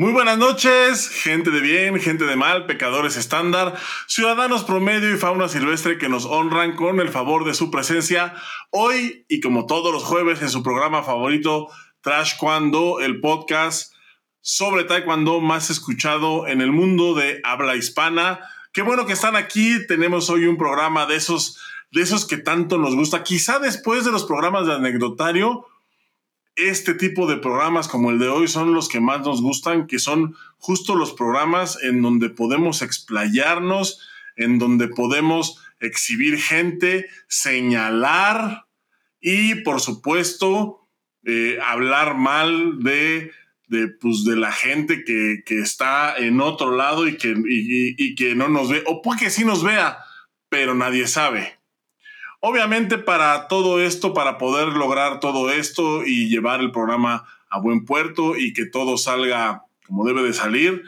Muy 0.00 0.12
buenas 0.12 0.38
noches, 0.38 1.08
gente 1.08 1.50
de 1.50 1.60
bien, 1.60 1.98
gente 1.98 2.24
de 2.24 2.36
mal, 2.36 2.66
pecadores 2.66 3.16
estándar, 3.16 3.74
ciudadanos 4.06 4.62
promedio 4.62 5.12
y 5.12 5.18
fauna 5.18 5.48
silvestre 5.48 5.98
que 5.98 6.08
nos 6.08 6.24
honran 6.24 6.76
con 6.76 7.00
el 7.00 7.08
favor 7.08 7.44
de 7.44 7.52
su 7.52 7.72
presencia 7.72 8.32
hoy 8.70 9.26
y 9.28 9.40
como 9.40 9.66
todos 9.66 9.92
los 9.92 10.04
jueves 10.04 10.40
en 10.40 10.50
su 10.50 10.62
programa 10.62 11.02
favorito, 11.02 11.66
Trash 12.00 12.36
Cuando, 12.38 13.00
el 13.00 13.18
podcast 13.18 13.92
sobre 14.40 14.84
Taekwondo 14.84 15.40
más 15.40 15.68
escuchado 15.68 16.46
en 16.46 16.60
el 16.60 16.70
mundo 16.70 17.16
de 17.16 17.40
habla 17.42 17.74
hispana. 17.74 18.38
Qué 18.72 18.82
bueno 18.82 19.04
que 19.04 19.14
están 19.14 19.34
aquí. 19.34 19.84
Tenemos 19.88 20.30
hoy 20.30 20.44
un 20.44 20.58
programa 20.58 21.06
de 21.06 21.16
esos, 21.16 21.58
de 21.90 22.02
esos 22.02 22.24
que 22.24 22.36
tanto 22.36 22.78
nos 22.78 22.94
gusta. 22.94 23.24
Quizá 23.24 23.58
después 23.58 24.04
de 24.04 24.12
los 24.12 24.26
programas 24.26 24.64
de 24.64 24.74
anecdotario, 24.74 25.66
este 26.58 26.94
tipo 26.94 27.26
de 27.26 27.36
programas 27.36 27.86
como 27.86 28.10
el 28.10 28.18
de 28.18 28.28
hoy 28.28 28.48
son 28.48 28.74
los 28.74 28.88
que 28.88 29.00
más 29.00 29.20
nos 29.20 29.40
gustan, 29.40 29.86
que 29.86 29.98
son 29.98 30.36
justo 30.58 30.96
los 30.96 31.12
programas 31.12 31.78
en 31.82 32.02
donde 32.02 32.30
podemos 32.30 32.82
explayarnos, 32.82 34.00
en 34.36 34.58
donde 34.58 34.88
podemos 34.88 35.62
exhibir 35.80 36.38
gente, 36.38 37.06
señalar 37.28 38.66
y, 39.20 39.56
por 39.56 39.80
supuesto, 39.80 40.88
eh, 41.24 41.58
hablar 41.64 42.16
mal 42.16 42.82
de, 42.82 43.30
pues, 44.00 44.24
de 44.24 44.36
la 44.36 44.50
gente 44.50 45.04
que, 45.04 45.42
está 45.48 46.16
en 46.16 46.40
otro 46.40 46.74
lado 46.74 47.06
y 47.06 47.16
que, 47.16 47.34
y 47.46 48.14
que 48.16 48.34
no 48.34 48.48
nos 48.48 48.68
ve, 48.68 48.82
o 48.86 49.00
puede 49.00 49.20
que 49.20 49.30
sí 49.30 49.44
nos 49.44 49.62
vea, 49.62 49.98
pero 50.48 50.74
nadie 50.74 51.06
sabe. 51.06 51.57
Obviamente 52.40 52.98
para 52.98 53.48
todo 53.48 53.80
esto, 53.80 54.14
para 54.14 54.38
poder 54.38 54.68
lograr 54.68 55.18
todo 55.20 55.50
esto 55.50 56.04
y 56.04 56.28
llevar 56.28 56.60
el 56.60 56.70
programa 56.70 57.26
a 57.50 57.58
buen 57.58 57.84
puerto 57.84 58.36
y 58.36 58.52
que 58.52 58.66
todo 58.66 58.96
salga 58.96 59.64
como 59.86 60.04
debe 60.04 60.22
de 60.22 60.32
salir, 60.32 60.84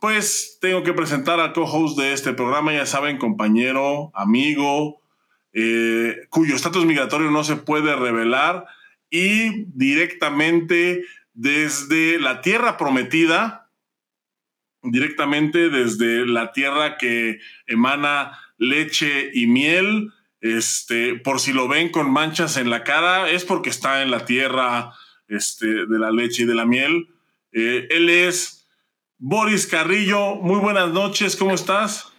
pues 0.00 0.58
tengo 0.60 0.82
que 0.84 0.94
presentar 0.94 1.40
al 1.40 1.52
co-host 1.52 1.98
de 1.98 2.12
este 2.12 2.32
programa, 2.32 2.72
ya 2.72 2.86
saben, 2.86 3.18
compañero, 3.18 4.12
amigo, 4.14 5.02
eh, 5.52 6.16
cuyo 6.30 6.54
estatus 6.54 6.86
migratorio 6.86 7.30
no 7.30 7.42
se 7.42 7.56
puede 7.56 7.96
revelar 7.96 8.64
y 9.10 9.64
directamente 9.74 11.04
desde 11.34 12.18
la 12.20 12.40
tierra 12.40 12.76
prometida, 12.76 13.70
directamente 14.82 15.68
desde 15.68 16.26
la 16.26 16.52
tierra 16.52 16.96
que 16.96 17.40
emana 17.66 18.38
leche 18.56 19.30
y 19.34 19.46
miel, 19.46 20.12
este, 20.40 21.16
por 21.16 21.40
si 21.40 21.52
lo 21.52 21.68
ven 21.68 21.90
con 21.90 22.10
manchas 22.10 22.56
en 22.56 22.70
la 22.70 22.84
cara, 22.84 23.30
es 23.30 23.44
porque 23.44 23.70
está 23.70 24.02
en 24.02 24.10
la 24.10 24.24
tierra 24.24 24.92
este, 25.28 25.66
de 25.66 25.98
la 25.98 26.10
leche 26.10 26.44
y 26.44 26.46
de 26.46 26.54
la 26.54 26.64
miel. 26.64 27.08
Eh, 27.52 27.88
él 27.90 28.08
es 28.08 28.68
Boris 29.18 29.66
Carrillo. 29.66 30.36
Muy 30.36 30.60
buenas 30.60 30.90
noches, 30.92 31.36
¿cómo 31.36 31.54
estás? 31.54 32.12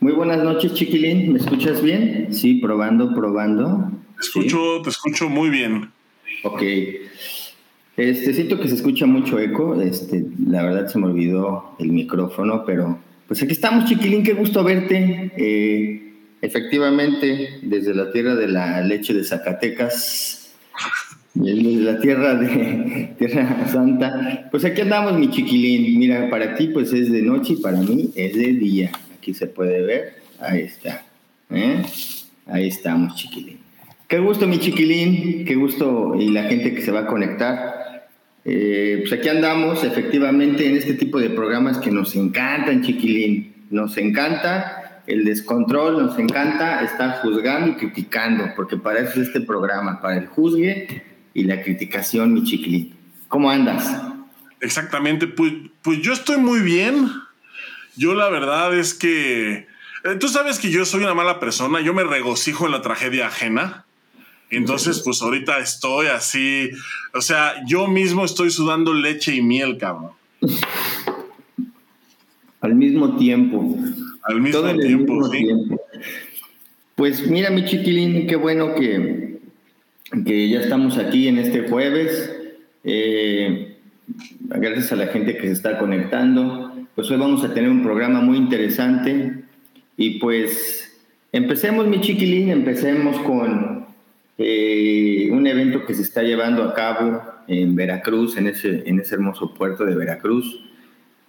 Muy 0.00 0.12
buenas 0.12 0.42
noches, 0.42 0.74
chiquilín. 0.74 1.32
¿Me 1.32 1.38
escuchas 1.38 1.82
bien? 1.82 2.28
Sí, 2.30 2.54
probando, 2.54 3.14
probando. 3.14 3.90
Te 4.16 4.22
escucho, 4.22 4.82
te 4.82 4.90
escucho 4.90 5.28
muy 5.28 5.48
bien. 5.48 5.90
Ok. 6.44 6.62
Este, 7.96 8.34
siento 8.34 8.60
que 8.60 8.68
se 8.68 8.74
escucha 8.74 9.06
mucho 9.06 9.38
eco. 9.38 9.80
Este, 9.80 10.26
la 10.46 10.62
verdad 10.62 10.86
se 10.86 10.98
me 10.98 11.06
olvidó 11.06 11.74
el 11.78 11.92
micrófono, 11.92 12.64
pero 12.66 12.98
pues 13.26 13.42
aquí 13.42 13.52
estamos, 13.52 13.86
chiquilín. 13.86 14.22
Qué 14.22 14.34
gusto 14.34 14.62
verte. 14.62 15.32
Eh, 15.36 16.05
Efectivamente, 16.46 17.58
desde 17.62 17.92
la 17.92 18.12
tierra 18.12 18.36
de 18.36 18.46
la 18.46 18.80
leche 18.80 19.12
de 19.12 19.24
Zacatecas, 19.24 20.54
desde 21.34 21.80
la 21.80 21.98
tierra 21.98 22.36
de 22.36 23.14
Tierra 23.18 23.66
Santa, 23.66 24.46
pues 24.52 24.64
aquí 24.64 24.82
andamos, 24.82 25.18
mi 25.18 25.28
chiquilín. 25.28 25.98
Mira, 25.98 26.30
para 26.30 26.54
ti 26.54 26.68
pues 26.68 26.92
es 26.92 27.10
de 27.10 27.20
noche 27.22 27.54
y 27.54 27.56
para 27.56 27.78
mí 27.78 28.12
es 28.14 28.36
de 28.36 28.52
día. 28.52 28.92
Aquí 29.18 29.34
se 29.34 29.48
puede 29.48 29.82
ver, 29.82 30.18
ahí 30.38 30.60
está. 30.60 31.04
¿eh? 31.50 31.82
Ahí 32.46 32.68
estamos, 32.68 33.16
chiquilín. 33.16 33.58
Qué 34.06 34.20
gusto, 34.20 34.46
mi 34.46 34.60
chiquilín, 34.60 35.44
qué 35.46 35.56
gusto 35.56 36.14
y 36.14 36.30
la 36.30 36.44
gente 36.44 36.74
que 36.74 36.82
se 36.82 36.92
va 36.92 37.00
a 37.00 37.06
conectar. 37.06 38.06
Eh, 38.44 38.98
pues 39.00 39.12
aquí 39.14 39.28
andamos, 39.28 39.82
efectivamente, 39.82 40.68
en 40.68 40.76
este 40.76 40.94
tipo 40.94 41.18
de 41.18 41.28
programas 41.28 41.78
que 41.78 41.90
nos 41.90 42.14
encantan, 42.14 42.82
chiquilín. 42.82 43.52
Nos 43.68 43.96
encanta 43.96 44.85
el 45.06 45.24
descontrol, 45.24 45.98
nos 45.98 46.18
encanta 46.18 46.82
estar 46.82 47.20
juzgando 47.20 47.68
y 47.68 47.74
criticando, 47.76 48.52
porque 48.56 48.76
para 48.76 49.00
eso 49.00 49.20
es 49.20 49.28
este 49.28 49.40
programa, 49.40 50.00
para 50.00 50.18
el 50.18 50.26
juzgue 50.26 51.02
y 51.34 51.44
la 51.44 51.62
criticación, 51.62 52.34
mi 52.34 52.44
chiquilín. 52.44 52.94
¿Cómo 53.28 53.50
andas? 53.50 54.02
Exactamente, 54.60 55.26
pues, 55.26 55.52
pues 55.82 56.00
yo 56.00 56.12
estoy 56.12 56.38
muy 56.38 56.60
bien. 56.60 57.10
Yo 57.96 58.14
la 58.14 58.28
verdad 58.28 58.76
es 58.76 58.94
que... 58.94 59.66
Eh, 60.04 60.16
tú 60.18 60.28
sabes 60.28 60.58
que 60.58 60.70
yo 60.70 60.84
soy 60.84 61.02
una 61.02 61.14
mala 61.14 61.40
persona, 61.40 61.80
yo 61.80 61.94
me 61.94 62.04
regocijo 62.04 62.66
en 62.66 62.72
la 62.72 62.82
tragedia 62.82 63.26
ajena. 63.26 63.84
Entonces, 64.50 65.02
pues 65.04 65.22
ahorita 65.22 65.58
estoy 65.58 66.06
así, 66.06 66.70
o 67.12 67.20
sea, 67.20 67.64
yo 67.66 67.88
mismo 67.88 68.24
estoy 68.24 68.50
sudando 68.50 68.94
leche 68.94 69.34
y 69.34 69.42
miel, 69.42 69.76
cabrón. 69.76 70.12
Al 72.60 72.74
mismo 72.76 73.16
tiempo. 73.16 73.76
Al 74.28 74.40
mismo, 74.40 74.74
tiempo, 74.78 75.24
sí. 75.30 75.48
Pues 76.96 77.28
mira, 77.28 77.50
mi 77.50 77.64
chiquilín, 77.64 78.26
qué 78.26 78.36
bueno 78.36 78.74
que, 78.74 79.38
que 80.24 80.48
ya 80.48 80.60
estamos 80.60 80.98
aquí 80.98 81.28
en 81.28 81.38
este 81.38 81.68
jueves. 81.68 82.34
Eh, 82.82 83.76
gracias 84.40 84.92
a 84.92 84.96
la 84.96 85.08
gente 85.08 85.36
que 85.36 85.46
se 85.46 85.52
está 85.52 85.78
conectando. 85.78 86.72
Pues 86.94 87.10
hoy 87.10 87.18
vamos 87.18 87.44
a 87.44 87.52
tener 87.52 87.70
un 87.70 87.82
programa 87.82 88.20
muy 88.20 88.36
interesante. 88.38 89.44
Y 89.96 90.18
pues 90.18 90.98
empecemos, 91.32 91.86
mi 91.86 92.00
chiquilín, 92.00 92.50
empecemos 92.50 93.18
con 93.20 93.86
eh, 94.38 95.28
un 95.32 95.46
evento 95.46 95.86
que 95.86 95.94
se 95.94 96.02
está 96.02 96.22
llevando 96.22 96.64
a 96.64 96.74
cabo 96.74 97.22
en 97.46 97.76
Veracruz, 97.76 98.36
en 98.36 98.48
ese, 98.48 98.82
en 98.86 98.98
ese 99.00 99.14
hermoso 99.14 99.54
puerto 99.54 99.84
de 99.84 99.94
Veracruz. 99.94 100.65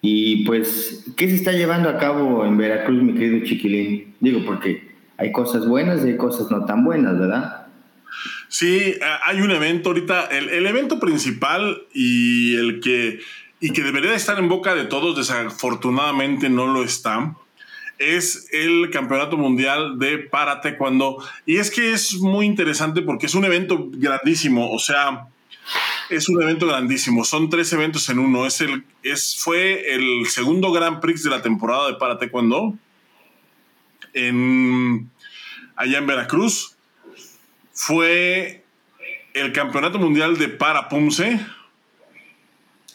Y 0.09 0.45
pues, 0.45 1.03
¿qué 1.17 1.27
se 1.27 1.35
está 1.35 1.51
llevando 1.51 1.89
a 1.89 1.97
cabo 1.97 2.45
en 2.45 2.55
Veracruz, 2.55 3.03
mi 3.03 3.13
querido 3.13 3.45
Chiquilín? 3.45 4.15
Digo, 4.21 4.41
porque 4.45 4.95
hay 5.17 5.33
cosas 5.33 5.67
buenas 5.67 6.05
y 6.05 6.11
hay 6.11 6.15
cosas 6.17 6.49
no 6.49 6.63
tan 6.63 6.85
buenas, 6.85 7.19
¿verdad? 7.19 7.67
Sí, 8.47 8.77
eh, 8.77 8.99
hay 9.25 9.41
un 9.41 9.51
evento 9.51 9.89
ahorita, 9.89 10.27
el, 10.27 10.65
evento 10.65 10.97
principal 10.97 11.81
y 11.93 12.55
el 12.55 12.79
que, 12.79 13.19
y 13.59 13.71
que 13.71 13.83
debería 13.83 14.15
estar 14.15 14.39
en 14.39 14.47
boca 14.47 14.75
de 14.75 14.85
todos, 14.85 15.17
desafortunadamente 15.17 16.49
no 16.49 16.67
lo 16.67 16.85
está, 16.85 17.35
es 17.99 18.47
el 18.53 18.89
Campeonato 18.91 19.35
Mundial 19.35 19.99
de 19.99 20.19
Para 20.19 20.61
Taekwondo. 20.61 21.17
Y 21.45 21.57
es 21.57 21.69
que 21.69 21.91
es 21.91 22.13
muy 22.13 22.45
interesante 22.45 23.01
porque 23.01 23.25
es 23.25 23.35
un 23.35 23.43
evento 23.43 23.89
grandísimo, 23.91 24.71
o 24.71 24.79
sea, 24.79 25.27
es 26.09 26.29
un 26.29 26.41
evento 26.41 26.67
grandísimo. 26.67 27.23
Son 27.23 27.49
tres 27.49 27.71
eventos 27.73 28.07
en 28.09 28.19
uno. 28.19 28.45
Es 28.45 28.61
el, 28.61 28.83
es, 29.03 29.37
fue 29.39 29.93
el 29.93 30.25
segundo 30.27 30.71
Grand 30.71 30.99
Prix 30.99 31.23
de 31.23 31.29
la 31.29 31.41
temporada 31.41 31.87
de 31.87 31.95
Para 31.95 32.17
Taekwondo 32.17 32.75
en, 34.13 35.09
allá 35.75 35.97
en 35.97 36.07
Veracruz. 36.07 36.75
Fue 37.73 38.63
el 39.33 39.51
Campeonato 39.51 39.99
Mundial 39.99 40.37
de 40.37 40.49
Para 40.49 40.89
Pumse 40.89 41.39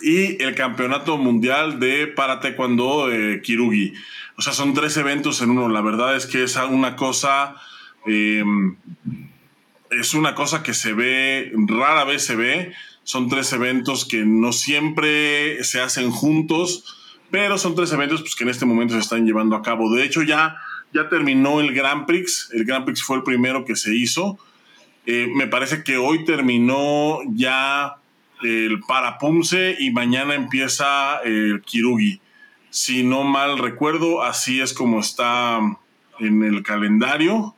y 0.01 0.43
el 0.43 0.55
Campeonato 0.55 1.17
Mundial 1.19 1.79
de 1.79 2.07
Para 2.09 2.41
Taekwondo 2.41 3.09
de 3.09 3.41
Kirugi. 3.43 3.95
O 4.37 4.43
sea, 4.43 4.53
son 4.53 4.75
tres 4.75 4.97
eventos 4.97 5.41
en 5.43 5.51
uno. 5.51 5.69
La 5.69 5.81
verdad 5.81 6.17
es 6.17 6.27
que 6.27 6.45
es 6.45 6.57
una 6.57 6.97
cosa... 6.97 7.57
Eh, 8.07 8.43
es 9.93 10.15
una 10.15 10.35
cosa 10.35 10.63
que 10.63 10.73
se 10.73 10.95
ve, 10.95 11.53
rara 11.69 12.05
vez 12.05 12.25
se 12.25 12.35
ve. 12.35 12.75
Son 13.13 13.29
tres 13.29 13.53
eventos 13.53 14.07
que 14.07 14.25
no 14.25 14.55
siempre 14.55 15.63
se 15.65 15.83
hacen 15.83 16.11
juntos, 16.11 17.15
pero 17.31 17.59
son 17.59 17.75
tres 17.75 17.93
eventos 17.93 18.23
pues, 18.23 18.35
que 18.35 18.45
en 18.45 18.49
este 18.49 18.65
momento 18.65 18.95
se 18.95 19.01
están 19.01 19.27
llevando 19.27 19.55
a 19.55 19.61
cabo. 19.61 19.95
De 19.95 20.03
hecho, 20.03 20.23
ya, 20.23 20.57
ya 20.95 21.11
terminó 21.11 21.61
el 21.61 21.75
Grand 21.75 22.07
Prix. 22.07 22.49
El 22.55 22.65
Grand 22.65 22.87
Prix 22.87 23.03
fue 23.03 23.19
el 23.19 23.23
primero 23.23 23.67
que 23.67 23.77
se 23.77 23.95
hizo. 23.95 24.39
Eh, 25.05 25.29
me 25.31 25.47
parece 25.47 25.85
que 25.85 25.99
hoy 25.99 26.25
terminó 26.25 27.19
ya 27.35 27.97
el 28.43 28.81
Parapumse 28.81 29.77
y 29.79 29.91
mañana 29.91 30.35
empieza 30.35 31.19
el 31.19 31.61
Kirugi. 31.61 32.19
Si 32.71 33.03
no 33.03 33.25
mal 33.25 33.59
recuerdo, 33.59 34.23
así 34.23 34.63
es 34.63 34.73
como 34.73 35.01
está 35.01 35.61
en 36.19 36.43
el 36.45 36.63
calendario. 36.63 37.55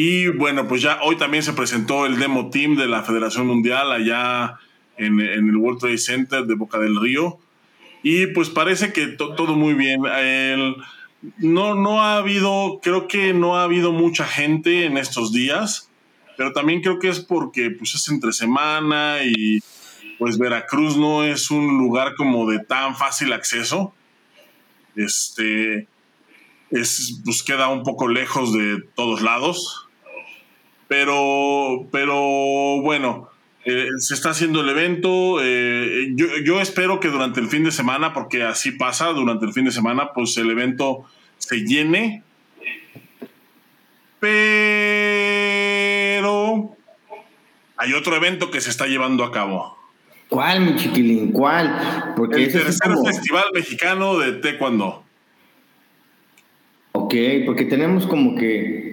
Y 0.00 0.28
bueno, 0.28 0.68
pues 0.68 0.80
ya 0.80 1.00
hoy 1.02 1.16
también 1.16 1.42
se 1.42 1.54
presentó 1.54 2.06
el 2.06 2.20
demo 2.20 2.50
team 2.50 2.76
de 2.76 2.86
la 2.86 3.02
Federación 3.02 3.48
Mundial 3.48 3.90
allá 3.90 4.60
en, 4.96 5.18
el 5.18 5.56
World 5.56 5.80
Trade 5.80 5.98
Center 5.98 6.44
de 6.44 6.54
Boca 6.54 6.78
del 6.78 7.00
Río. 7.00 7.40
Y 8.04 8.28
pues 8.28 8.48
parece 8.48 8.92
que 8.92 9.08
todo 9.08 9.56
muy 9.56 9.74
bien. 9.74 10.02
no, 11.38 11.74
no 11.74 12.00
ha 12.00 12.18
habido, 12.18 12.78
creo 12.80 13.08
que 13.08 13.34
no 13.34 13.56
ha 13.56 13.64
habido 13.64 13.90
mucha 13.90 14.24
gente 14.24 14.84
en 14.84 14.98
estos 14.98 15.32
días, 15.32 15.90
pero 16.36 16.52
también 16.52 16.80
creo 16.80 17.00
que 17.00 17.08
es 17.08 17.18
porque 17.18 17.72
pues 17.72 17.96
es 17.96 18.08
entre 18.08 18.32
semana 18.32 19.24
y, 19.24 19.58
pues 20.16 20.38
Veracruz 20.38 20.96
no 20.96 21.24
es 21.24 21.50
un 21.50 21.76
lugar 21.76 22.14
como 22.14 22.48
de 22.48 22.60
tan 22.60 22.94
fácil 22.94 23.32
acceso. 23.32 23.92
Este 24.94 25.88
es, 26.70 27.20
pues 27.24 27.42
queda 27.42 27.66
un 27.66 27.82
poco 27.82 28.06
lejos 28.06 28.52
de 28.52 28.80
todos 28.94 29.22
lados. 29.22 29.87
Pero, 30.88 31.86
pero 31.92 32.80
bueno, 32.80 33.28
eh, 33.64 33.86
se 33.98 34.14
está 34.14 34.30
haciendo 34.30 34.62
el 34.62 34.70
evento. 34.70 35.38
Eh, 35.42 36.08
yo, 36.14 36.26
yo, 36.44 36.60
espero 36.60 37.00
que 37.00 37.08
durante 37.08 37.40
el 37.40 37.48
fin 37.48 37.64
de 37.64 37.70
semana, 37.70 38.14
porque 38.14 38.42
así 38.42 38.72
pasa, 38.72 39.08
durante 39.08 39.44
el 39.44 39.52
fin 39.52 39.66
de 39.66 39.70
semana, 39.70 40.12
pues 40.14 40.36
el 40.38 40.50
evento 40.50 41.04
se 41.36 41.60
llene. 41.66 42.22
Pero 44.20 44.68
hay 47.76 47.92
otro 47.92 48.16
evento 48.16 48.50
que 48.50 48.60
se 48.60 48.70
está 48.70 48.86
llevando 48.86 49.22
a 49.22 49.30
cabo. 49.30 49.76
¿Cuál, 50.28 50.60
mi 50.60 50.76
chiquilín? 50.76 51.32
¿Cuál? 51.32 52.14
Porque 52.16 52.44
el 52.44 52.52
tercer 52.52 52.92
festival 53.04 53.44
mexicano 53.54 54.18
de 54.18 54.32
taekwondo. 54.32 55.04
Ok, 56.92 57.14
porque 57.46 57.64
tenemos 57.64 58.06
como 58.06 58.34
que 58.34 58.87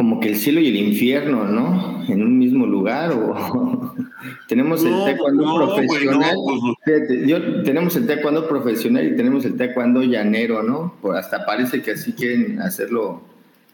como 0.00 0.18
que 0.18 0.28
el 0.28 0.36
cielo 0.36 0.60
y 0.60 0.68
el 0.68 0.76
infierno, 0.76 1.44
¿no? 1.44 2.02
En 2.08 2.22
un 2.22 2.38
mismo 2.38 2.64
lugar 2.64 3.12
o 3.12 3.94
tenemos 4.48 4.82
el 4.82 4.94
taekwondo 5.04 5.56
profesional. 5.56 6.36
Pues, 6.82 7.64
tenemos 7.64 7.96
el 7.96 8.06
taekwondo 8.06 8.48
profesional 8.48 9.06
y 9.06 9.14
tenemos 9.14 9.44
el 9.44 9.58
taekwondo 9.58 10.02
llanero, 10.02 10.62
¿no? 10.62 10.94
hasta 11.14 11.44
parece 11.44 11.82
que 11.82 11.90
así 11.90 12.14
quieren 12.14 12.62
hacerlo 12.62 13.20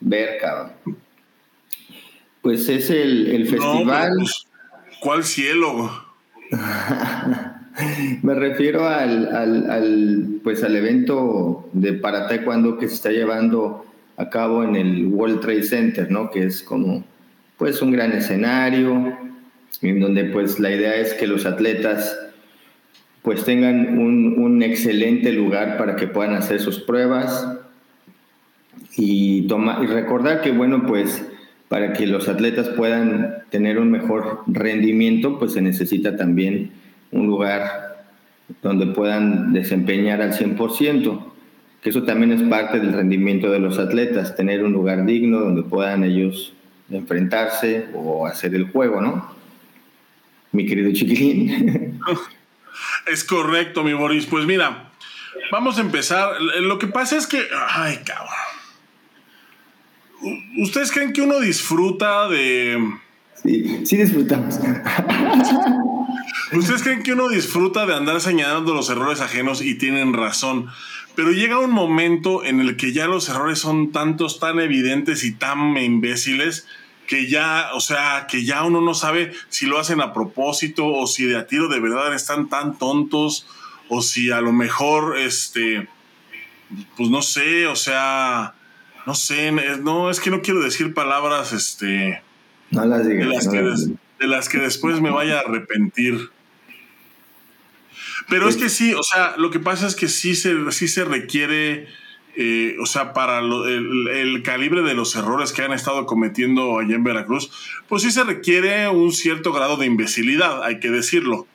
ver, 0.01 0.39
cabrón. 0.41 0.73
Pues 2.43 2.69
es 2.71 2.91
el, 2.91 3.47
festival. 3.47 4.15
Pues, 4.17 4.49
¿Cuál 4.99 5.23
cielo? 5.23 5.93
Me 8.23 8.35
refiero 8.35 8.89
al, 8.89 9.29
al, 9.33 10.41
pues 10.43 10.65
al 10.65 10.75
evento 10.75 11.69
de 11.73 11.93
para 11.93 12.27
taekwondo 12.27 12.79
que 12.79 12.89
se 12.89 12.95
está 12.95 13.11
llevando 13.11 13.86
a 14.17 14.31
cabo 14.31 14.65
en 14.65 14.77
el 14.77 15.07
World 15.07 15.41
Trade 15.41 15.63
Center, 15.63 16.11
¿no? 16.11 16.31
Que 16.31 16.45
es 16.45 16.63
como, 16.63 17.05
pues, 17.59 17.83
un 17.83 17.93
gran 17.93 18.13
escenario, 18.13 19.17
en 19.83 20.01
donde, 20.01 20.25
pues, 20.25 20.59
la 20.59 20.71
idea 20.71 20.97
es 20.97 21.15
que 21.15 21.27
los 21.27 21.47
atletas, 21.47 22.19
pues, 23.23 23.45
tengan 23.45 23.99
un, 23.99 24.39
un 24.39 24.63
excelente 24.63 25.33
lugar 25.33 25.77
para 25.77 25.97
que 25.97 26.07
puedan 26.07 26.35
hacer 26.35 26.61
sus 26.61 26.81
pruebas 26.81 27.47
y, 28.97 29.43
toma, 29.49 29.81
y 29.83 29.87
recordar 29.87 30.41
que, 30.41 30.53
bueno, 30.53 30.87
pues, 30.87 31.25
para 31.69 31.93
que 31.93 32.07
los 32.07 32.29
atletas 32.29 32.69
puedan 32.71 33.39
tener 33.51 33.79
un 33.79 33.91
mejor 33.91 34.43
rendimiento, 34.47 35.39
pues 35.39 35.53
se 35.53 35.63
necesita 35.63 36.17
también 36.17 36.71
un 37.11 37.27
lugar 37.27 38.07
donde 38.63 38.87
puedan 38.87 39.53
desempeñar 39.53 40.23
al 40.23 40.33
100% 40.33 41.33
que 41.83 41.91
eso 41.91 42.03
también 42.03 42.33
es 42.33 42.43
parte 42.43 42.81
del 42.81 42.93
rendimiento 42.93 43.51
de 43.51 43.59
los 43.59 43.79
atletas, 43.79 44.35
tener 44.37 44.65
un 44.65 44.73
lugar 44.73 45.05
digno 45.05 45.41
donde 45.41 45.63
puedan 45.63 46.05
ellos 46.05 46.53
enfrentarse 46.91 47.87
o 47.95 48.27
hacer 48.27 48.55
el 48.55 48.71
juego, 48.71 49.01
¿no? 49.01 49.35
Mi 50.53 50.67
querido 50.67 50.93
chiquilín. 50.93 52.01
Es 53.07 53.25
correcto, 53.25 53.85
mi 53.85 53.95
Boris. 53.95 54.27
Pues 54.27 54.45
mira, 54.47 54.91
vamos 55.51 55.79
a 55.79 55.81
empezar. 55.81 56.41
Lo 56.61 56.79
que 56.79 56.87
pasa 56.89 57.17
es 57.17 57.27
que, 57.27 57.43
ay, 57.69 58.01
cabrón. 58.05 58.35
¿Ustedes 60.59 60.91
creen 60.93 61.13
que 61.13 61.23
uno 61.23 61.41
disfruta 61.41 62.29
de... 62.29 62.79
Sí, 63.43 63.87
sí 63.87 63.97
disfrutamos. 63.97 64.59
¿Ustedes 66.53 66.83
creen 66.83 67.03
que 67.03 67.13
uno 67.13 67.29
disfruta 67.29 67.87
de 67.87 67.95
andar 67.95 68.21
señalando 68.21 68.75
los 68.75 68.89
errores 68.91 69.21
ajenos 69.21 69.63
y 69.63 69.77
tienen 69.77 70.13
razón? 70.15 70.69
Pero 71.17 71.33
llega 71.33 71.59
un 71.59 71.73
momento 71.73 72.45
en 72.45 72.61
el 72.61 72.77
que 72.77 72.93
ya 72.93 73.07
los 73.07 73.29
errores 73.29 73.59
son 73.59 73.91
tantos, 73.91 74.39
tan 74.39 74.61
evidentes 74.61 75.25
y 75.25 75.33
tan 75.33 75.77
imbéciles 75.77 76.67
que 77.07 77.29
ya, 77.29 77.71
o 77.75 77.81
sea, 77.81 78.27
que 78.29 78.45
ya 78.45 78.65
uno 78.65 78.81
no 78.81 78.93
sabe 78.93 79.33
si 79.49 79.67
lo 79.67 79.79
hacen 79.79 80.01
a 80.01 80.13
propósito 80.13 80.87
o 80.87 81.07
si 81.07 81.25
de 81.25 81.37
a 81.37 81.47
tiro 81.47 81.69
de 81.69 81.81
verdad 81.81 82.15
están 82.15 82.49
tan 82.49 82.79
tontos 82.79 83.47
o 83.89 84.03
si 84.03 84.31
a 84.31 84.41
lo 84.41 84.53
mejor, 84.53 85.17
este, 85.17 85.89
pues 86.97 87.09
no 87.09 87.23
sé, 87.23 87.67
o 87.67 87.77
sea, 87.77 88.55
no 89.07 89.15
sé, 89.15 89.53
no, 89.53 90.11
es 90.11 90.21
que 90.21 90.31
no 90.31 90.43
quiero 90.43 90.61
decir 90.61 90.93
palabras, 90.93 91.53
este, 91.53 92.21
no 92.71 92.85
las 92.85 93.07
digas, 93.07 93.89
de 94.19 94.27
las 94.27 94.49
que 94.49 94.59
después 94.59 95.01
me 95.01 95.11
vaya 95.11 95.39
a 95.39 95.41
arrepentir. 95.41 96.31
Pero 98.29 98.49
es 98.49 98.57
que 98.57 98.69
sí, 98.69 98.93
o 98.93 99.03
sea, 99.03 99.37
lo 99.37 99.51
que 99.51 99.61
pasa 99.61 99.87
es 99.87 99.95
que 99.95 100.09
sí 100.09 100.35
se, 100.35 100.73
sí 100.73 100.89
se 100.89 101.05
requiere, 101.05 101.87
eh, 102.37 102.77
o 102.81 102.87
sea, 102.87 103.13
para 103.13 103.39
el, 103.39 104.43
calibre 104.43 104.83
de 104.83 104.95
los 104.95 105.15
errores 105.15 105.53
que 105.53 105.63
han 105.63 105.73
estado 105.73 106.07
cometiendo 106.07 106.79
allá 106.79 106.97
en 106.97 107.05
Veracruz, 107.05 107.51
pues 107.89 108.03
sí 108.03 108.11
se 108.11 108.25
requiere 108.25 108.89
un 108.89 109.13
cierto 109.13 109.53
grado 109.53 109.77
de 109.77 109.87
imbecilidad, 109.87 110.65
hay 110.65 110.81
que 110.81 110.91
decirlo. 110.91 111.47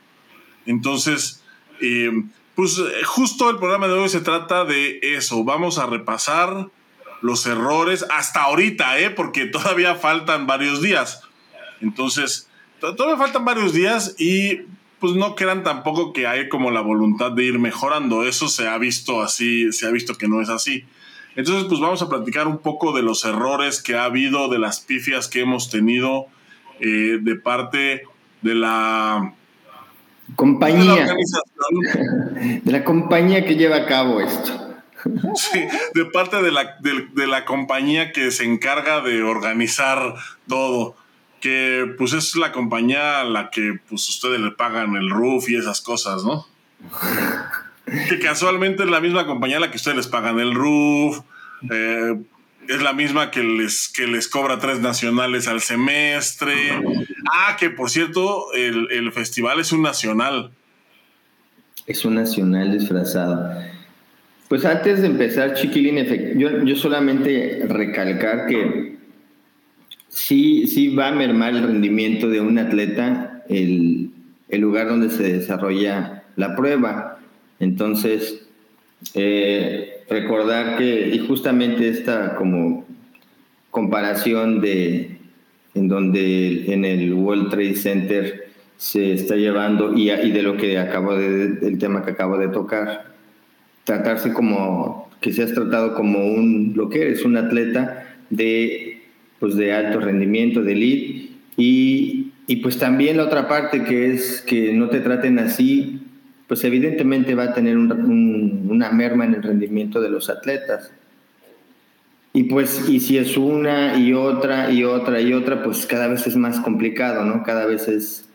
Entonces, 0.65 1.43
eh, 1.81 2.11
pues 2.55 2.81
justo 3.05 3.49
el 3.49 3.57
programa 3.57 3.87
de 3.87 3.93
hoy 3.93 4.09
se 4.09 4.21
trata 4.21 4.63
de 4.63 4.99
eso. 5.01 5.43
Vamos 5.43 5.77
a 5.77 5.87
repasar 5.87 6.67
los 7.21 7.45
errores 7.45 8.05
hasta 8.09 8.43
ahorita, 8.43 8.99
¿eh? 8.99 9.09
Porque 9.09 9.45
todavía 9.45 9.95
faltan 9.95 10.47
varios 10.47 10.81
días. 10.81 11.21
Entonces, 11.81 12.49
todavía 12.79 13.17
faltan 13.17 13.45
varios 13.45 13.73
días 13.73 14.15
y 14.19 14.61
pues 15.01 15.15
no 15.15 15.35
crean 15.35 15.63
tampoco 15.63 16.13
que 16.13 16.27
hay 16.27 16.47
como 16.47 16.69
la 16.69 16.81
voluntad 16.81 17.31
de 17.31 17.43
ir 17.43 17.57
mejorando. 17.57 18.23
Eso 18.23 18.47
se 18.47 18.67
ha 18.67 18.77
visto 18.77 19.23
así, 19.23 19.71
se 19.71 19.87
ha 19.87 19.89
visto 19.89 20.13
que 20.13 20.27
no 20.27 20.41
es 20.41 20.49
así. 20.49 20.85
Entonces, 21.35 21.65
pues 21.67 21.81
vamos 21.81 22.03
a 22.03 22.07
platicar 22.07 22.47
un 22.47 22.59
poco 22.59 22.93
de 22.93 23.01
los 23.01 23.25
errores 23.25 23.81
que 23.81 23.95
ha 23.95 24.03
habido, 24.03 24.47
de 24.47 24.59
las 24.59 24.79
pifias 24.79 25.27
que 25.27 25.41
hemos 25.41 25.71
tenido 25.71 26.27
eh, 26.79 27.17
de 27.19 27.35
parte 27.35 28.03
de 28.43 28.53
la 28.53 29.33
compañía. 30.35 31.07
De 32.63 32.71
la, 32.71 32.83
compañía 32.83 33.43
que 33.43 33.55
lleva 33.55 33.77
a 33.77 33.85
cabo 33.87 34.21
esto. 34.21 34.75
Sí, 35.33 35.65
de 35.95 36.05
parte 36.05 36.43
de 36.43 36.51
la, 36.51 36.77
de 36.79 37.25
la 37.25 37.43
compañía 37.43 38.11
que 38.11 38.29
se 38.29 38.43
encarga 38.43 39.01
de 39.01 39.23
organizar 39.23 40.13
todo 40.47 40.95
que 41.41 41.93
pues 41.97 42.13
es 42.13 42.35
la 42.35 42.51
compañía 42.51 43.19
a 43.19 43.23
la 43.25 43.49
que 43.49 43.79
pues 43.89 44.07
ustedes 44.07 44.39
le 44.39 44.51
pagan 44.51 44.95
el 44.95 45.09
roof 45.09 45.49
y 45.49 45.57
esas 45.57 45.81
cosas, 45.81 46.23
¿no? 46.23 46.47
que 48.09 48.19
casualmente 48.19 48.83
es 48.83 48.89
la 48.89 49.01
misma 49.01 49.25
compañía 49.25 49.57
a 49.57 49.59
la 49.59 49.71
que 49.71 49.77
ustedes 49.77 49.97
les 49.97 50.07
pagan 50.07 50.39
el 50.39 50.53
roof, 50.53 51.19
eh, 51.69 52.15
es 52.69 52.81
la 52.81 52.93
misma 52.93 53.31
que 53.31 53.43
les, 53.43 53.89
que 53.89 54.07
les 54.07 54.27
cobra 54.27 54.59
tres 54.59 54.79
nacionales 54.79 55.47
al 55.47 55.61
semestre. 55.61 56.53
Ah, 57.31 57.57
que 57.59 57.69
por 57.69 57.89
cierto, 57.89 58.53
el, 58.53 59.11
festival 59.11 59.59
es 59.59 59.71
un 59.71 59.81
nacional. 59.81 60.51
Es 61.87 62.05
un 62.05 62.15
nacional 62.15 62.71
disfrazado. 62.71 63.51
Pues 64.47 64.63
antes 64.65 65.01
de 65.01 65.07
empezar, 65.07 65.53
Chiquilín, 65.55 66.37
yo, 66.37 66.63
yo 66.63 66.75
solamente 66.75 67.65
recalcar 67.67 68.45
que 68.45 69.00
sí, 70.11 70.67
sí 70.67 70.95
va 70.95 71.07
a 71.07 71.11
mermar 71.11 71.55
el 71.55 71.63
rendimiento 71.63 72.29
de 72.29 72.41
un 72.41 72.59
atleta 72.59 73.43
el, 73.49 74.11
lugar 74.51 74.87
donde 74.87 75.09
se 75.09 75.23
desarrolla 75.23 76.23
la 76.35 76.55
prueba. 76.55 77.19
Entonces, 77.59 78.45
eh, 79.13 80.03
recordar 80.09 80.77
que, 80.77 81.09
y 81.13 81.19
justamente 81.19 81.87
esta 81.89 82.35
como 82.35 82.85
comparación 83.71 84.61
de 84.61 85.17
en 85.73 85.87
donde 85.87 86.73
en 86.73 86.83
el 86.83 87.13
World 87.13 87.49
Trade 87.49 87.75
Center 87.75 88.49
se 88.75 89.13
está 89.13 89.35
llevando 89.35 89.95
y, 89.95 90.09
de 90.09 90.41
lo 90.41 90.57
que 90.57 90.77
acabo 90.77 91.15
de, 91.15 91.59
el 91.61 91.77
tema 91.77 92.03
que 92.03 92.11
acabo 92.11 92.37
de 92.37 92.49
tocar, 92.49 93.13
tratarse 93.85 94.33
como 94.33 95.09
que 95.21 95.31
se 95.31 95.43
has 95.43 95.53
tratado 95.53 95.93
como 95.93 96.25
un, 96.25 96.73
lo 96.75 96.89
que 96.89 97.03
eres, 97.03 97.23
un 97.23 97.37
atleta 97.37 98.07
de 98.29 98.90
pues 99.41 99.55
de 99.55 99.73
alto 99.73 99.99
rendimiento, 99.99 100.61
de 100.61 100.71
elite, 100.71 101.29
y, 101.57 102.31
y 102.45 102.57
pues 102.57 102.77
también 102.77 103.17
la 103.17 103.23
otra 103.23 103.47
parte 103.47 103.83
que 103.83 104.13
es 104.13 104.41
que 104.41 104.71
no 104.71 104.87
te 104.89 104.99
traten 104.99 105.39
así, 105.39 105.99
pues 106.47 106.63
evidentemente 106.63 107.33
va 107.33 107.45
a 107.45 107.53
tener 107.55 107.75
una 107.75 108.91
merma 108.91 109.25
en 109.25 109.33
el 109.33 109.41
rendimiento 109.41 109.99
de 109.99 110.09
los 110.09 110.29
atletas. 110.29 110.91
Y 112.33 112.43
pues, 112.43 112.87
y 112.87 112.99
si 112.99 113.17
es 113.17 113.35
una 113.35 113.97
y 113.97 114.13
otra 114.13 114.69
y 114.69 114.83
otra 114.83 115.21
y 115.21 115.33
otra, 115.33 115.63
pues 115.63 115.87
cada 115.87 116.07
vez 116.07 116.27
es 116.27 116.35
más 116.35 116.59
complicado, 116.59 117.25
¿no? 117.25 117.41
Cada 117.43 117.65
vez 117.65 117.87
es, 117.87 118.29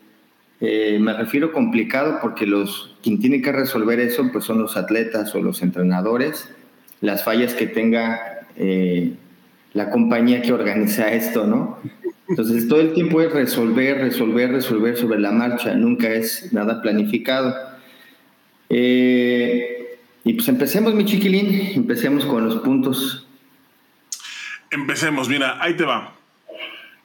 eh, 0.61 0.97
me 0.99 1.13
refiero 1.13 1.53
complicado 1.53 2.19
porque 2.21 2.45
los, 2.45 2.95
quien 3.01 3.19
tiene 3.19 3.41
que 3.41 3.53
resolver 3.53 4.01
eso, 4.01 4.29
pues 4.33 4.43
son 4.43 4.59
los 4.59 4.75
atletas 4.75 5.33
o 5.35 5.41
los 5.41 5.61
entrenadores, 5.61 6.49
las 6.99 7.23
fallas 7.23 7.53
que 7.53 7.67
tenga 7.67 8.47
eh, 8.57 9.13
la 9.77 9.91
compañía 9.91 10.41
que 10.41 10.51
organiza 10.51 11.11
esto, 11.13 11.45
¿no? 11.45 11.77
Entonces 12.27 12.67
todo 12.67 12.81
el 12.81 12.93
tiempo 12.93 13.21
es 13.21 13.31
resolver, 13.31 13.99
resolver, 13.99 14.51
resolver 14.51 14.97
sobre 14.97 15.19
la 15.19 15.31
marcha, 15.31 15.75
nunca 15.75 16.09
es 16.09 16.51
nada 16.51 16.81
planificado. 16.81 17.55
Eh, 18.69 19.99
y 20.23 20.33
pues 20.33 20.47
empecemos, 20.49 20.95
mi 20.95 21.05
chiquilín, 21.05 21.73
empecemos 21.75 22.25
con 22.25 22.43
los 22.43 22.55
puntos. 22.61 23.27
Empecemos, 24.71 25.29
mira, 25.29 25.61
ahí 25.61 25.75
te 25.75 25.85
va. 25.85 26.15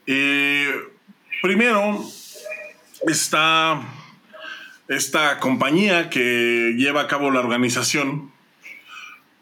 Eh, 0.07 0.69
primero 1.43 2.03
está 3.07 3.83
esta 4.89 5.39
compañía 5.41 6.09
que 6.09 6.75
lleva 6.79 7.03
a 7.03 7.07
cabo 7.07 7.31
la 7.31 7.41
organización, 7.41 8.32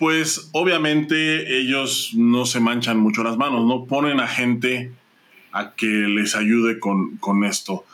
pues 0.00 0.48
obviamente 0.52 1.58
ellos 1.60 2.12
no 2.14 2.46
se 2.46 2.58
manchan 2.58 2.96
mucho 2.96 3.22
las 3.22 3.36
manos, 3.36 3.66
no 3.66 3.84
ponen 3.84 4.18
a 4.18 4.26
gente 4.26 4.92
a 5.52 5.74
que 5.74 5.86
les 5.86 6.34
ayude 6.34 6.78
con, 6.78 7.44
esto. 7.44 7.84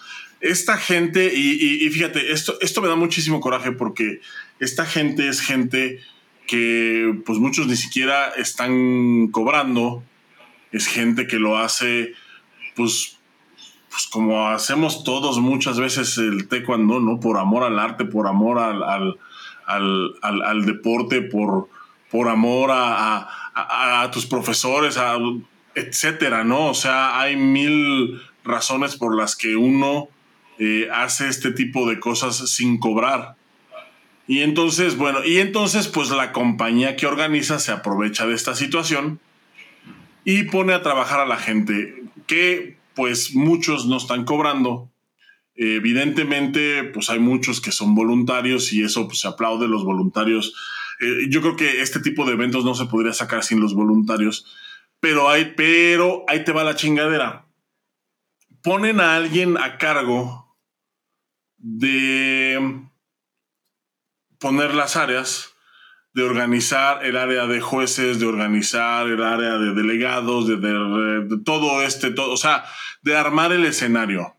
Esta 0.41 0.77
gente, 0.77 1.35
y, 1.35 1.91
fíjate, 1.91 2.31
esto, 2.31 2.59
esto 2.61 2.81
me 2.81 2.87
da 2.87 2.95
muchísimo 2.95 3.41
coraje 3.41 3.73
porque 3.73 4.21
esta 4.61 4.87
gente 4.87 5.27
es 5.27 5.41
gente 5.41 5.99
que 6.47 7.13
pues 7.27 7.41
muchos 7.41 7.67
ni 7.67 7.75
siquiera 7.75 8.29
están 8.37 9.27
cobrando, 9.33 10.05
es 10.71 10.87
gente 10.87 11.27
que 11.27 11.41
lo 11.41 11.59
hace 11.59 12.13
pues, 12.77 13.19
pues 13.91 14.07
como 14.07 14.47
hacemos 14.47 15.03
todos 15.03 15.41
muchas 15.41 15.81
veces 15.81 16.17
el 16.19 16.47
taekwondo, 16.47 17.01
¿no? 17.01 17.19
Por 17.19 17.37
amor 17.37 17.65
al 17.65 17.81
arte, 17.81 18.05
por 18.05 18.29
amor 18.29 18.61
al, 18.61 19.19
al, 19.67 20.67
deporte, 20.67 21.21
por, 21.23 21.69
por 22.11 22.29
amor 22.29 22.71
a, 22.73 24.11
tus 24.13 24.27
profesores, 24.27 24.99
etcétera, 25.75 26.45
¿no? 26.45 26.67
O 26.67 26.75
sea, 26.75 27.21
hay 27.21 27.37
mil 27.37 28.21
razones 28.45 28.97
por 28.97 29.17
las 29.17 29.35
que 29.35 29.57
uno 29.57 30.09
eh, 30.59 30.89
hace 30.93 31.29
este 31.29 31.51
tipo 31.51 31.89
de 31.89 31.99
cosas 31.99 32.37
sin 32.51 32.79
cobrar. 32.79 33.37
Y 34.27 34.41
entonces, 34.41 34.97
bueno, 34.97 35.25
y 35.25 35.39
entonces 35.39 35.89
pues 35.89 36.11
la 36.11 36.33
compañía 36.33 36.97
que 36.97 37.07
organiza 37.07 37.59
se 37.59 37.73
aprovecha 37.73 38.27
de 38.27 38.35
esta 38.35 38.55
situación 38.55 39.21
y 40.25 40.45
pone 40.45 40.73
a 40.73 40.83
trabajar 40.83 41.21
a 41.21 41.27
la 41.27 41.37
gente 41.37 42.03
que 42.27 42.77
pues 42.95 43.35
muchos 43.35 43.87
no 43.87 43.99
están 43.99 44.25
cobrando. 44.25 44.91
evidentemente, 45.55 46.85
pues 46.85 47.09
hay 47.09 47.19
muchos 47.19 47.61
que 47.61 47.73
son 47.73 47.95
voluntarios 47.95 48.73
y 48.73 48.83
eso 48.83 49.07
pues, 49.07 49.21
se 49.21 49.29
aplaude 49.29 49.69
los 49.69 49.85
voluntarios. 49.85 50.55
Eh, 51.01 51.27
yo 51.29 51.41
creo 51.41 51.57
que 51.57 51.83
este 51.83 52.01
tipo 52.01 52.25
de 52.25 52.33
eventos 52.33 52.65
no 52.65 52.75
se 52.75 52.87
podría 52.87 53.13
sacar 53.13 53.45
sin 53.45 53.61
los 53.61 53.75
voluntarios 53.75 54.47
pero, 55.01 55.29
hay, 55.29 55.55
pero 55.57 56.25
ahí 56.29 56.45
te 56.45 56.53
va 56.53 56.65
la 56.65 56.75
chingadera. 56.75 57.47
Ponen 58.63 59.01
a 59.01 59.17
alguien 59.17 59.57
a 59.59 59.79
cargo 59.79 60.57
de 61.59 62.89
poner 64.39 64.75
las 64.75 64.97
áreas, 64.97 65.55
de 66.13 66.23
organizar 66.23 67.05
el 67.05 67.17
área 67.17 67.47
de 67.47 67.61
jueces, 67.61 68.19
de 68.19 68.27
organizar 68.27 69.07
el 69.07 69.23
área 69.23 69.59
de 69.59 69.75
delegados, 69.75 70.49
de, 70.49 70.57
de, 70.57 71.39
todo 71.45 71.83
este, 71.83 72.11
todo, 72.11 72.33
o 72.33 72.37
sea, 72.37 72.65
de 73.03 73.17
armar 73.17 73.53
el 73.53 73.65
escenario. 73.65 74.35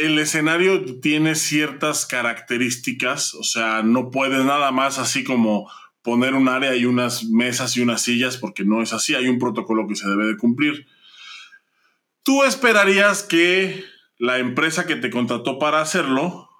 El 0.00 0.18
escenario 0.18 1.00
tiene 1.00 1.34
ciertas 1.34 2.06
características, 2.06 3.34
o 3.34 3.42
sea, 3.42 3.82
no 3.82 4.10
puedes 4.10 4.44
nada 4.44 4.70
más 4.70 4.98
así 4.98 5.24
como 5.24 5.70
poner 6.02 6.34
un 6.34 6.48
área 6.48 6.74
y 6.74 6.86
unas 6.86 7.24
mesas 7.24 7.76
y 7.76 7.82
unas 7.82 8.02
sillas, 8.02 8.36
porque 8.38 8.64
no 8.64 8.82
es 8.82 8.92
así, 8.92 9.14
hay 9.14 9.28
un 9.28 9.38
protocolo 9.38 9.86
que 9.86 9.96
se 9.96 10.08
debe 10.08 10.26
de 10.26 10.36
cumplir. 10.36 10.86
Tú 12.22 12.44
esperarías 12.44 13.22
que 13.22 13.84
la 14.18 14.38
empresa 14.38 14.86
que 14.86 14.96
te 14.96 15.10
contrató 15.10 15.58
para 15.58 15.80
hacerlo 15.80 16.50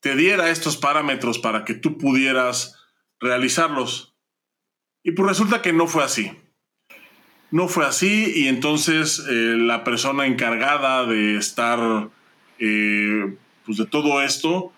te 0.00 0.16
diera 0.16 0.50
estos 0.50 0.76
parámetros 0.76 1.38
para 1.38 1.64
que 1.64 1.74
tú 1.74 1.98
pudieras 1.98 2.76
realizarlos. 3.20 4.14
Y 5.02 5.12
pues 5.12 5.28
resulta 5.28 5.62
que 5.62 5.72
no 5.72 5.86
fue 5.86 6.04
así. 6.04 6.32
No 7.50 7.68
fue 7.68 7.86
así 7.86 8.32
y 8.34 8.48
entonces 8.48 9.24
eh, 9.28 9.56
la 9.56 9.84
persona 9.84 10.26
encargada 10.26 11.04
de 11.04 11.36
estar, 11.36 12.10
eh, 12.60 13.34
pues 13.64 13.78
de 13.78 13.86
todo 13.86 14.22
esto, 14.22 14.72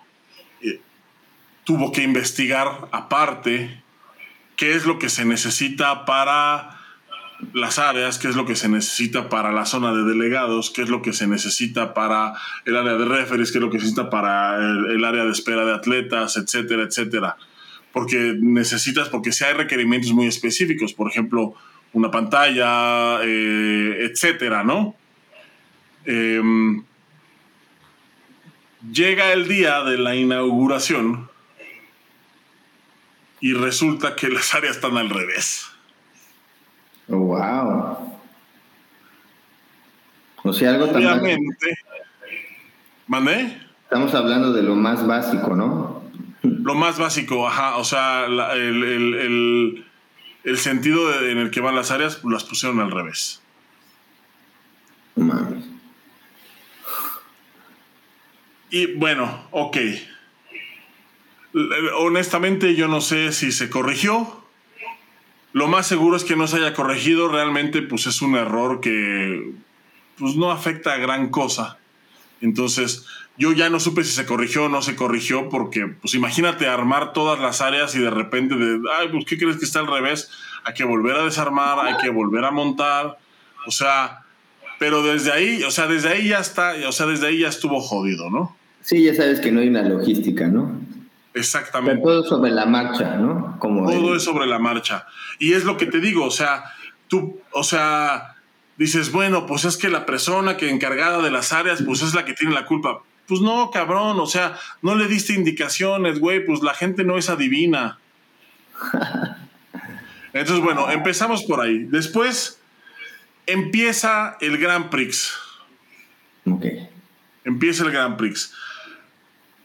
tuvo 1.64 1.92
que 1.92 2.02
investigar 2.02 2.88
aparte 2.90 3.82
qué 4.56 4.74
es 4.74 4.86
lo 4.86 4.98
que 4.98 5.08
se 5.08 5.24
necesita 5.24 6.04
para 6.04 6.78
las 7.52 7.78
áreas, 7.78 8.18
qué 8.18 8.28
es 8.28 8.36
lo 8.36 8.46
que 8.46 8.54
se 8.54 8.68
necesita 8.68 9.28
para 9.28 9.52
la 9.52 9.66
zona 9.66 9.92
de 9.92 10.04
delegados, 10.04 10.70
qué 10.70 10.82
es 10.82 10.88
lo 10.88 11.02
que 11.02 11.12
se 11.12 11.26
necesita 11.26 11.94
para 11.94 12.34
el 12.64 12.76
área 12.76 12.94
de 12.94 13.04
referees, 13.04 13.50
qué 13.50 13.58
es 13.58 13.62
lo 13.62 13.70
que 13.70 13.78
se 13.78 13.86
necesita 13.86 14.10
para 14.10 14.56
el, 14.56 15.04
área 15.04 15.24
de 15.24 15.32
espera 15.32 15.64
de 15.64 15.74
atletas, 15.74 16.36
etcétera, 16.36 16.84
etcétera. 16.84 17.36
Porque 17.92 18.36
necesitas, 18.40 19.08
porque 19.08 19.32
si 19.32 19.44
hay 19.44 19.54
requerimientos 19.54 20.12
muy 20.12 20.26
específicos, 20.26 20.94
por 20.94 21.10
ejemplo, 21.10 21.54
una 21.92 22.10
pantalla, 22.10 23.20
eh, 23.22 24.08
etcétera, 24.08 24.62
¿no? 24.62 24.94
Em, 26.04 26.82
llega 28.90 29.32
el 29.32 29.48
día 29.48 29.82
de 29.82 29.98
la 29.98 30.14
inauguración 30.14 31.28
y 33.40 33.54
resulta 33.54 34.16
que 34.16 34.28
las 34.28 34.54
áreas 34.54 34.76
están 34.76 34.96
al 34.96 35.10
revés. 35.10 35.66
Wow. 37.08 38.18
O 40.44 40.52
sea, 40.52 40.70
algo 40.70 40.86
Obviamente. 40.86 41.78
¿Mandé? 43.06 43.60
Estamos 43.84 44.14
hablando 44.14 44.52
de 44.52 44.62
lo 44.62 44.74
más 44.74 45.06
básico, 45.06 45.54
¿no? 45.54 46.02
Lo 46.42 46.74
más 46.74 46.98
básico, 46.98 47.46
ajá. 47.46 47.76
O 47.76 47.84
sea, 47.84 48.26
el, 48.26 49.84
sentido 50.56 51.22
en 51.24 51.38
el 51.38 51.50
que 51.50 51.60
van 51.60 51.76
las 51.76 51.90
áreas 51.90 52.24
las 52.24 52.44
pusieron 52.44 52.80
al 52.80 52.90
revés. 52.90 53.42
Mames. 55.16 55.71
Y 58.72 58.86
bueno, 58.94 59.46
ok 59.52 59.76
honestamente 61.96 62.74
yo 62.74 62.88
no 62.88 63.00
sé 63.00 63.32
si 63.32 63.52
se 63.52 63.70
corrigió. 63.70 64.40
Lo 65.52 65.68
más 65.68 65.86
seguro 65.86 66.16
es 66.16 66.24
que 66.24 66.36
no 66.36 66.46
se 66.46 66.56
haya 66.56 66.72
corregido. 66.72 67.28
Realmente 67.28 67.82
pues 67.82 68.06
es 68.06 68.22
un 68.22 68.36
error 68.36 68.80
que 68.80 69.52
pues 70.18 70.36
no 70.36 70.50
afecta 70.50 70.94
a 70.94 70.98
gran 70.98 71.28
cosa. 71.28 71.78
Entonces 72.40 73.06
yo 73.36 73.52
ya 73.52 73.70
no 73.70 73.80
supe 73.80 74.04
si 74.04 74.12
se 74.12 74.26
corrigió 74.26 74.64
o 74.64 74.68
no 74.68 74.82
se 74.82 74.96
corrigió 74.96 75.48
porque 75.48 75.86
pues 75.86 76.14
imagínate 76.14 76.66
armar 76.66 77.12
todas 77.12 77.38
las 77.38 77.60
áreas 77.60 77.94
y 77.94 77.98
de 77.98 78.10
repente 78.10 78.56
de, 78.56 78.80
ay, 78.98 79.08
pues 79.10 79.24
¿qué 79.26 79.38
crees 79.38 79.58
que 79.58 79.64
está 79.64 79.80
al 79.80 79.86
revés? 79.88 80.30
Hay 80.64 80.74
que 80.74 80.84
volver 80.84 81.16
a 81.16 81.24
desarmar, 81.24 81.78
hay 81.80 81.96
que 81.98 82.10
volver 82.10 82.44
a 82.44 82.50
montar. 82.50 83.18
O 83.66 83.70
sea, 83.70 84.24
pero 84.78 85.02
desde 85.02 85.32
ahí, 85.32 85.62
o 85.64 85.70
sea, 85.70 85.86
desde 85.86 86.08
ahí 86.08 86.28
ya 86.28 86.38
está, 86.38 86.74
o 86.86 86.92
sea, 86.92 87.06
desde 87.06 87.28
ahí 87.28 87.40
ya 87.40 87.48
estuvo 87.48 87.80
jodido, 87.80 88.30
¿no? 88.30 88.56
Sí, 88.82 89.04
ya 89.04 89.14
sabes 89.14 89.40
que 89.40 89.52
no 89.52 89.60
hay 89.60 89.68
una 89.68 89.82
logística, 89.82 90.48
¿no? 90.48 90.80
Exactamente. 91.34 92.02
todo 92.02 92.24
sobre 92.24 92.50
la 92.50 92.66
marcha, 92.66 93.16
¿no? 93.16 93.56
Como 93.58 93.90
todo 93.90 94.14
es 94.14 94.22
sobre 94.22 94.46
la 94.46 94.58
marcha. 94.58 95.06
Y 95.38 95.54
es 95.54 95.64
lo 95.64 95.76
que 95.76 95.86
te 95.86 96.00
digo, 96.00 96.24
o 96.24 96.30
sea, 96.30 96.64
tú, 97.08 97.40
o 97.52 97.64
sea, 97.64 98.36
dices, 98.76 99.12
bueno, 99.12 99.46
pues 99.46 99.64
es 99.64 99.76
que 99.76 99.88
la 99.88 100.04
persona 100.04 100.56
que 100.56 100.70
encargada 100.70 101.22
de 101.22 101.30
las 101.30 101.52
áreas, 101.52 101.82
pues 101.82 102.02
es 102.02 102.14
la 102.14 102.24
que 102.24 102.34
tiene 102.34 102.54
la 102.54 102.66
culpa. 102.66 103.02
Pues 103.26 103.40
no, 103.40 103.70
cabrón, 103.70 104.20
o 104.20 104.26
sea, 104.26 104.58
no 104.82 104.94
le 104.94 105.08
diste 105.08 105.32
indicaciones, 105.32 106.18
güey, 106.18 106.44
pues 106.44 106.62
la 106.62 106.74
gente 106.74 107.04
no 107.04 107.16
es 107.16 107.30
adivina. 107.30 107.98
Entonces, 110.32 110.64
bueno, 110.64 110.90
empezamos 110.90 111.44
por 111.44 111.60
ahí. 111.60 111.84
Después 111.84 112.60
empieza 113.46 114.36
el 114.40 114.58
Grand 114.58 114.88
Prix. 114.90 115.34
Ok. 116.46 116.66
Empieza 117.44 117.84
el 117.84 117.90
Grand 117.90 118.16
Prix. 118.16 118.52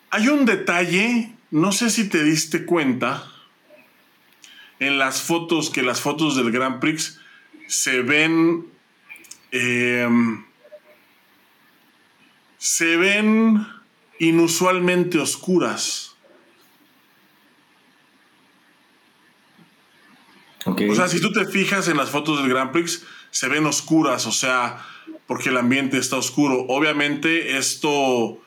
Hay 0.09 0.27
un 0.29 0.45
detalle 0.45 1.33
no 1.49 1.71
sé 1.71 1.89
si 1.89 2.09
te 2.09 2.23
diste 2.23 2.65
cuenta 2.65 3.31
en 4.79 4.97
las 4.99 5.21
fotos, 5.21 5.69
que 5.69 5.81
las 5.81 6.01
fotos 6.01 6.35
del 6.35 6.51
Grand 6.51 6.79
Prix 6.79 7.19
se 7.67 8.01
ven... 8.01 8.67
Em, 9.51 10.45
se 12.57 12.97
ven 12.97 13.65
inusualmente 14.19 15.19
oscuras. 15.19 16.15
O 20.65 20.95
sea, 20.95 21.07
si 21.07 21.21
tú 21.21 21.31
te 21.31 21.45
fijas 21.45 21.87
en 21.87 21.95
las 21.95 22.09
fotos 22.09 22.39
del 22.39 22.49
Grand 22.49 22.71
Prix, 22.71 23.05
se 23.31 23.47
ven 23.47 23.65
oscuras, 23.65 24.25
o 24.25 24.33
sea, 24.33 24.85
porque 25.27 25.49
el 25.49 25.57
ambiente 25.57 25.97
está 25.97 26.17
oscuro. 26.17 26.65
Obviamente 26.67 27.57
esto 27.57 28.41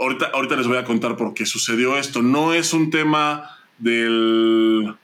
ahorita, 0.00 0.56
les 0.56 0.66
voy 0.66 0.76
a 0.76 0.84
contar 0.84 1.16
por 1.16 1.34
qué 1.34 1.46
sucedió 1.46 1.96
esto. 1.96 2.22
No 2.22 2.52
es 2.52 2.72
un 2.72 2.90
tema 2.90 3.58
del. 3.78 4.94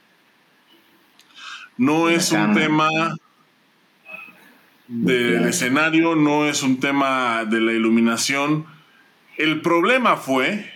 No 1.77 2.09
es 2.09 2.31
un 2.31 2.53
tema 2.53 2.89
del 4.87 5.45
escenario, 5.45 6.15
no 6.15 6.45
es 6.45 6.61
un 6.61 6.79
tema 6.79 7.45
de 7.45 7.61
la 7.61 7.73
iluminación. 7.73 8.65
El 9.37 9.61
problema 9.61 10.17
fue 10.17 10.71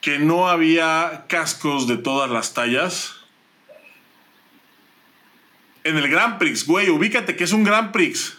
que 0.00 0.18
no 0.18 0.48
había 0.48 1.26
cascos 1.28 1.86
de 1.86 1.96
todas 1.96 2.28
las 2.30 2.54
tallas. 2.54 3.20
En 5.84 5.96
el 5.96 6.08
Grand 6.08 6.38
Prix, 6.38 6.66
güey, 6.66 6.90
ubícate 6.90 7.36
que 7.36 7.44
es 7.44 7.52
un 7.52 7.62
Grand 7.62 7.92
Prix. 7.92 8.36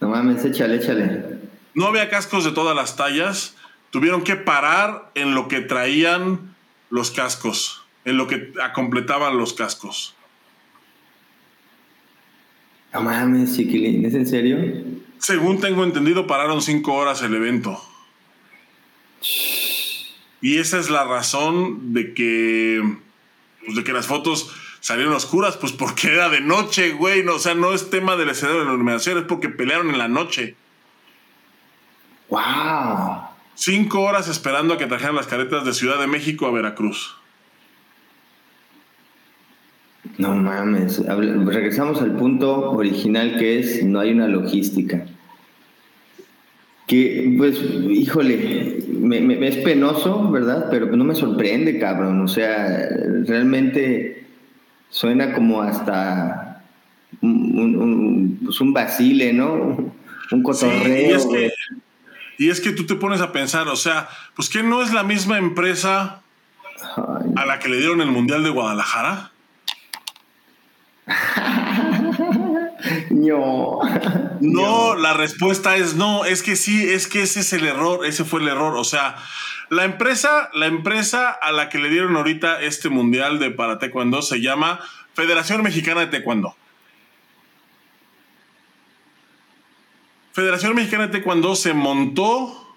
No 0.00 0.08
mames, 0.08 0.44
échale, 0.44 0.76
échale. 0.76 1.41
No 1.74 1.86
había 1.86 2.08
cascos 2.10 2.44
de 2.44 2.52
todas 2.52 2.76
las 2.76 2.96
tallas. 2.96 3.56
Tuvieron 3.90 4.22
que 4.22 4.36
parar 4.36 5.10
en 5.14 5.34
lo 5.34 5.48
que 5.48 5.60
traían 5.60 6.54
los 6.90 7.10
cascos, 7.10 7.82
en 8.04 8.16
lo 8.16 8.26
que 8.26 8.52
completaban 8.74 9.38
los 9.38 9.54
cascos. 9.54 10.14
No 12.92 13.02
mames, 13.02 13.56
chiquilín, 13.56 14.04
¿es 14.04 14.14
en 14.14 14.26
serio? 14.26 14.58
Según 15.18 15.60
tengo 15.60 15.84
entendido, 15.84 16.26
pararon 16.26 16.60
cinco 16.60 16.94
horas 16.94 17.22
el 17.22 17.34
evento. 17.34 17.82
Y 20.42 20.58
esa 20.58 20.78
es 20.78 20.90
la 20.90 21.04
razón 21.04 21.94
de 21.94 22.12
que, 22.12 22.82
pues 23.64 23.76
de 23.76 23.84
que 23.84 23.92
las 23.92 24.06
fotos 24.06 24.50
salieron 24.80 25.14
oscuras, 25.14 25.56
pues 25.56 25.72
porque 25.72 26.08
era 26.08 26.28
de 26.28 26.40
noche, 26.40 26.92
güey. 26.92 27.22
No, 27.22 27.36
o 27.36 27.38
sea, 27.38 27.54
no 27.54 27.72
es 27.72 27.88
tema 27.88 28.16
del 28.16 28.28
escenario 28.28 28.60
de 28.60 28.66
la 28.66 28.74
iluminación, 28.74 29.18
es 29.18 29.24
porque 29.24 29.48
pelearon 29.48 29.90
en 29.90 29.98
la 29.98 30.08
noche. 30.08 30.56
¡Wow! 32.32 33.28
Cinco 33.54 34.00
horas 34.00 34.26
esperando 34.26 34.72
a 34.72 34.78
que 34.78 34.86
trajeran 34.86 35.14
las 35.14 35.26
caretas 35.26 35.66
de 35.66 35.74
Ciudad 35.74 36.00
de 36.00 36.06
México 36.06 36.46
a 36.46 36.50
Veracruz. 36.50 37.14
No 40.16 40.34
mames. 40.34 41.02
Regresamos 41.06 42.00
al 42.00 42.16
punto 42.16 42.70
original 42.70 43.36
que 43.38 43.58
es 43.58 43.84
no 43.84 44.00
hay 44.00 44.12
una 44.12 44.28
logística. 44.28 45.04
Que, 46.86 47.34
pues, 47.36 47.60
híjole, 47.90 48.78
me, 48.88 49.46
es 49.46 49.58
penoso, 49.58 50.30
¿verdad? 50.30 50.68
Pero 50.70 50.86
no 50.86 51.04
me 51.04 51.14
sorprende, 51.14 51.78
cabrón. 51.78 52.22
O 52.22 52.28
sea, 52.28 52.88
realmente 53.26 54.24
suena 54.88 55.34
como 55.34 55.60
hasta 55.60 56.64
un, 57.20 57.76
un, 57.76 58.40
pues 58.42 58.58
un 58.62 58.72
vacile, 58.72 59.34
¿no? 59.34 59.92
Un 60.30 60.42
cotorreo. 60.42 61.10
y, 61.10 61.12
es 61.12 61.26
que, 61.26 61.50
y 62.42 62.50
es 62.50 62.60
que 62.60 62.72
tú 62.72 62.86
te 62.86 62.96
pones 62.96 63.20
a 63.20 63.30
pensar, 63.30 63.68
o 63.68 63.76
sea, 63.76 64.08
pues 64.34 64.48
que 64.48 64.64
no 64.64 64.82
es 64.82 64.92
la 64.92 65.04
misma 65.04 65.38
empresa 65.38 66.22
a 67.36 67.46
la 67.46 67.60
que 67.60 67.68
le 67.68 67.76
dieron 67.76 68.00
el 68.00 68.10
Mundial 68.10 68.42
de 68.42 68.50
Guadalajara. 68.50 69.30
no. 73.10 73.78
No, 74.40 74.96
la 74.96 75.14
respuesta 75.14 75.76
es 75.76 75.94
no, 75.94 76.24
es 76.24 76.42
que 76.42 76.56
sí, 76.56 76.90
es 76.90 77.06
que 77.06 77.22
ese 77.22 77.40
es 77.40 77.52
el 77.52 77.64
error, 77.64 78.04
ese 78.04 78.24
fue 78.24 78.40
el 78.40 78.48
error, 78.48 78.76
o 78.76 78.82
sea, 78.82 79.14
la 79.70 79.84
empresa, 79.84 80.50
la 80.52 80.66
empresa 80.66 81.30
a 81.30 81.52
la 81.52 81.68
que 81.68 81.78
le 81.78 81.90
dieron 81.90 82.16
ahorita 82.16 82.60
este 82.60 82.88
mundial 82.88 83.38
de 83.38 83.52
para 83.52 83.78
taekwondo 83.78 84.20
se 84.20 84.40
llama 84.40 84.80
Federación 85.14 85.62
Mexicana 85.62 86.00
de 86.00 86.08
Taekwondo. 86.08 86.56
Federación 90.32 90.74
Mexicana 90.74 91.06
de 91.06 91.12
Taekwondo 91.12 91.54
se 91.54 91.74
montó 91.74 92.74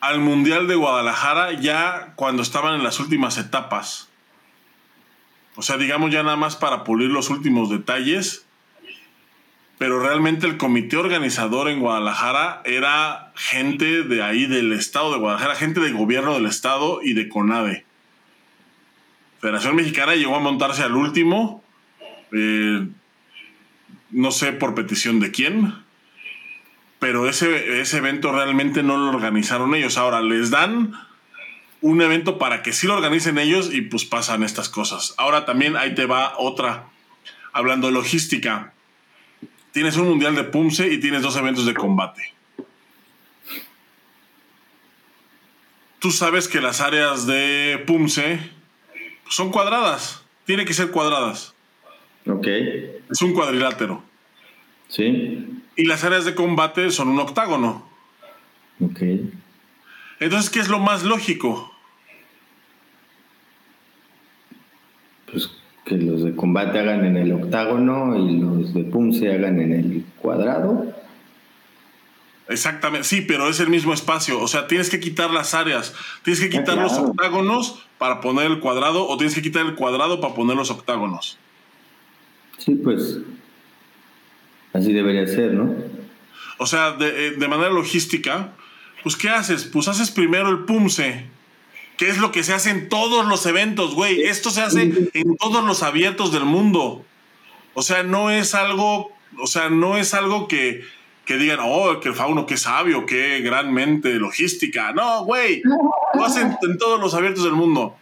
al 0.00 0.20
Mundial 0.20 0.68
de 0.68 0.74
Guadalajara 0.74 1.52
ya 1.52 2.12
cuando 2.14 2.42
estaban 2.42 2.74
en 2.74 2.84
las 2.84 3.00
últimas 3.00 3.38
etapas. 3.38 4.08
O 5.56 5.62
sea, 5.62 5.76
digamos 5.76 6.12
ya 6.12 6.22
nada 6.22 6.36
más 6.36 6.56
para 6.56 6.84
pulir 6.84 7.10
los 7.10 7.30
últimos 7.30 7.70
detalles 7.70 8.46
pero 9.78 10.00
realmente 10.00 10.46
el 10.46 10.56
comité 10.56 10.96
organizador 10.96 11.68
en 11.68 11.78
Guadalajara 11.78 12.62
era 12.64 13.32
gente 13.36 14.02
de 14.02 14.22
ahí 14.24 14.46
del 14.46 14.72
estado 14.72 15.12
de 15.12 15.20
Guadalajara, 15.20 15.54
gente 15.54 15.80
del 15.80 15.94
gobierno 15.94 16.34
del 16.34 16.46
estado 16.46 16.98
y 17.02 17.14
de 17.14 17.28
CONADE. 17.28 17.84
Federación 19.40 19.76
Mexicana 19.76 20.16
llegó 20.16 20.34
a 20.34 20.40
montarse 20.40 20.82
al 20.82 20.96
último, 20.96 21.62
eh, 22.32 22.88
no 24.10 24.32
sé 24.32 24.52
por 24.52 24.74
petición 24.74 25.20
de 25.20 25.30
quién, 25.30 25.74
pero 26.98 27.28
ese, 27.28 27.80
ese 27.80 27.98
evento 27.98 28.32
realmente 28.32 28.82
no 28.82 28.96
lo 28.96 29.10
organizaron 29.10 29.74
ellos. 29.74 29.98
Ahora 29.98 30.20
les 30.20 30.50
dan 30.50 30.92
un 31.80 32.02
evento 32.02 32.38
para 32.38 32.62
que 32.62 32.72
sí 32.72 32.86
lo 32.86 32.94
organicen 32.94 33.38
ellos 33.38 33.72
y 33.72 33.82
pues 33.82 34.04
pasan 34.04 34.42
estas 34.42 34.68
cosas. 34.68 35.14
Ahora 35.16 35.44
también 35.44 35.76
ahí 35.76 35.94
te 35.94 36.06
va 36.06 36.34
otra, 36.38 36.86
hablando 37.52 37.86
de 37.86 37.92
logística 37.92 38.72
tienes 39.78 39.96
un 39.96 40.08
mundial 40.08 40.34
de 40.34 40.42
Pumse 40.42 40.92
y 40.92 40.98
tienes 40.98 41.22
dos 41.22 41.36
eventos 41.36 41.64
de 41.64 41.72
combate. 41.72 42.34
Tú 46.00 46.10
sabes 46.10 46.48
que 46.48 46.60
las 46.60 46.80
áreas 46.80 47.26
de 47.26 47.82
Pumse 47.86 48.40
son 49.28 49.52
cuadradas. 49.52 50.24
Tiene 50.46 50.64
que 50.64 50.74
ser 50.74 50.90
cuadradas. 50.90 51.54
Ok. 52.26 52.46
Es 53.10 53.22
un 53.22 53.32
cuadrilátero. 53.34 54.02
Sí. 54.88 55.57
Y 55.78 55.84
las 55.84 56.02
áreas 56.02 56.24
de 56.24 56.34
combate 56.34 56.90
son 56.90 57.06
un 57.06 57.20
octágono. 57.20 57.84
Ok. 58.80 59.00
Entonces, 60.18 60.50
¿qué 60.50 60.58
es 60.58 60.68
lo 60.68 60.80
más 60.80 61.04
lógico? 61.04 61.72
Pues 65.30 65.48
que 65.84 65.96
los 65.96 66.24
de 66.24 66.34
combate 66.34 66.80
hagan 66.80 67.04
en 67.04 67.16
el 67.16 67.32
octágono 67.32 68.16
y 68.18 68.40
los 68.40 68.74
de 68.74 68.82
pum 68.82 69.12
se 69.12 69.32
hagan 69.32 69.60
en 69.60 69.72
el 69.72 70.04
cuadrado. 70.20 70.92
Exactamente, 72.48 73.06
sí, 73.06 73.20
pero 73.20 73.48
es 73.48 73.60
el 73.60 73.68
mismo 73.68 73.94
espacio. 73.94 74.40
O 74.40 74.48
sea, 74.48 74.66
tienes 74.66 74.90
que 74.90 74.98
quitar 74.98 75.30
las 75.30 75.54
áreas. 75.54 75.94
Tienes 76.24 76.40
que 76.40 76.46
ah, 76.46 76.60
quitar 76.60 76.76
los 76.76 76.94
octágonos 76.94 77.86
para 77.98 78.20
poner 78.20 78.46
el 78.46 78.58
cuadrado 78.58 79.06
o 79.06 79.16
tienes 79.16 79.36
que 79.36 79.42
quitar 79.42 79.64
el 79.64 79.76
cuadrado 79.76 80.20
para 80.20 80.34
poner 80.34 80.56
los 80.56 80.72
octágonos. 80.72 81.38
Sí, 82.58 82.74
pues 82.74 83.20
así 84.78 84.92
debería 84.92 85.26
ser, 85.26 85.52
¿no? 85.52 85.74
O 86.58 86.66
sea, 86.66 86.92
de, 86.92 87.28
eh, 87.28 87.30
de 87.32 87.48
manera 87.48 87.70
logística, 87.70 88.52
pues 89.02 89.16
¿qué 89.16 89.28
haces? 89.28 89.64
Pues 89.64 89.88
haces 89.88 90.10
primero 90.10 90.48
el 90.48 90.60
PUMSE, 90.60 91.26
¿Qué 91.98 92.08
es 92.08 92.18
lo 92.18 92.30
que 92.30 92.44
se 92.44 92.54
hace 92.54 92.70
en 92.70 92.88
todos 92.88 93.26
los 93.26 93.44
eventos, 93.44 93.96
güey. 93.96 94.22
Esto 94.22 94.50
se 94.50 94.62
hace 94.62 94.82
en 94.82 95.36
todos 95.36 95.64
los 95.64 95.82
abiertos 95.82 96.30
del 96.30 96.44
mundo. 96.44 97.04
O 97.74 97.82
sea, 97.82 98.04
no 98.04 98.30
es 98.30 98.54
algo, 98.54 99.10
o 99.36 99.46
sea, 99.48 99.68
no 99.68 99.96
es 99.96 100.14
algo 100.14 100.46
que, 100.46 100.84
que 101.24 101.38
digan, 101.38 101.58
oh, 101.60 101.98
que 101.98 102.10
el 102.10 102.14
fauno, 102.14 102.46
qué 102.46 102.56
sabio, 102.56 103.04
qué 103.04 103.40
gran 103.40 103.74
mente 103.74 104.14
logística. 104.14 104.92
No, 104.92 105.24
güey. 105.24 105.60
Lo 106.14 106.24
hacen 106.24 106.56
en 106.62 106.78
todos 106.78 107.00
los 107.00 107.14
abiertos 107.14 107.42
del 107.42 107.54
mundo. 107.54 107.96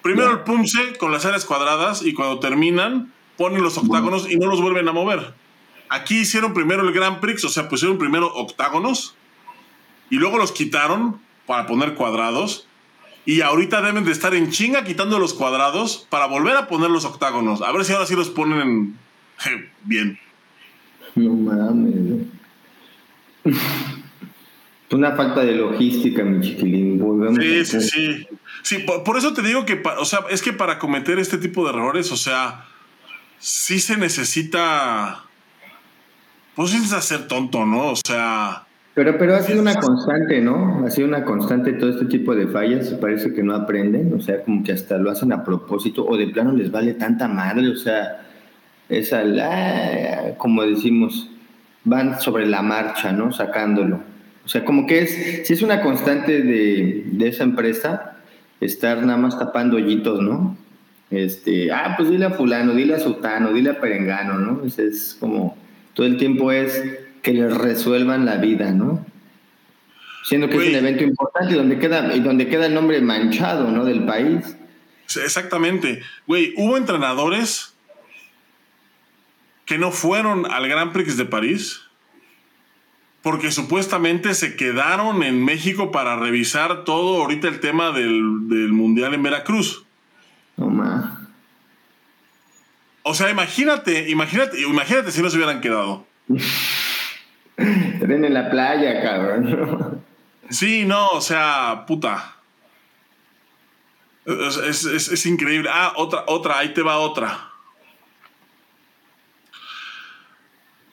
Primero 0.00 0.30
el 0.30 0.40
pumse 0.40 0.96
con 0.96 1.10
las 1.10 1.24
áreas 1.24 1.44
cuadradas 1.44 2.06
y 2.06 2.14
cuando 2.14 2.38
terminan 2.38 3.12
ponen 3.36 3.64
los 3.64 3.76
octágonos 3.78 4.30
y 4.30 4.36
no 4.36 4.46
los 4.46 4.60
vuelven 4.60 4.86
a 4.86 4.92
mover. 4.92 5.34
Aquí 5.94 6.20
hicieron 6.20 6.54
primero 6.54 6.82
el 6.82 6.92
Grand 6.92 7.20
Prix, 7.20 7.44
o 7.44 7.48
sea, 7.48 7.68
pusieron 7.68 7.98
primero 7.98 8.34
octágonos 8.34 9.14
y 10.10 10.16
luego 10.16 10.38
los 10.38 10.50
quitaron 10.50 11.20
para 11.46 11.66
poner 11.66 11.94
cuadrados 11.94 12.66
y 13.24 13.42
ahorita 13.42 13.80
deben 13.80 14.04
de 14.04 14.10
estar 14.10 14.34
en 14.34 14.50
chinga 14.50 14.82
quitando 14.84 15.20
los 15.20 15.34
cuadrados 15.34 16.06
para 16.10 16.26
volver 16.26 16.56
a 16.56 16.66
poner 16.66 16.90
los 16.90 17.04
octágonos. 17.04 17.62
A 17.62 17.70
ver 17.70 17.84
si 17.84 17.92
ahora 17.92 18.06
sí 18.06 18.16
los 18.16 18.28
ponen 18.28 18.98
bien. 19.84 20.18
No 21.14 21.32
mames. 21.32 22.26
Una 24.90 25.16
falta 25.16 25.44
de 25.44 25.56
logística, 25.56 26.22
mi 26.24 26.40
chiquilín. 26.40 27.00
sí, 27.40 27.64
sí, 27.64 27.80
sí. 27.80 28.26
Sí, 28.62 28.78
por, 28.78 29.16
eso 29.18 29.32
te 29.32 29.42
digo 29.42 29.64
que, 29.64 29.82
o 29.98 30.04
sea, 30.04 30.20
es 30.30 30.40
que 30.40 30.52
para 30.52 30.78
cometer 30.78 31.18
este 31.18 31.36
tipo 31.38 31.64
de 31.64 31.70
errores, 31.70 32.10
o 32.12 32.16
sea, 32.16 32.66
sí 33.38 33.78
se 33.78 33.96
necesita. 33.96 35.23
Pues 36.56 36.72
necesita 36.72 37.00
ser 37.00 37.26
tonto, 37.28 37.66
¿no? 37.66 37.92
O 37.92 37.96
sea 37.96 38.64
pero, 38.94 39.18
pero 39.18 39.34
ha 39.34 39.42
sido 39.42 39.60
una 39.60 39.74
constante, 39.74 40.40
¿no? 40.40 40.86
Ha 40.86 40.90
sido 40.90 41.08
una 41.08 41.24
constante 41.24 41.72
todo 41.72 41.90
este 41.90 42.04
tipo 42.04 42.36
de 42.36 42.46
fallas. 42.46 42.90
Parece 42.90 43.34
que 43.34 43.42
no 43.42 43.54
aprenden, 43.54 44.14
o 44.14 44.20
sea, 44.20 44.42
como 44.44 44.62
que 44.62 44.70
hasta 44.70 44.98
lo 44.98 45.10
hacen 45.10 45.32
a 45.32 45.42
propósito 45.42 46.06
o 46.06 46.16
de 46.16 46.28
plano 46.28 46.52
les 46.52 46.70
vale 46.70 46.94
tanta 46.94 47.26
madre, 47.26 47.68
o 47.68 47.76
sea, 47.76 48.22
es 48.88 49.12
al, 49.12 49.42
como 50.36 50.62
decimos, 50.62 51.28
van 51.82 52.20
sobre 52.20 52.46
la 52.46 52.62
marcha, 52.62 53.10
¿no? 53.10 53.32
Sacándolo. 53.32 54.00
O 54.44 54.48
sea, 54.48 54.64
como 54.64 54.86
que 54.86 55.00
es, 55.00 55.46
si 55.46 55.54
es 55.54 55.62
una 55.62 55.80
constante 55.80 56.42
de, 56.42 57.04
de 57.10 57.28
esa 57.28 57.42
empresa, 57.42 58.18
estar 58.60 58.98
nada 59.04 59.18
más 59.18 59.36
tapando 59.36 59.76
hoyitos, 59.76 60.20
¿no? 60.22 60.56
Este, 61.10 61.72
ah, 61.72 61.94
pues 61.96 62.10
dile 62.10 62.26
a 62.26 62.30
fulano, 62.30 62.74
dile 62.74 62.94
a 62.94 63.00
sutano, 63.00 63.52
dile 63.52 63.70
a 63.70 63.80
perengano, 63.80 64.38
¿no? 64.38 64.64
Es, 64.64 64.78
es 64.78 65.16
como, 65.18 65.56
todo 65.94 66.06
el 66.06 66.16
tiempo 66.16 66.52
es 66.52 66.82
que 67.22 67.32
les 67.32 67.56
resuelvan 67.56 68.26
la 68.26 68.36
vida, 68.36 68.70
¿no? 68.72 69.04
Siendo 70.24 70.48
que 70.48 70.56
es 70.56 70.68
un 70.68 70.74
evento 70.74 71.04
importante 71.04 71.54
y 71.54 71.56
donde 71.56 71.78
queda, 71.78 72.14
y 72.14 72.20
donde 72.20 72.48
queda 72.48 72.66
el 72.66 72.74
nombre 72.74 73.00
manchado, 73.00 73.70
¿no? 73.70 73.84
Del 73.84 74.04
país. 74.04 74.56
Exactamente. 75.22 76.02
Güey, 76.26 76.54
hubo 76.56 76.76
entrenadores 76.76 77.74
que 79.64 79.78
no 79.78 79.90
fueron 79.90 80.50
al 80.50 80.68
Grand 80.68 80.92
Prix 80.92 81.16
de 81.16 81.24
París 81.24 81.84
porque 83.24 83.50
supuestamente 83.50 84.34
se 84.34 84.54
quedaron 84.54 85.22
en 85.22 85.42
México 85.42 85.90
para 85.90 86.14
revisar 86.16 86.84
todo 86.84 87.22
ahorita 87.22 87.48
el 87.48 87.58
tema 87.58 87.90
del, 87.90 88.20
Mundial 88.70 89.14
en 89.14 89.22
Veracruz. 89.22 89.86
No 90.58 90.68
más. 90.68 91.23
O 93.06 93.12
sea, 93.12 93.30
imagínate, 93.30 94.08
imagínate, 94.08 94.60
imagínate 94.62 95.12
si 95.12 95.20
no 95.20 95.28
se 95.28 95.36
hubieran 95.36 95.60
quedado. 95.60 96.06
Estarían 97.56 98.24
en 98.24 98.32
la 98.32 98.50
playa, 98.50 99.02
cabrón. 99.02 100.02
Sí, 100.48 100.86
no, 100.86 101.08
o 101.08 101.20
sea, 101.20 101.84
puta. 101.86 102.36
Es, 104.24 104.86
es, 104.86 105.26
increíble. 105.26 105.68
Ah, 105.70 105.92
otra, 105.96 106.24
otra, 106.28 106.58
ahí 106.58 106.72
te 106.72 106.80
va 106.80 106.96
otra. 106.96 107.50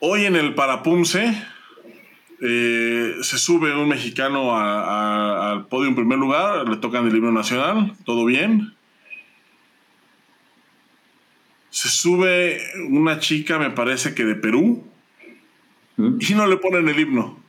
Hoy 0.02 0.26
en 0.26 0.36
el 0.36 0.54
Parapumse 0.54 1.42
eh, 2.42 3.16
se 3.22 3.38
sube 3.38 3.74
un 3.74 3.88
mexicano 3.88 4.58
al 4.58 5.68
podio 5.68 5.88
en 5.88 5.96
primer 5.96 6.18
lugar, 6.18 6.68
le 6.68 6.76
tocan 6.76 7.08
el 7.08 7.16
himno 7.16 7.32
nacional, 7.32 7.94
todo 8.04 8.26
bien. 8.26 8.76
Se 11.72 11.90
sube 11.90 12.62
una 12.90 13.20
chica, 13.20 13.58
me 13.58 13.72
parece 13.72 14.14
que 14.14 14.24
de 14.24 14.36
Perú, 14.36 14.84
¿Mm? 15.98 16.18
y 16.20 16.34
no 16.36 16.46
le 16.46 16.58
ponen 16.58 16.88
el 16.88 17.00
himno. 17.00 17.40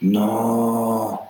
No. 0.00 1.20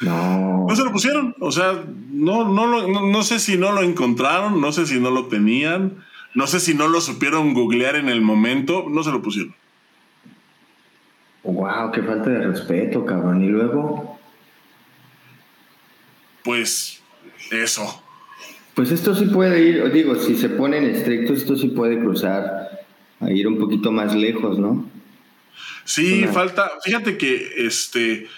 No. 0.00 0.66
No 0.68 0.76
se 0.76 0.84
lo 0.84 0.92
pusieron. 0.92 1.34
O 1.40 1.50
sea, 1.50 1.84
no, 2.10 2.46
no, 2.48 2.86
no 2.86 3.22
sé 3.22 3.38
si 3.38 3.56
no 3.56 3.72
lo 3.72 3.82
encontraron, 3.82 4.60
no 4.60 4.72
sé 4.72 4.86
si 4.86 5.00
no 5.00 5.10
lo 5.10 5.26
tenían, 5.26 6.04
no 6.34 6.46
sé 6.46 6.60
si 6.60 6.74
no 6.74 6.88
lo 6.88 7.00
supieron 7.00 7.54
googlear 7.54 7.96
en 7.96 8.08
el 8.08 8.20
momento, 8.20 8.86
no 8.88 9.02
se 9.02 9.10
lo 9.10 9.22
pusieron. 9.22 9.54
Wow, 11.44 11.92
qué 11.92 12.02
falta 12.02 12.28
de 12.30 12.46
respeto, 12.46 13.06
cabrón. 13.06 13.42
Y 13.42 13.48
luego. 13.48 14.18
Pues 16.44 17.02
eso. 17.50 18.02
Pues 18.78 18.92
esto 18.92 19.12
sí 19.12 19.24
puede 19.24 19.60
ir, 19.60 19.90
digo, 19.90 20.14
si 20.14 20.36
se 20.36 20.50
ponen 20.50 20.84
estrictos, 20.84 21.38
esto 21.38 21.56
sí 21.56 21.66
puede 21.66 21.98
cruzar 21.98 22.86
a 23.18 23.28
ir 23.28 23.48
un 23.48 23.58
poquito 23.58 23.90
más 23.90 24.14
lejos, 24.14 24.56
¿no? 24.56 24.88
Sí, 25.84 26.24
falta. 26.32 26.70
Fíjate 26.84 27.18
que 27.18 27.54
este. 27.56 28.28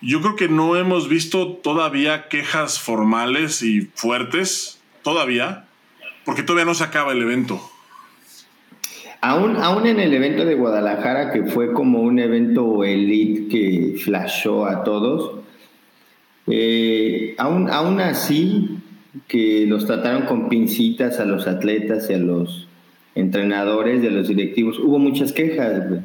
Yo 0.00 0.20
creo 0.20 0.36
que 0.36 0.46
no 0.46 0.76
hemos 0.76 1.08
visto 1.08 1.54
todavía 1.54 2.28
quejas 2.28 2.78
formales 2.78 3.62
y 3.62 3.90
fuertes, 3.96 4.78
todavía, 5.02 5.64
porque 6.24 6.44
todavía 6.44 6.66
no 6.66 6.74
se 6.74 6.84
acaba 6.84 7.10
el 7.10 7.22
evento. 7.22 7.60
Aún, 9.22 9.56
aún 9.56 9.88
en 9.88 9.98
el 9.98 10.14
evento 10.14 10.44
de 10.44 10.54
Guadalajara, 10.54 11.32
que 11.32 11.46
fue 11.46 11.72
como 11.72 12.00
un 12.00 12.20
evento 12.20 12.84
elite 12.84 13.48
que 13.48 13.98
flashó 13.98 14.66
a 14.66 14.84
todos, 14.84 15.40
eh, 16.46 17.34
aún, 17.38 17.68
aún 17.68 18.00
así 18.00 18.78
que 19.28 19.66
los 19.66 19.86
trataron 19.86 20.22
con 20.22 20.48
pincitas 20.48 21.20
a 21.20 21.24
los 21.24 21.46
atletas 21.46 22.08
y 22.10 22.14
a 22.14 22.18
los 22.18 22.68
entrenadores 23.14 24.02
y 24.02 24.08
a 24.08 24.10
los 24.10 24.28
directivos, 24.28 24.78
hubo 24.78 24.98
muchas 24.98 25.32
quejas, 25.32 25.88
güey. 25.88 26.00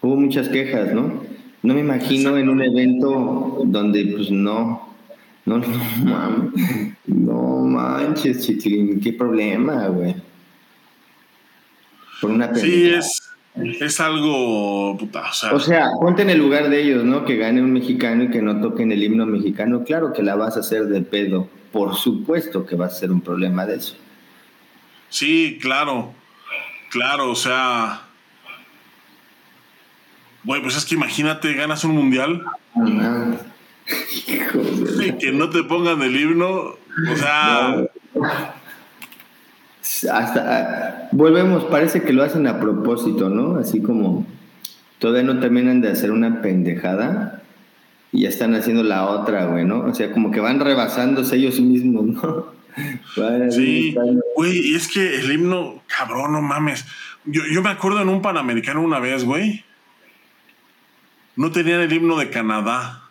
Hubo 0.00 0.16
muchas 0.16 0.48
quejas, 0.48 0.92
¿no? 0.92 1.22
No 1.62 1.74
me 1.74 1.80
imagino 1.80 2.36
en 2.36 2.48
un 2.48 2.62
evento 2.62 3.62
donde, 3.64 4.04
pues 4.06 4.30
no, 4.30 4.94
no, 5.44 5.58
no, 6.04 6.52
no 7.06 7.58
manches, 7.64 8.46
chiquilín, 8.46 9.00
qué 9.00 9.12
problema, 9.12 9.88
güey 9.88 10.14
una 12.22 12.54
Sí, 12.54 12.90
es, 12.90 13.27
es 13.80 14.00
algo. 14.00 14.96
Puta, 14.98 15.24
o, 15.52 15.60
sea, 15.60 15.90
ponte 16.00 16.22
en 16.22 16.30
el 16.30 16.38
lugar 16.38 16.68
de 16.68 16.82
ellos, 16.82 17.04
¿no? 17.04 17.24
Que 17.24 17.36
gane 17.36 17.62
un 17.62 17.72
mexicano 17.72 18.24
y 18.24 18.30
que 18.30 18.42
no 18.42 18.60
toquen 18.60 18.92
el 18.92 19.02
himno 19.02 19.26
mexicano. 19.26 19.84
Claro 19.84 20.12
que 20.12 20.22
la 20.22 20.36
vas 20.36 20.56
a 20.56 20.60
hacer 20.60 20.86
de 20.86 21.02
pedo. 21.02 21.48
Por 21.72 21.96
supuesto 21.96 22.66
que 22.66 22.76
va 22.76 22.86
a 22.86 22.90
ser 22.90 23.10
un 23.10 23.20
problema 23.20 23.66
de 23.66 23.76
eso. 23.76 23.96
Sí, 25.08 25.58
claro. 25.60 26.12
Claro, 26.90 27.30
o 27.30 27.36
sea. 27.36 28.02
Bueno, 30.42 30.62
pues 30.64 30.76
es 30.76 30.84
que 30.84 30.94
imagínate, 30.94 31.54
ganas 31.54 31.84
un 31.84 31.92
mundial. 31.92 32.44
y 34.96 35.12
que 35.12 35.32
no 35.32 35.50
te 35.50 35.62
pongan 35.64 36.02
el 36.02 36.16
himno. 36.16 36.48
O 36.48 37.16
sea 37.16 37.88
hasta 40.12 41.08
volvemos, 41.12 41.64
parece 41.64 42.02
que 42.02 42.12
lo 42.12 42.22
hacen 42.22 42.46
a 42.46 42.60
propósito, 42.60 43.28
¿no? 43.30 43.58
Así 43.58 43.80
como 43.80 44.26
todavía 44.98 45.22
no 45.22 45.40
terminan 45.40 45.80
de 45.80 45.90
hacer 45.90 46.10
una 46.10 46.42
pendejada 46.42 47.42
y 48.12 48.22
ya 48.22 48.28
están 48.28 48.54
haciendo 48.54 48.82
la 48.82 49.06
otra, 49.06 49.46
güey, 49.46 49.64
¿no? 49.64 49.80
O 49.80 49.94
sea, 49.94 50.12
como 50.12 50.30
que 50.30 50.40
van 50.40 50.60
rebasándose 50.60 51.36
ellos 51.36 51.60
mismos, 51.60 52.06
¿no? 52.06 52.46
sí, 53.50 53.94
güey, 54.36 54.70
y 54.70 54.74
es 54.74 54.88
que 54.88 55.16
el 55.16 55.32
himno, 55.32 55.82
cabrón, 55.86 56.32
no 56.32 56.42
mames. 56.42 56.84
Yo, 57.24 57.42
yo 57.52 57.62
me 57.62 57.70
acuerdo 57.70 58.00
en 58.00 58.08
un 58.08 58.22
Panamericano 58.22 58.82
una 58.82 59.00
vez, 59.00 59.24
güey. 59.24 59.64
No 61.36 61.50
tenían 61.52 61.80
el 61.80 61.92
himno 61.92 62.16
de 62.16 62.30
Canadá. 62.30 63.07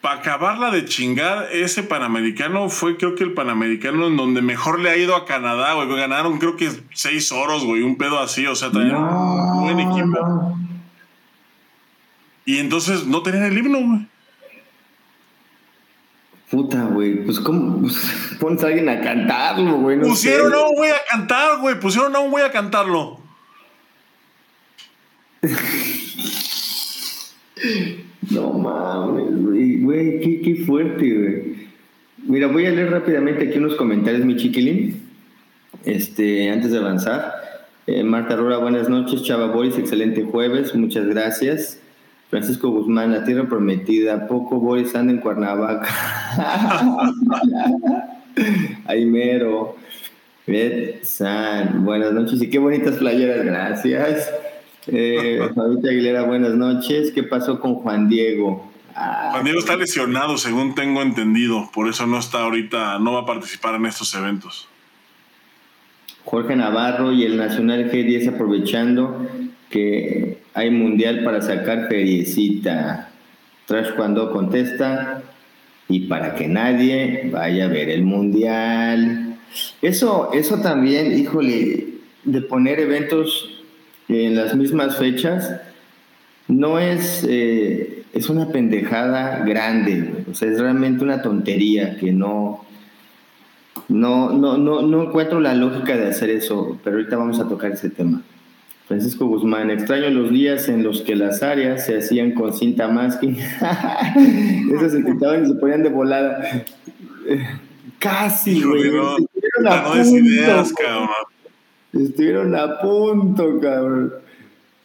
Para 0.00 0.20
acabarla 0.20 0.70
de 0.70 0.86
chingar, 0.86 1.48
ese 1.52 1.82
Panamericano 1.82 2.70
fue 2.70 2.96
creo 2.96 3.14
que 3.14 3.24
el 3.24 3.34
Panamericano 3.34 4.06
en 4.06 4.16
donde 4.16 4.40
mejor 4.40 4.80
le 4.80 4.90
ha 4.90 4.96
ido 4.96 5.14
a 5.14 5.26
Canadá, 5.26 5.74
güey. 5.74 5.88
Ganaron 5.88 6.38
creo 6.38 6.56
que 6.56 6.70
seis 6.94 7.30
oros, 7.32 7.64
güey, 7.64 7.82
un 7.82 7.96
pedo 7.96 8.18
así, 8.18 8.46
o 8.46 8.54
sea, 8.54 8.70
traían 8.70 8.96
un 8.96 9.64
buen 9.64 9.80
equipo. 9.80 10.56
Y 12.46 12.58
entonces 12.58 13.06
no 13.06 13.22
tenían 13.22 13.44
el 13.44 13.58
himno, 13.58 13.78
güey. 13.78 14.06
Puta, 16.50 16.84
güey, 16.84 17.24
pues 17.24 17.38
cómo 17.38 17.82
pues, 17.82 18.36
pones 18.40 18.64
a 18.64 18.68
alguien 18.68 18.88
a 18.88 19.00
cantarlo, 19.00 19.76
güey. 19.76 20.00
Pusieron 20.00 20.52
a 20.54 20.62
un 20.62 20.74
güey 20.74 20.90
a 20.90 21.00
cantar, 21.08 21.58
güey. 21.58 21.78
Pusieron 21.78 22.16
a 22.16 22.20
un 22.20 22.30
güey 22.30 22.44
a 22.44 22.50
cantarlo. 22.50 23.20
No 28.30 28.52
mames, 28.52 29.82
güey, 29.82 30.20
qué, 30.20 30.62
fuerte, 30.64 31.10
güey. 31.10 31.60
Mira, 32.26 32.46
voy 32.46 32.66
a 32.66 32.70
leer 32.70 32.90
rápidamente 32.90 33.48
aquí 33.48 33.58
unos 33.58 33.74
comentarios, 33.74 34.24
mi 34.24 34.36
chiquilín, 34.36 35.02
este, 35.84 36.50
antes 36.50 36.70
de 36.70 36.78
avanzar. 36.78 37.34
Eh, 37.86 38.04
Marta 38.04 38.36
Rora, 38.36 38.58
buenas 38.58 38.88
noches. 38.88 39.22
Chava 39.24 39.46
Boris, 39.46 39.78
excelente 39.78 40.22
jueves, 40.22 40.74
muchas 40.74 41.06
gracias. 41.06 41.80
Francisco 42.28 42.70
Guzmán, 42.70 43.10
la 43.10 43.24
tierra 43.24 43.48
prometida. 43.48 44.28
Poco 44.28 44.60
Boris 44.60 44.94
anda 44.94 45.12
en 45.12 45.18
Cuernavaca. 45.18 45.88
Aimero. 48.86 49.76
Ed 50.46 51.02
San, 51.02 51.84
buenas 51.84 52.12
noches 52.12 52.42
y 52.42 52.50
qué 52.50 52.58
bonitas 52.58 52.96
playeras, 52.96 53.44
gracias. 53.44 54.32
Eh, 54.86 55.40
Aguilera, 55.88 56.22
buenas 56.22 56.54
noches. 56.54 57.12
¿Qué 57.12 57.22
pasó 57.22 57.60
con 57.60 57.76
Juan 57.76 58.08
Diego? 58.08 58.70
Ah, 58.94 59.30
Juan 59.32 59.44
Diego 59.44 59.60
está 59.60 59.76
lesionado, 59.76 60.38
según 60.38 60.74
tengo 60.74 61.02
entendido. 61.02 61.70
Por 61.72 61.88
eso 61.88 62.06
no 62.06 62.18
está 62.18 62.42
ahorita, 62.42 62.98
no 62.98 63.12
va 63.12 63.20
a 63.20 63.26
participar 63.26 63.74
en 63.74 63.86
estos 63.86 64.14
eventos. 64.14 64.68
Jorge 66.24 66.54
Navarro 66.54 67.12
y 67.12 67.24
el 67.24 67.36
Nacional 67.36 67.90
G10 67.90 68.34
aprovechando 68.34 69.26
que 69.70 70.42
hay 70.54 70.70
mundial 70.70 71.24
para 71.24 71.40
sacar 71.40 71.88
feriecita. 71.88 73.10
Tras 73.66 73.92
cuando 73.92 74.32
contesta 74.32 75.22
y 75.88 76.00
para 76.00 76.34
que 76.34 76.48
nadie 76.48 77.30
vaya 77.32 77.66
a 77.66 77.68
ver 77.68 77.88
el 77.88 78.02
mundial. 78.02 79.38
Eso, 79.80 80.30
eso 80.32 80.60
también, 80.60 81.16
híjole, 81.18 81.86
de 82.24 82.40
poner 82.42 82.80
eventos 82.80 83.49
en 84.10 84.36
las 84.36 84.54
mismas 84.54 84.96
fechas, 84.96 85.56
no 86.48 86.78
es, 86.78 87.24
eh, 87.28 88.04
es 88.12 88.28
una 88.28 88.48
pendejada 88.48 89.44
grande, 89.44 90.24
o 90.30 90.34
sea, 90.34 90.50
es 90.50 90.58
realmente 90.58 91.04
una 91.04 91.22
tontería 91.22 91.96
que 91.96 92.12
no, 92.12 92.64
no, 93.88 94.30
no, 94.30 94.58
no, 94.58 94.82
no 94.82 95.02
encuentro 95.04 95.40
la 95.40 95.54
lógica 95.54 95.96
de 95.96 96.08
hacer 96.08 96.30
eso, 96.30 96.78
pero 96.82 96.96
ahorita 96.96 97.16
vamos 97.16 97.38
a 97.40 97.48
tocar 97.48 97.72
ese 97.72 97.90
tema. 97.90 98.22
Francisco 98.90 99.26
Guzmán, 99.26 99.70
extraño 99.70 100.10
los 100.10 100.30
días 100.30 100.68
en 100.68 100.82
los 100.82 101.02
que 101.02 101.14
las 101.14 101.44
áreas 101.44 101.86
se 101.86 101.98
hacían 101.98 102.32
con 102.32 102.52
cinta 102.52 102.88
masking. 102.88 103.36
Esos 104.74 104.90
se 104.90 105.04
quitaban 105.04 105.44
y 105.44 105.46
se 105.46 105.54
ponían 105.54 105.84
de 105.84 105.90
volada. 105.90 106.64
Casi, 108.00 108.60
güey. 108.60 108.90
No, 108.90 109.16
no, 109.60 109.96
ideas, 110.02 110.72
cabrón. 110.72 111.08
Estuvieron 111.92 112.54
a 112.54 112.78
punto, 112.80 113.58
cabrón. 113.60 114.14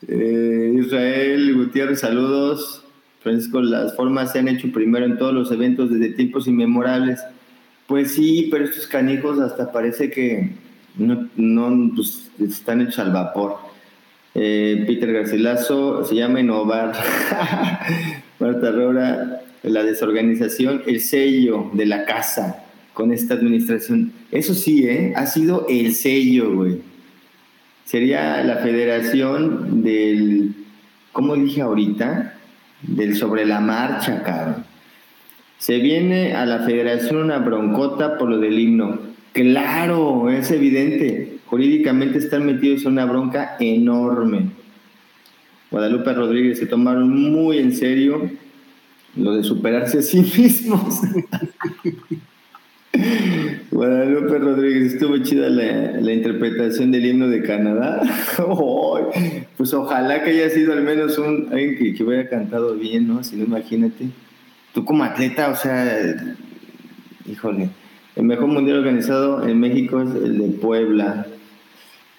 Eh, 0.07 0.75
Israel 0.79 1.55
Gutiérrez, 1.55 1.99
saludos. 1.99 2.83
Francisco, 3.21 3.61
las 3.61 3.95
formas 3.95 4.31
se 4.31 4.39
han 4.39 4.47
hecho 4.47 4.71
primero 4.71 5.05
en 5.05 5.17
todos 5.17 5.33
los 5.33 5.51
eventos 5.51 5.91
desde 5.91 6.13
tiempos 6.13 6.47
inmemorables. 6.47 7.21
Pues 7.87 8.13
sí, 8.13 8.47
pero 8.51 8.65
estos 8.65 8.87
canijos 8.87 9.39
hasta 9.39 9.71
parece 9.71 10.09
que 10.09 10.51
no, 10.97 11.27
no 11.35 11.91
pues, 11.95 12.29
están 12.39 12.81
hechos 12.81 12.99
al 12.99 13.11
vapor. 13.11 13.57
Eh, 14.33 14.83
Peter 14.87 15.11
Garcilaso 15.13 16.03
se 16.05 16.15
llama 16.15 16.39
Innovar. 16.39 16.93
Marta 18.39 18.71
Rora, 18.71 19.41
la 19.63 19.83
desorganización, 19.83 20.83
el 20.87 20.99
sello 21.01 21.69
de 21.73 21.85
la 21.85 22.05
casa 22.05 22.63
con 22.93 23.11
esta 23.11 23.35
administración. 23.35 24.11
Eso 24.31 24.53
sí, 24.53 24.87
¿eh? 24.87 25.13
ha 25.15 25.25
sido 25.27 25.67
el 25.69 25.93
sello, 25.93 26.53
güey. 26.53 26.94
Sería 27.85 28.43
la 28.43 28.57
federación 28.57 29.83
del, 29.83 30.55
¿cómo 31.11 31.35
dije 31.35 31.61
ahorita? 31.61 32.33
Del 32.81 33.15
sobre 33.15 33.45
la 33.45 33.59
marcha, 33.61 34.23
cabrón. 34.23 34.65
Se 35.59 35.77
viene 35.77 36.33
a 36.33 36.45
la 36.45 36.59
federación 36.59 37.17
una 37.17 37.37
broncota 37.37 38.17
por 38.17 38.29
lo 38.29 38.39
del 38.39 38.59
himno. 38.59 38.99
Claro, 39.33 40.29
es 40.29 40.49
evidente. 40.51 41.37
Jurídicamente 41.45 42.17
están 42.17 42.45
metidos 42.45 42.83
en 42.85 42.93
una 42.93 43.05
bronca 43.05 43.55
enorme. 43.59 44.49
Guadalupe 45.69 46.13
Rodríguez 46.13 46.57
se 46.57 46.65
tomaron 46.65 47.09
muy 47.09 47.59
en 47.59 47.73
serio 47.75 48.29
lo 49.15 49.35
de 49.35 49.43
superarse 49.43 49.99
a 49.99 50.01
sí 50.01 50.21
mismos. 50.21 51.01
Guadalupe 53.71 54.39
Rodríguez, 54.39 54.93
estuvo 54.93 55.17
chida 55.17 55.49
la, 55.49 56.13
interpretación 56.13 56.91
del 56.91 57.05
himno 57.05 57.27
de 57.27 57.41
Canadá. 57.41 58.01
pues 59.57 59.73
ojalá 59.73 60.23
que 60.23 60.31
haya 60.31 60.49
sido 60.49 60.73
al 60.73 60.83
menos 60.83 61.17
un 61.17 61.49
alguien 61.51 61.95
que, 61.95 62.03
hubiera 62.03 62.29
cantado 62.29 62.75
bien, 62.75 63.07
¿no? 63.07 63.23
Si 63.23 63.35
no, 63.35 63.45
imagínate 63.45 64.05
tú 64.73 64.83
como 64.83 65.03
atleta, 65.03 65.49
o 65.49 65.55
sea, 65.55 66.35
híjole, 67.25 67.69
el 68.15 68.23
mejor 68.23 68.47
mundial 68.47 68.79
organizado 68.79 69.47
en 69.47 69.59
México 69.59 70.01
es 70.01 70.09
el 70.15 70.37
de 70.37 70.47
Puebla. 70.57 71.27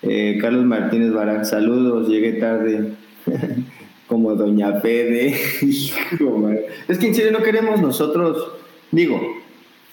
Eh, 0.02 0.38
Carlos 0.40 0.64
Martínez 0.64 1.12
Barán, 1.12 1.44
saludos, 1.44 2.08
llegué 2.08 2.32
tarde. 2.34 2.92
como 4.06 4.34
Doña 4.34 4.80
Fede. 4.80 5.34
es 6.88 6.98
que 6.98 7.06
en 7.06 7.14
serio 7.14 7.32
no 7.32 7.42
queremos 7.42 7.80
nosotros, 7.80 8.52
digo, 8.90 9.20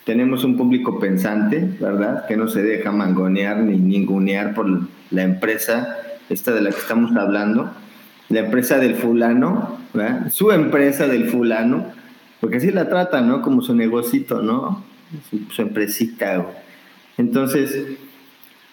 tenemos 0.06 0.44
un 0.44 0.58
público 0.58 1.00
pensante, 1.00 1.76
¿verdad? 1.80 2.26
Que 2.28 2.38
no 2.38 2.48
se 2.48 2.62
deja 2.62 2.92
mangonear 2.92 3.58
ni 3.60 3.78
ningunear 3.78 4.54
por 4.54 4.68
la 5.12 5.24
empresa, 5.24 5.98
esta 6.30 6.52
de 6.54 6.62
la 6.62 6.72
que 6.72 6.80
estamos 6.80 7.16
hablando, 7.16 7.72
la 8.30 8.42
empresa 8.42 8.80
del 8.80 8.96
fulano, 8.96 9.78
¿verdad? 9.94 10.30
Su 10.30 10.52
empresa 10.52 11.08
del 11.08 11.28
fulano 11.30 12.04
porque 12.44 12.58
así 12.58 12.72
la 12.72 12.90
tratan, 12.90 13.30
¿no? 13.30 13.42
Como 13.42 13.62
su 13.62 13.74
negocito, 13.74 14.42
¿no? 14.42 14.84
Su, 15.50 15.62
empresita. 15.62 16.46
Entonces, 17.18 17.86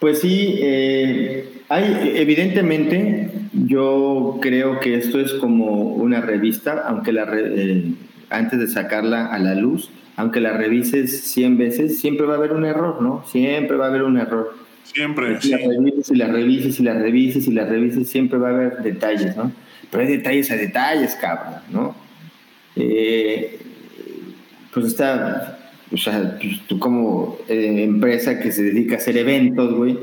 pues 0.00 0.18
sí, 0.18 0.56
eh, 0.58 1.62
hay, 1.68 2.14
evidentemente, 2.16 3.30
yo 3.52 4.40
creo 4.42 4.80
que 4.80 4.96
esto 4.96 5.20
es 5.20 5.34
como 5.34 5.82
una 5.82 6.20
revista, 6.20 6.82
aunque 6.84 7.12
la 7.12 7.28
eh, 7.32 7.92
antes 8.28 8.58
de 8.58 8.66
sacarla 8.66 9.26
a 9.26 9.38
la 9.38 9.54
luz, 9.54 9.88
aunque 10.20 10.40
la 10.40 10.52
revises 10.52 11.22
100 11.32 11.56
veces, 11.56 11.98
siempre 11.98 12.26
va 12.26 12.34
a 12.34 12.36
haber 12.36 12.52
un 12.52 12.66
error, 12.66 13.00
¿no? 13.00 13.24
Siempre 13.26 13.78
va 13.78 13.86
a 13.86 13.88
haber 13.88 14.02
un 14.02 14.18
error. 14.18 14.54
Siempre. 14.84 15.40
Si 15.40 15.50
la 15.50 15.58
revises 15.58 16.10
y 16.10 16.14
la 16.14 16.26
revises 16.26 16.78
y 16.78 16.82
la 16.82 16.94
revises 16.94 17.48
y 17.48 17.52
la 17.52 17.64
revises, 17.64 18.08
siempre 18.08 18.38
va 18.38 18.48
a 18.48 18.50
haber 18.50 18.82
detalles, 18.82 19.34
¿no? 19.34 19.50
Pero 19.90 20.02
hay 20.02 20.10
detalles 20.10 20.50
a 20.50 20.56
detalles, 20.56 21.14
cabrón, 21.14 21.54
¿no? 21.70 21.94
Eh, 22.76 23.58
pues 24.74 24.86
está, 24.86 25.72
o 25.90 25.96
sea, 25.96 26.38
pues 26.38 26.60
tú 26.66 26.78
como 26.78 27.38
eh, 27.48 27.84
empresa 27.84 28.40
que 28.40 28.52
se 28.52 28.62
dedica 28.62 28.96
a 28.96 28.98
hacer 28.98 29.16
eventos, 29.16 29.72
güey, 29.74 29.98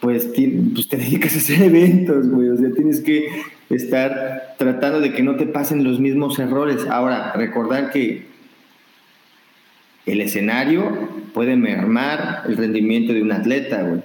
pues, 0.00 0.30
pues, 0.74 0.88
te 0.88 0.96
dedicas 0.96 1.34
a 1.34 1.38
hacer 1.38 1.62
eventos, 1.62 2.26
güey, 2.30 2.48
o 2.48 2.56
sea, 2.56 2.70
tienes 2.72 3.02
que 3.02 3.26
estar 3.68 4.54
tratando 4.56 5.00
de 5.00 5.12
que 5.12 5.22
no 5.22 5.36
te 5.36 5.44
pasen 5.44 5.84
los 5.84 6.00
mismos 6.00 6.38
errores. 6.38 6.86
Ahora, 6.88 7.34
recordar 7.34 7.90
que 7.90 8.35
el 10.06 10.20
escenario 10.20 11.10
puede 11.34 11.56
mermar 11.56 12.44
el 12.48 12.56
rendimiento 12.56 13.12
de 13.12 13.22
un 13.22 13.32
atleta, 13.32 13.82
güey. 13.82 14.00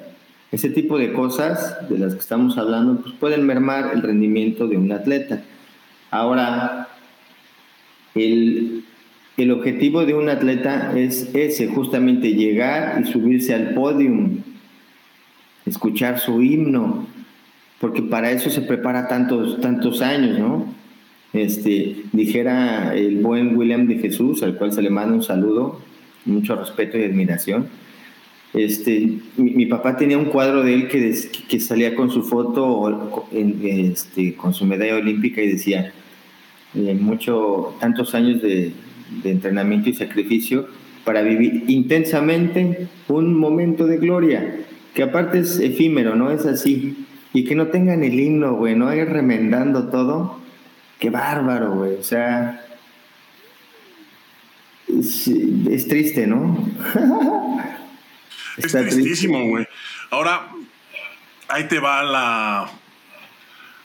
Ese 0.52 0.70
tipo 0.70 0.98
de 0.98 1.14
cosas 1.14 1.88
de 1.90 1.98
las 1.98 2.14
que 2.14 2.20
estamos 2.20 2.58
hablando, 2.58 3.02
pues 3.02 3.14
pueden 3.14 3.46
mermar 3.46 3.92
el 3.94 4.02
rendimiento 4.02 4.68
de 4.68 4.76
un 4.76 4.92
atleta. 4.92 5.44
Ahora, 6.10 6.90
el, 8.16 8.84
el 9.38 9.52
objetivo 9.52 10.06
de 10.06 10.14
un 10.14 10.28
atleta 10.28 10.92
es 10.98 11.34
ese, 11.34 11.68
justamente 11.68 12.34
llegar 12.34 13.02
y 13.02 13.08
subirse 13.08 13.54
al 13.54 13.74
podium, 13.74 14.40
escuchar 15.66 16.20
su 16.20 16.42
himno, 16.42 17.08
porque 17.80 18.02
para 18.02 18.32
eso 18.32 18.50
se 18.50 18.62
prepara 18.62 19.08
tantos, 19.08 19.62
tantos 19.62 20.02
años, 20.02 20.38
¿no? 20.38 20.66
Este, 21.32 22.04
dijera 22.12 22.94
el 22.94 23.20
buen 23.20 23.56
William 23.56 23.88
de 23.88 24.00
Jesús, 24.00 24.44
al 24.44 24.58
cual 24.58 24.74
se 24.74 24.82
le 24.82 24.90
manda 24.90 25.16
un 25.16 25.24
saludo, 25.24 25.80
mucho 26.26 26.56
respeto 26.56 26.98
y 26.98 27.04
admiración. 27.04 27.68
Este, 28.54 29.20
mi, 29.38 29.66
papá 29.66 29.96
tenía 29.96 30.18
un 30.18 30.26
cuadro 30.26 30.64
de 30.64 30.74
él 30.74 30.88
que, 30.90 31.16
que 31.48 31.60
salía 31.60 31.96
con 31.96 32.12
su 32.12 32.24
foto, 32.24 33.28
este, 33.32 34.36
con 34.36 34.54
su 34.54 34.66
medalla 34.66 34.98
olímpica 34.98 35.42
y 35.42 35.48
decía, 35.54 35.94
eh, 36.76 36.94
mucho, 37.00 37.76
tantos 37.80 38.14
años 38.14 38.42
de, 38.42 38.74
de 39.24 39.32
entrenamiento 39.32 39.90
y 39.90 39.94
sacrificio 39.94 40.68
para 41.04 41.22
vivir 41.22 41.64
intensamente 41.68 42.88
un 43.08 43.34
momento 43.36 43.88
de 43.88 43.98
gloria, 43.98 44.56
que 44.94 45.04
aparte 45.04 45.40
es 45.40 45.60
efímero, 45.60 46.16
no 46.16 46.32
es 46.32 46.46
así. 46.46 47.06
Y 47.34 47.46
que 47.46 47.56
no 47.56 47.68
tengan 47.68 48.04
el 48.04 48.20
himno, 48.20 48.56
güey, 48.56 48.76
no 48.76 48.90
hay 48.90 49.06
remendando 49.06 49.88
todo. 49.88 50.40
Qué 51.00 51.10
bárbaro, 51.10 51.76
güey. 51.76 51.94
O 51.94 52.04
sea, 52.04 52.62
es, 55.00 55.88
triste, 55.88 56.28
¿no? 56.28 56.68
es 58.58 58.72
tristísimo, 58.72 59.46
güey. 59.48 59.68
Ahora, 60.10 60.50
ahí 61.48 61.68
te 61.68 61.80
va 61.80 62.04
la. 62.04 62.70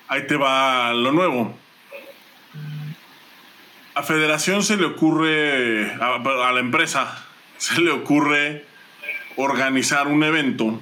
Ahí 0.09 0.27
te 0.27 0.37
va 0.37 0.93
lo 0.93 1.13
nuevo 1.13 1.55
a 3.97 4.03
Federación 4.03 4.63
se 4.63 4.77
le 4.77 4.85
ocurre, 4.85 5.91
a, 5.91 6.53
la 6.53 6.61
empresa, 6.61 7.27
se 7.57 7.81
le 7.81 7.91
ocurre 7.91 8.67
organizar 9.37 10.07
un 10.07 10.23
evento 10.23 10.79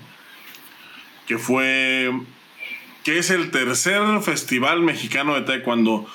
que 1.28 1.38
fue, 1.38 2.10
que 3.04 3.18
es 3.18 3.30
el 3.30 3.52
tercer 3.52 4.02
festival 4.20 4.82
mexicano 4.82 5.36
de 5.36 5.42
taekwondo. 5.42 6.08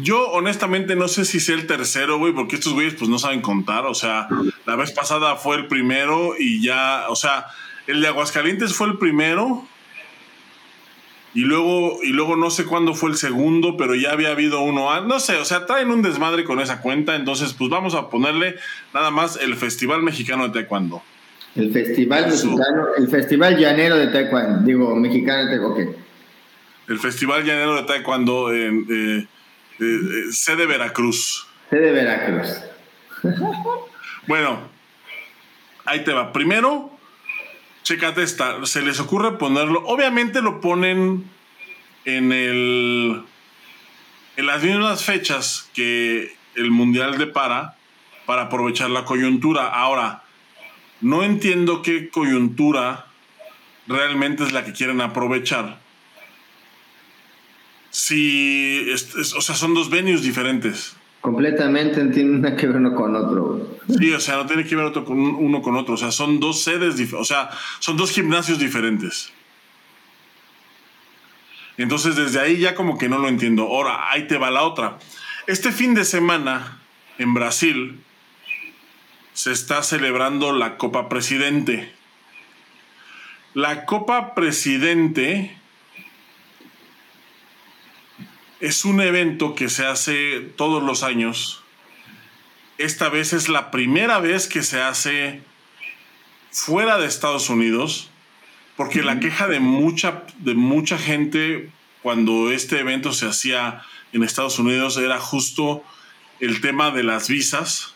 Yo 0.00 0.30
honestamente 0.30 0.94
no 0.94 1.08
sé 1.08 1.24
si 1.24 1.38
es 1.38 1.48
el 1.48 1.66
tercero, 1.66 2.18
güey, 2.18 2.32
porque 2.32 2.56
estos 2.56 2.72
güeyes 2.72 2.94
pues 2.94 3.10
no 3.10 3.18
saben 3.18 3.40
contar. 3.40 3.86
O 3.86 3.94
sea, 3.94 4.28
la 4.66 4.76
vez 4.76 4.92
pasada 4.92 5.36
fue 5.36 5.56
el 5.56 5.66
primero 5.66 6.34
y 6.38 6.62
ya, 6.62 7.06
o 7.08 7.16
sea, 7.16 7.46
el 7.86 8.00
de 8.00 8.08
Aguascalientes 8.08 8.74
fue 8.74 8.88
el 8.88 8.98
primero 8.98 9.66
y 11.34 11.40
luego, 11.40 11.98
y 12.02 12.08
luego 12.08 12.36
no 12.36 12.50
sé 12.50 12.66
cuándo 12.66 12.94
fue 12.94 13.10
el 13.10 13.16
segundo, 13.16 13.76
pero 13.78 13.94
ya 13.94 14.12
había 14.12 14.30
habido 14.30 14.60
uno. 14.60 15.00
No 15.00 15.18
sé, 15.18 15.36
o 15.36 15.44
sea, 15.44 15.64
traen 15.64 15.90
un 15.90 16.02
desmadre 16.02 16.44
con 16.44 16.60
esa 16.60 16.80
cuenta. 16.82 17.16
Entonces, 17.16 17.54
pues 17.54 17.70
vamos 17.70 17.94
a 17.94 18.10
ponerle 18.10 18.56
nada 18.92 19.10
más 19.10 19.36
el 19.36 19.56
Festival 19.56 20.02
Mexicano 20.02 20.46
de 20.48 20.52
Taekwondo. 20.52 21.02
El 21.56 21.72
Festival 21.72 22.26
Mexicano, 22.26 22.86
el 22.96 23.08
Festival 23.08 23.58
Llanero 23.58 23.96
de 23.96 24.08
Taekwondo, 24.08 24.60
digo, 24.64 24.94
mexicano 24.94 25.44
de 25.44 25.56
Taekwondo. 25.56 25.96
El 26.88 26.98
Festival 26.98 27.44
Llanero 27.44 27.76
de 27.76 27.82
Taekwondo 27.82 28.52
en 28.52 28.86
eh, 28.90 29.26
eh, 29.80 30.32
sede 30.32 30.66
Veracruz. 30.66 31.46
Sede 31.70 31.92
Veracruz. 31.92 32.62
bueno, 34.26 34.68
ahí 35.84 36.04
te 36.04 36.12
va. 36.12 36.32
Primero, 36.32 36.92
Chécate 37.82 38.22
esta, 38.22 38.64
se 38.64 38.80
les 38.82 39.00
ocurre 39.00 39.38
ponerlo, 39.38 39.82
obviamente 39.86 40.40
lo 40.40 40.60
ponen 40.60 41.28
en 42.04 42.32
el 42.32 43.22
en 44.36 44.46
las 44.46 44.62
mismas 44.62 45.04
fechas 45.04 45.68
que 45.74 46.34
el 46.54 46.70
Mundial 46.70 47.18
de 47.18 47.26
para 47.26 47.76
para 48.24 48.42
aprovechar 48.42 48.90
la 48.90 49.04
coyuntura. 49.04 49.66
Ahora, 49.66 50.22
no 51.00 51.24
entiendo 51.24 51.82
qué 51.82 52.08
coyuntura 52.08 53.06
realmente 53.88 54.44
es 54.44 54.52
la 54.52 54.64
que 54.64 54.72
quieren 54.72 55.00
aprovechar. 55.00 55.80
Si, 57.92 58.86
o 59.36 59.40
sea, 59.42 59.54
son 59.54 59.74
dos 59.74 59.90
venues 59.90 60.22
diferentes. 60.22 60.96
Completamente 61.20 62.02
no 62.02 62.10
tiene 62.10 62.38
nada 62.38 62.56
que 62.56 62.66
ver 62.66 62.76
uno 62.76 62.94
con 62.94 63.14
otro. 63.14 63.78
Sí, 63.86 64.10
o 64.12 64.18
sea, 64.18 64.36
no 64.36 64.46
tiene 64.46 64.64
que 64.64 64.74
ver 64.74 64.86
otro 64.86 65.04
con 65.04 65.18
uno 65.18 65.60
con 65.60 65.76
otro. 65.76 65.94
O 65.94 65.96
sea, 65.98 66.10
son 66.10 66.40
dos 66.40 66.62
sedes, 66.62 67.12
o 67.12 67.24
sea, 67.24 67.50
son 67.80 67.98
dos 67.98 68.10
gimnasios 68.10 68.58
diferentes. 68.58 69.30
Entonces, 71.76 72.16
desde 72.16 72.40
ahí 72.40 72.58
ya 72.58 72.74
como 72.74 72.96
que 72.96 73.10
no 73.10 73.18
lo 73.18 73.28
entiendo. 73.28 73.64
Ahora, 73.64 74.10
ahí 74.10 74.26
te 74.26 74.38
va 74.38 74.50
la 74.50 74.62
otra. 74.62 74.98
Este 75.46 75.70
fin 75.70 75.94
de 75.94 76.06
semana, 76.06 76.80
en 77.18 77.34
Brasil, 77.34 78.00
se 79.34 79.52
está 79.52 79.82
celebrando 79.82 80.52
la 80.52 80.78
Copa 80.78 81.10
Presidente. 81.10 81.92
La 83.52 83.84
Copa 83.84 84.34
Presidente 84.34 85.61
es 88.62 88.84
un 88.84 89.00
evento 89.00 89.56
que 89.56 89.68
se 89.68 89.84
hace 89.84 90.38
todos 90.38 90.84
los 90.84 91.02
años. 91.02 91.64
Esta 92.78 93.08
vez 93.08 93.32
es 93.32 93.48
la 93.48 93.72
primera 93.72 94.20
vez 94.20 94.46
que 94.46 94.62
se 94.62 94.80
hace 94.80 95.42
fuera 96.52 96.96
de 96.96 97.08
Estados 97.08 97.50
Unidos, 97.50 98.08
porque 98.76 99.02
la 99.02 99.18
queja 99.18 99.48
de 99.48 99.58
mucha, 99.58 100.22
de 100.38 100.54
mucha 100.54 100.96
gente 100.96 101.70
cuando 102.04 102.52
este 102.52 102.78
evento 102.78 103.12
se 103.12 103.26
hacía 103.26 103.82
en 104.12 104.22
Estados 104.22 104.60
Unidos 104.60 104.96
era 104.96 105.18
justo 105.18 105.82
el 106.38 106.60
tema 106.60 106.92
de 106.92 107.02
las 107.02 107.28
visas, 107.28 107.94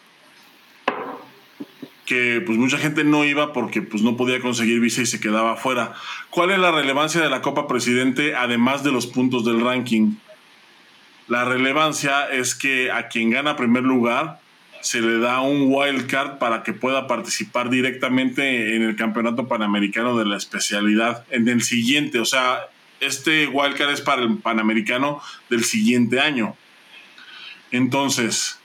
que 2.07 2.43
pues 2.45 2.59
mucha 2.59 2.79
gente 2.79 3.05
no 3.05 3.25
iba 3.25 3.53
porque 3.53 3.83
pues 3.83 4.03
no 4.03 4.17
podía 4.17 4.41
conseguir 4.41 4.81
visa 4.81 5.01
y 5.01 5.07
se 5.07 5.21
quedaba 5.21 5.53
afuera. 5.53 5.95
¿Cuál 6.31 6.51
es 6.51 6.59
la 6.59 6.73
relevancia 6.73 7.21
de 7.21 7.31
la 7.31 7.41
Copa 7.41 7.69
Presidente 7.69 8.35
además 8.35 8.83
de 8.83 8.91
los 8.91 9.07
puntos 9.07 9.45
del 9.45 9.61
ranking? 9.61 10.17
La 11.29 11.45
relevancia 11.45 12.27
es 12.27 12.55
que 12.55 12.91
a 12.91 13.09
quien 13.09 13.31
gana 13.31 13.57
primer 13.57 13.83
lugar 13.83 14.41
se 14.81 15.01
le 15.01 15.19
da 15.19 15.41
un 15.41 15.73
wild 15.73 16.07
card 16.07 16.39
para 16.39 16.63
que 16.63 16.73
pueda 16.73 17.09
participar 17.09 17.71
directamente 17.71 18.77
en 18.77 18.83
el 18.83 18.95
Campeonato 18.95 19.49
Panamericano 19.49 20.17
de 20.17 20.25
la 20.25 20.37
especialidad 20.37 21.25
en 21.31 21.49
el 21.49 21.63
siguiente, 21.63 22.21
o 22.21 22.25
sea, 22.25 22.69
este 23.01 23.49
wildcard 23.49 23.91
es 23.91 24.01
para 24.01 24.23
el 24.23 24.39
Panamericano 24.39 25.21
del 25.51 25.65
siguiente 25.65 26.21
año. 26.21 26.57
Entonces, 27.71 28.59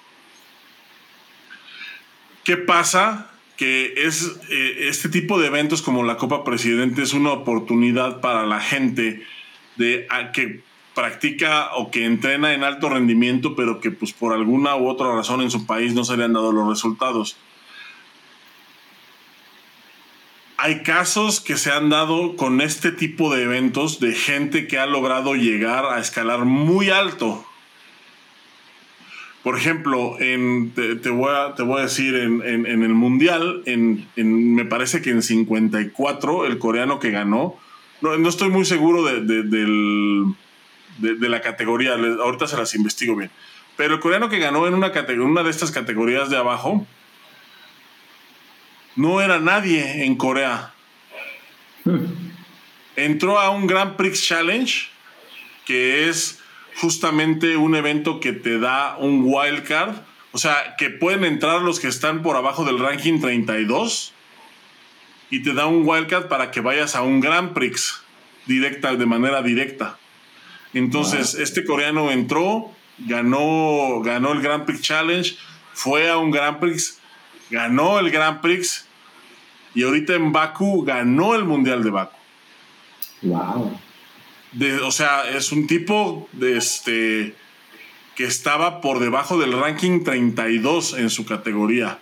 ¿qué 2.43 2.57
pasa? 2.57 3.31
Que 3.57 3.93
es 3.97 4.39
eh, 4.49 4.87
este 4.87 5.09
tipo 5.09 5.39
de 5.39 5.47
eventos 5.47 5.81
como 5.81 6.03
la 6.03 6.17
Copa 6.17 6.43
Presidente 6.43 7.01
es 7.01 7.13
una 7.13 7.31
oportunidad 7.31 8.21
para 8.21 8.45
la 8.45 8.59
gente 8.59 9.25
de 9.77 10.07
que 10.33 10.61
practica 10.93 11.69
o 11.75 11.91
que 11.91 12.05
entrena 12.05 12.53
en 12.53 12.63
alto 12.63 12.89
rendimiento, 12.89 13.55
pero 13.55 13.79
que 13.79 13.91
pues 13.91 14.13
por 14.13 14.33
alguna 14.33 14.75
u 14.75 14.87
otra 14.87 15.13
razón 15.13 15.41
en 15.41 15.51
su 15.51 15.65
país 15.65 15.93
no 15.93 16.03
se 16.03 16.17
le 16.17 16.25
han 16.25 16.33
dado 16.33 16.51
los 16.51 16.67
resultados. 16.67 17.37
hay 20.61 20.83
casos 20.83 21.41
que 21.41 21.57
se 21.57 21.71
han 21.71 21.89
dado 21.89 22.35
con 22.35 22.61
este 22.61 22.91
tipo 22.91 23.33
de 23.33 23.43
eventos 23.45 23.99
de 23.99 24.13
gente 24.13 24.67
que 24.67 24.77
ha 24.77 24.85
logrado 24.85 25.33
llegar 25.33 25.85
a 25.85 25.99
escalar 25.99 26.45
muy 26.45 26.91
alto. 26.91 27.43
Por 29.41 29.57
ejemplo, 29.57 30.17
en, 30.19 30.69
te, 30.69 31.09
voy 31.09 31.31
a, 31.35 31.55
te, 31.55 31.63
voy 31.63 31.79
a, 31.79 31.83
decir, 31.85 32.13
en, 32.13 32.67
el 32.67 32.93
Mundial, 32.93 33.63
en, 33.65 34.05
me 34.15 34.63
parece 34.65 35.01
que 35.01 35.09
en 35.09 35.23
54, 35.23 36.45
el 36.45 36.59
coreano 36.59 36.99
que 36.99 37.09
ganó, 37.09 37.55
no, 38.01 38.29
estoy 38.29 38.49
muy 38.49 38.65
seguro 38.65 39.03
de, 39.03 39.21
de, 39.21 40.31
la 41.01 41.41
categoría, 41.41 41.93
ahorita 41.93 42.47
se 42.47 42.57
las 42.57 42.75
investigo 42.75 43.15
bien, 43.15 43.31
pero 43.77 43.95
el 43.95 43.99
coreano 43.99 44.29
que 44.29 44.39
ganó 44.39 44.67
en 44.67 44.73
una, 44.73 44.91
una 45.19 45.43
de 45.43 45.49
estas 45.49 45.71
categorías 45.71 46.29
de 46.29 46.37
abajo, 46.37 46.85
no 48.95 49.21
era 49.21 49.39
nadie 49.39 50.05
en 50.05 50.15
Corea. 50.15 50.73
Entró 52.95 53.39
a 53.39 53.49
un 53.49 53.67
Grand 53.67 53.95
Prix 53.95 54.25
Challenge, 54.25 54.87
que 55.65 56.09
es 56.09 56.39
justamente 56.75 57.57
un 57.57 57.75
evento 57.75 58.19
que 58.19 58.33
te 58.33 58.59
da 58.59 58.97
un 58.97 59.23
wild 59.25 59.63
card. 59.63 59.95
O 60.33 60.37
sea, 60.37 60.75
que 60.77 60.89
pueden 60.89 61.23
entrar 61.23 61.61
los 61.61 61.79
que 61.79 61.87
están 61.87 62.21
por 62.21 62.35
abajo 62.35 62.63
del 62.63 62.79
ranking 62.79 63.19
32 63.19 64.13
y 65.31 65.41
te 65.41 65.53
da 65.53 65.65
un 65.65 65.87
wildcard 65.87 66.27
para 66.27 66.51
que 66.51 66.59
vayas 66.59 66.95
a 66.95 67.01
un 67.01 67.21
Grand 67.21 67.53
Prix 67.53 68.01
directa, 68.45 68.95
de 68.95 69.05
manera 69.05 69.41
directa. 69.41 69.97
Entonces, 70.73 71.35
este 71.35 71.65
coreano 71.65 72.11
entró, 72.11 72.71
ganó, 72.99 74.01
ganó 74.01 74.31
el 74.31 74.41
Grand 74.41 74.65
Prix 74.65 74.81
Challenge, 74.81 75.35
fue 75.73 76.09
a 76.09 76.17
un 76.17 76.31
Grand 76.31 76.59
Prix, 76.59 76.99
ganó 77.49 77.99
el 77.99 78.09
Grand 78.09 78.39
Prix 78.41 78.85
y 79.73 79.83
ahorita 79.83 80.13
en 80.13 80.31
Baku 80.31 80.83
ganó 80.83 81.35
el 81.35 81.43
Mundial 81.43 81.83
de 81.83 81.89
Baku. 81.89 82.15
Wow. 83.23 83.79
o 84.83 84.91
sea, 84.91 85.29
es 85.29 85.51
un 85.51 85.67
tipo 85.67 86.27
de 86.31 86.57
este 86.57 87.35
que 88.15 88.25
estaba 88.25 88.81
por 88.81 88.99
debajo 88.99 89.37
del 89.37 89.53
ranking 89.53 90.03
32 90.03 90.93
en 90.97 91.09
su 91.09 91.25
categoría. 91.25 91.99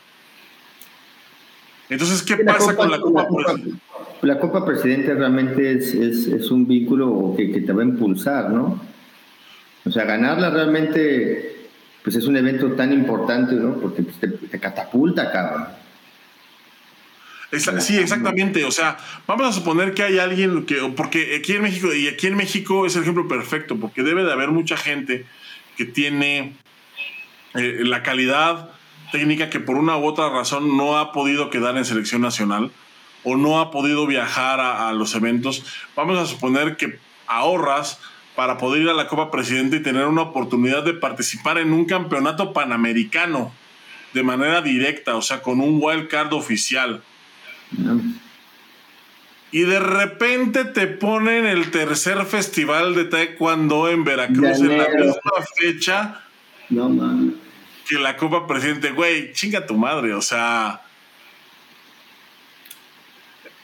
Entonces, 1.89 2.21
¿qué 2.23 2.38
pasa 2.38 2.75
con 2.75 2.89
la 2.91 2.99
Copa, 2.99 3.27
Presidente? 3.27 3.79
La 4.21 4.39
Copa 4.39 4.65
Presidente 4.65 5.13
realmente 5.13 5.71
es, 5.71 6.51
un 6.51 6.67
vínculo 6.67 7.34
que, 7.38 7.62
te 7.62 7.71
va 7.71 7.82
a 7.82 7.86
impulsar, 7.86 8.49
¿no? 8.49 8.82
O 9.86 9.91
sea, 9.91 10.05
ganarla 10.05 10.49
realmente, 10.49 11.67
pues 12.03 12.15
es 12.15 12.25
un 12.25 12.36
evento 12.38 12.73
tan 12.73 12.91
importante, 12.91 13.55
¿no? 13.55 13.75
Porque 13.75 14.03
pues, 14.03 14.17
te, 14.19 14.27
te 14.27 14.60
catapulta, 14.60 15.32
cabrón 15.32 15.67
sí, 17.58 17.97
exactamente. 17.97 18.63
O 18.65 18.71
sea, 18.71 18.97
vamos 19.27 19.47
a 19.47 19.51
suponer 19.51 19.93
que 19.93 20.03
hay 20.03 20.19
alguien 20.19 20.65
que, 20.65 20.75
porque 20.95 21.36
aquí 21.38 21.53
en 21.53 21.63
México, 21.63 21.93
y 21.93 22.08
aquí 22.08 22.27
en 22.27 22.36
México 22.36 22.86
es 22.86 22.95
el 22.95 23.03
ejemplo 23.03 23.27
perfecto, 23.27 23.77
porque 23.77 24.03
debe 24.03 24.23
de 24.23 24.32
haber 24.32 24.49
mucha 24.49 24.77
gente 24.77 25.25
que 25.77 25.86
tiene 25.86 26.53
eh, 27.55 27.79
la 27.84 28.03
calidad 28.03 28.69
técnica 29.12 29.49
que 29.49 29.60
por 29.60 29.77
una 29.77 29.97
u 29.97 30.05
otra 30.05 30.29
razón 30.29 30.77
no 30.77 30.97
ha 30.97 31.12
podido 31.12 31.49
quedar 31.49 31.75
en 31.77 31.86
selección 31.86 32.21
nacional 32.21 32.71
o 33.23 33.36
no 33.36 33.60
ha 33.60 33.71
podido 33.71 34.08
viajar 34.08 34.60
a, 34.60 34.89
a 34.89 34.93
los 34.93 35.15
eventos. 35.15 35.65
Vamos 35.95 36.17
a 36.17 36.25
suponer 36.25 36.77
que 36.77 36.99
ahorras 37.27 37.99
para 38.36 38.58
poder 38.58 38.84
ir 38.84 38.89
a 38.89 38.93
la 38.93 39.08
Copa 39.08 39.32
Presidente 39.32 39.77
y 39.77 39.84
tener 39.84 40.05
una 40.05 40.21
oportunidad 40.21 40.84
de 40.84 40.93
participar 40.93 41.58
en 41.58 41.73
un 41.73 41.86
campeonato 41.86 42.53
panamericano 42.53 43.51
de 44.13 44.23
manera 44.23 44.62
directa, 44.62 45.15
o 45.15 45.21
sea, 45.21 45.41
con 45.41 45.60
un 45.60 45.79
wild 45.82 46.08
card 46.08 46.34
oficial. 46.34 47.03
Y 49.51 49.62
de 49.62 49.79
repente 49.79 50.65
te 50.65 50.88
ponen 50.88 51.45
el 51.45 51.71
tercer 51.71 52.25
festival 52.25 52.95
de 52.95 53.05
taekwondo 53.05 53.89
en 53.89 54.03
Veracruz 54.03 54.60
en 54.60 54.77
la 54.77 54.88
misma 54.89 55.32
fecha. 55.58 56.21
No. 56.69 57.34
Que 57.88 57.97
la 57.97 58.15
Copa 58.15 58.47
Presidente, 58.47 58.91
güey, 58.91 59.34
chinga 59.34 59.65
tu 59.65 59.75
madre, 59.75 60.13
o 60.13 60.21
sea. 60.21 60.82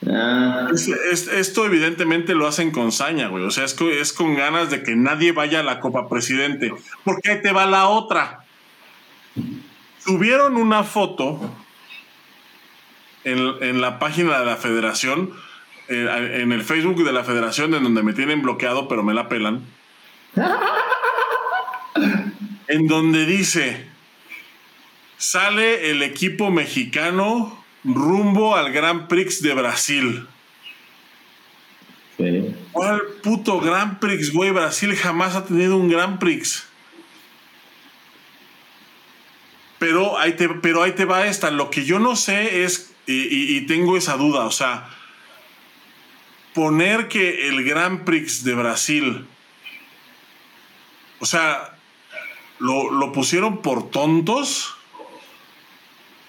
Ah. 0.08 0.68
esto 0.72 1.66
evidentemente 1.66 2.36
lo 2.36 2.48
hacen 2.48 2.72
con 2.72 2.92
saña, 2.92 3.28
güey. 3.28 3.44
O 3.44 3.52
sea, 3.52 3.66
es, 3.66 3.76
es 3.80 4.14
con 4.14 4.36
ganas 4.36 4.70
de 4.70 4.84
que 4.84 4.96
nadie 4.96 5.32
vaya 5.32 5.62
a 5.62 5.64
la 5.64 5.80
Copa 5.80 6.08
Presidente. 6.10 6.74
Porque 7.04 7.32
ahí 7.32 7.42
te 7.42 7.52
va 7.52 7.66
la 7.66 7.88
otra. 7.88 8.46
Tuvieron 10.06 10.58
una 10.58 10.84
foto 10.84 11.40
en, 13.24 13.82
la 13.82 14.00
página 14.00 14.40
de 14.40 14.46
la 14.46 14.56
federación, 14.56 15.34
eh, 15.88 16.40
en 16.42 16.52
el 16.52 16.64
Facebook 16.64 17.04
de 17.04 17.12
la 17.12 17.24
federación, 17.24 17.74
en 17.74 17.84
donde 17.84 18.04
me 18.04 18.14
tienen 18.14 18.42
bloqueado, 18.42 18.88
pero 18.88 19.04
me 19.04 19.14
la 19.14 19.28
pelan. 19.28 19.66
en 22.68 22.88
donde 22.88 23.26
dice, 23.26 23.88
sale 25.18 25.90
el 25.90 26.04
equipo 26.04 26.52
mexicano 26.52 27.65
rumbo 27.86 28.56
al 28.56 28.72
Grand 28.72 29.08
Prix 29.08 29.42
de 29.42 29.54
Brasil. 29.54 30.28
¿Cuál 32.72 33.02
puto 33.22 33.60
Grand 33.60 34.00
Prix, 34.00 34.34
güey? 34.34 34.52
Brasil 34.52 34.96
jamás 34.96 35.36
ha 35.36 35.46
tenido 35.46 35.78
un 35.78 35.90
Grand 35.90 36.18
Prix. 36.18 36.66
Pero 39.78 40.18
ahí, 40.18 40.34
te, 40.34 40.50
pero 40.50 40.82
ahí 40.82 40.94
te 40.94 41.06
va 41.06 41.28
esta. 41.28 41.52
Lo 41.52 41.70
que 41.70 41.86
yo 41.86 42.00
no 42.00 42.16
sé 42.16 42.64
es 42.64 42.94
y, 43.06 43.62
tengo 43.68 43.98
esa 43.98 44.18
duda, 44.18 44.46
o 44.46 44.52
sea, 44.52 44.90
poner 46.54 47.08
que 47.08 47.50
el 47.50 47.64
Grand 47.64 48.04
Prix 48.04 48.44
de 48.44 48.56
Brasil, 48.56 49.28
o 51.20 51.26
sea, 51.26 51.78
¿lo, 52.58 52.90
lo 52.92 53.12
pusieron 53.12 53.62
por 53.62 53.92
tontos? 53.92 54.72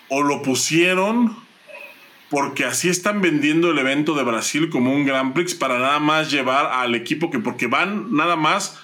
¿O 0.09 0.23
lo 0.23 0.43
pusieron 0.43 1.46
porque 2.31 2.65
así 2.65 2.89
están 2.89 3.21
vendiendo 3.21 3.71
el 3.71 3.79
evento 3.79 4.15
de 4.15 4.25
Brasil 4.25 4.69
como 4.71 4.93
un 4.93 5.05
Grand 5.05 5.33
Prix 5.33 5.55
para 5.55 5.79
nada 5.79 5.99
más 5.99 6.31
llevar 6.31 6.67
al 6.67 6.95
equipo 6.95 7.31
que, 7.31 7.39
porque 7.39 7.67
van 7.67 8.15
nada 8.15 8.37
más, 8.37 8.79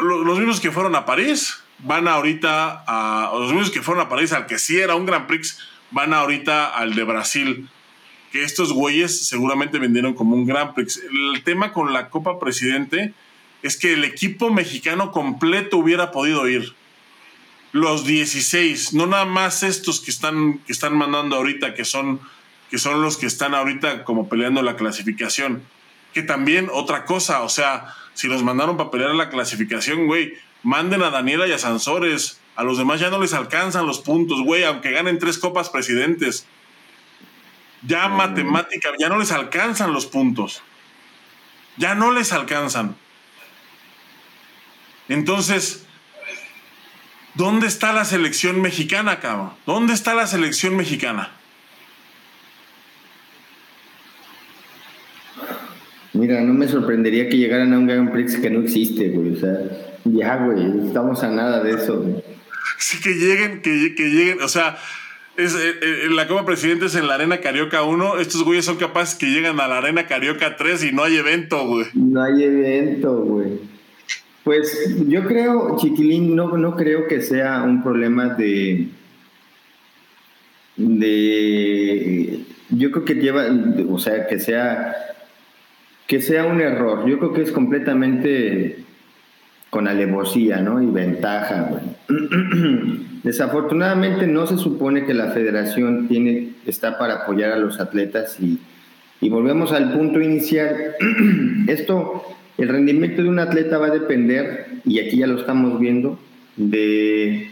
los 0.00 0.38
mismos 0.38 0.60
que 0.60 0.70
fueron 0.70 0.94
a 0.94 1.04
París, 1.04 1.62
van 1.78 2.08
ahorita 2.08 2.84
a, 2.86 3.30
los 3.34 3.52
mismos 3.52 3.70
que 3.70 3.82
fueron 3.82 4.06
a 4.06 4.08
París, 4.08 4.32
al 4.32 4.46
que 4.46 4.58
sí 4.58 4.78
era 4.78 4.94
un 4.94 5.06
Grand 5.06 5.26
Prix, 5.26 5.58
van 5.90 6.14
ahorita 6.14 6.68
al 6.68 6.94
de 6.94 7.04
Brasil, 7.04 7.68
que 8.32 8.42
estos 8.42 8.72
güeyes 8.72 9.28
seguramente 9.28 9.78
vendieron 9.78 10.14
como 10.14 10.36
un 10.36 10.46
Grand 10.46 10.74
Prix. 10.74 11.02
El 11.10 11.42
tema 11.42 11.72
con 11.72 11.92
la 11.92 12.10
Copa 12.10 12.38
Presidente 12.38 13.12
es 13.62 13.76
que 13.76 13.92
el 13.92 14.04
equipo 14.04 14.50
mexicano 14.50 15.10
completo 15.12 15.78
hubiera 15.78 16.10
podido 16.10 16.48
ir. 16.48 16.74
los 17.72 18.06
16, 18.06 18.94
no 18.94 19.06
nada 19.06 19.26
más 19.26 19.62
estos 19.62 20.00
que 20.00 20.10
están, 20.10 20.60
que 20.60 20.72
están 20.72 20.96
mandando 20.96 21.36
ahorita, 21.36 21.74
que 21.74 21.84
son, 21.84 22.20
que 22.70 22.78
son 22.78 23.02
los 23.02 23.16
que 23.16 23.26
están 23.26 23.54
ahorita 23.54 24.04
como 24.04 24.28
peleando 24.28 24.62
la 24.62 24.76
clasificación. 24.76 25.62
Que 26.12 26.22
también 26.22 26.68
otra 26.72 27.04
cosa, 27.04 27.42
o 27.42 27.48
sea, 27.48 27.94
si 28.14 28.28
los 28.28 28.42
mandaron 28.42 28.76
para 28.76 28.90
pelear 28.90 29.14
la 29.14 29.28
clasificación, 29.28 30.06
güey, 30.06 30.34
manden 30.62 31.02
a 31.02 31.10
Daniela 31.10 31.46
y 31.46 31.52
a 31.52 31.58
Sansores. 31.58 32.40
A 32.56 32.64
los 32.64 32.78
demás 32.78 33.00
ya 33.00 33.10
no 33.10 33.20
les 33.20 33.34
alcanzan 33.34 33.86
los 33.86 34.00
puntos, 34.00 34.42
güey, 34.42 34.64
aunque 34.64 34.90
ganen 34.90 35.18
tres 35.18 35.38
copas 35.38 35.68
presidentes. 35.68 36.46
Ya 37.82 38.08
matemática, 38.08 38.90
ya 38.98 39.08
no 39.08 39.18
les 39.18 39.30
alcanzan 39.30 39.92
los 39.92 40.06
puntos. 40.06 40.62
Ya 41.76 41.94
no 41.94 42.10
les 42.10 42.32
alcanzan. 42.32 42.96
Entonces, 45.08 45.86
¿dónde 47.34 47.66
está 47.66 47.92
la 47.92 48.04
selección 48.04 48.60
mexicana, 48.62 49.20
cabrón? 49.20 49.52
¿Dónde 49.66 49.92
está 49.92 50.14
la 50.14 50.26
selección 50.26 50.76
mexicana? 50.76 51.32
Mira, 56.16 56.40
no 56.40 56.54
me 56.54 56.68
sorprendería 56.68 57.28
que 57.28 57.36
llegaran 57.36 57.72
a 57.72 57.78
un 57.78 57.86
Grand 57.86 58.10
Prix 58.12 58.36
que 58.36 58.50
no 58.50 58.60
existe, 58.60 59.10
güey. 59.10 59.34
O 59.34 59.36
sea, 59.36 59.58
ya, 60.04 60.36
güey, 60.44 60.86
estamos 60.86 61.22
a 61.22 61.30
nada 61.30 61.62
de 61.62 61.72
eso. 61.72 62.22
Sí, 62.78 63.00
que 63.02 63.14
lleguen, 63.14 63.62
que, 63.62 63.94
que 63.94 64.08
lleguen, 64.10 64.42
o 64.42 64.48
sea, 64.48 64.76
es, 65.36 65.54
eh, 65.54 65.74
eh, 65.82 66.08
la 66.10 66.26
Copa 66.26 66.46
Presidentes 66.46 66.94
en 66.94 67.06
la 67.06 67.14
Arena 67.14 67.40
Carioca 67.40 67.82
1. 67.82 68.20
Estos 68.20 68.42
güeyes 68.42 68.64
son 68.64 68.76
capaces 68.76 69.16
que 69.16 69.26
llegan 69.26 69.60
a 69.60 69.68
la 69.68 69.78
Arena 69.78 70.06
Carioca 70.06 70.56
3 70.56 70.84
y 70.84 70.92
no 70.92 71.04
hay 71.04 71.16
evento, 71.16 71.66
güey. 71.66 71.86
No 71.94 72.22
hay 72.22 72.42
evento, 72.42 73.22
güey. 73.22 73.60
Pues 74.44 74.94
yo 75.08 75.24
creo, 75.26 75.76
Chiquilín, 75.76 76.34
no, 76.36 76.56
no 76.56 76.76
creo 76.76 77.06
que 77.08 77.20
sea 77.20 77.64
un 77.64 77.82
problema 77.82 78.28
de. 78.28 78.86
de. 80.76 82.40
Yo 82.70 82.90
creo 82.92 83.04
que 83.04 83.14
lleva. 83.14 83.46
O 83.90 83.98
sea, 83.98 84.26
que 84.26 84.38
sea. 84.38 84.94
Que 86.06 86.20
sea 86.20 86.44
un 86.44 86.60
error. 86.60 87.08
Yo 87.08 87.18
creo 87.18 87.32
que 87.32 87.42
es 87.42 87.52
completamente 87.52 88.78
con 89.70 89.88
alevosía, 89.88 90.60
¿no? 90.60 90.82
Y 90.82 90.86
ventaja. 90.86 91.82
Desafortunadamente 93.22 94.26
no 94.26 94.46
se 94.46 94.56
supone 94.56 95.04
que 95.04 95.14
la 95.14 95.32
federación 95.32 96.08
tiene, 96.08 96.50
está 96.66 96.98
para 96.98 97.22
apoyar 97.22 97.52
a 97.52 97.58
los 97.58 97.80
atletas 97.80 98.38
y, 98.40 98.60
y 99.20 99.28
volvemos 99.28 99.72
al 99.72 99.92
punto 99.92 100.20
inicial. 100.20 100.94
Esto, 101.66 102.22
el 102.56 102.68
rendimiento 102.68 103.22
de 103.22 103.28
un 103.28 103.38
atleta 103.38 103.78
va 103.78 103.88
a 103.88 103.90
depender, 103.90 104.66
y 104.84 105.00
aquí 105.00 105.18
ya 105.18 105.26
lo 105.26 105.38
estamos 105.38 105.80
viendo, 105.80 106.18
de, 106.56 107.48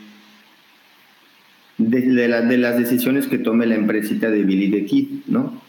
de, 1.79 2.01
de, 2.01 2.59
las 2.59 2.79
decisiones 2.79 3.27
que 3.27 3.39
tome 3.39 3.67
la 3.67 3.75
empresita 3.75 4.31
de 4.31 4.45
Billy 4.45 4.71
the 4.71 4.87
Kid, 4.87 5.09
¿no? 5.27 5.61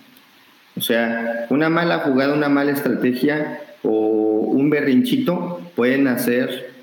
O 0.78 0.82
sea, 0.82 1.48
una 1.50 1.70
mala 1.70 2.00
jugada, 2.00 2.34
una 2.34 2.50
mala 2.50 2.72
estrategia 2.72 3.62
o 3.84 3.90
un 3.90 4.70
berrinchito 4.70 5.62
pueden 5.76 6.08
hacer 6.08 6.74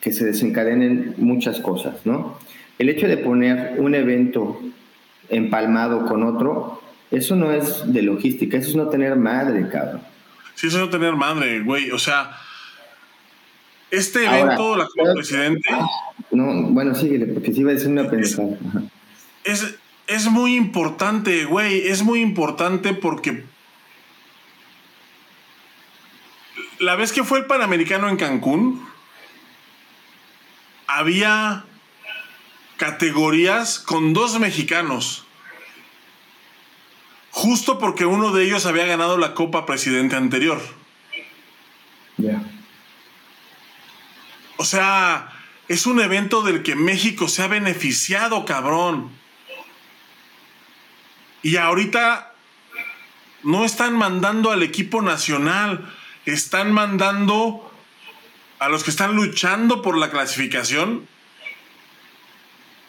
que 0.00 0.12
se 0.12 0.24
desencadenen 0.24 1.14
muchas 1.18 1.60
cosas, 1.60 2.06
¿no? 2.06 2.38
El 2.78 2.88
hecho 2.88 3.08
de 3.08 3.18
poner 3.18 3.74
un 3.78 3.94
evento 3.94 4.60
empalmado 5.28 6.06
con 6.06 6.22
otro, 6.22 6.80
eso 7.10 7.36
no 7.36 7.52
es 7.52 7.92
de 7.92 8.02
logística, 8.02 8.56
eso 8.56 8.70
es 8.70 8.76
no 8.76 8.88
tener 8.88 9.16
madre, 9.16 9.68
cabrón. 9.68 10.02
Sí, 10.54 10.68
eso 10.68 10.78
es 10.78 10.84
no 10.84 10.90
tener 10.90 11.14
madre, 11.14 11.60
güey. 11.60 11.90
O 11.90 11.98
sea, 11.98 12.30
este 13.90 14.24
evento, 14.24 14.76
la 14.76 14.86
Copa 14.86 15.14
Presidente. 15.14 15.68
No, 16.30 16.62
bueno, 16.70 16.94
síguele, 16.94 17.26
porque 17.26 17.52
sí 17.52 17.60
iba 17.60 17.70
a 17.70 17.74
decir 17.74 17.90
una 17.90 18.08
pendejada. 18.08 18.56
Es, 19.44 19.76
es 20.08 20.26
muy 20.26 20.56
importante, 20.56 21.44
güey. 21.44 21.86
Es 21.86 22.02
muy 22.02 22.20
importante 22.20 22.94
porque. 22.94 23.44
La 26.80 26.96
vez 26.96 27.12
que 27.12 27.24
fue 27.24 27.40
el 27.40 27.46
Panamericano 27.46 28.08
en 28.08 28.16
Cancún, 28.16 28.88
había 30.86 31.64
categorías 32.78 33.78
con 33.78 34.14
dos 34.14 34.38
mexicanos. 34.40 35.26
Justo 37.30 37.78
porque 37.78 38.06
uno 38.06 38.32
de 38.32 38.44
ellos 38.44 38.64
había 38.64 38.86
ganado 38.86 39.18
la 39.18 39.34
Copa 39.34 39.66
Presidente 39.66 40.16
anterior. 40.16 40.60
Ya. 42.16 42.42
O 44.56 44.64
sea, 44.64 45.32
es 45.68 45.86
un 45.86 46.00
evento 46.00 46.42
del 46.42 46.62
que 46.62 46.76
México 46.76 47.28
se 47.28 47.42
ha 47.42 47.48
beneficiado, 47.48 48.44
cabrón. 48.44 49.17
Y 51.42 51.56
ahorita 51.56 52.32
no 53.42 53.64
están 53.64 53.96
mandando 53.96 54.50
al 54.50 54.62
equipo 54.62 55.02
nacional, 55.02 55.94
están 56.26 56.72
mandando 56.72 57.72
a 58.58 58.68
los 58.68 58.84
que 58.84 58.90
están 58.90 59.14
luchando 59.14 59.82
por 59.82 59.96
la 59.96 60.10
clasificación 60.10 61.06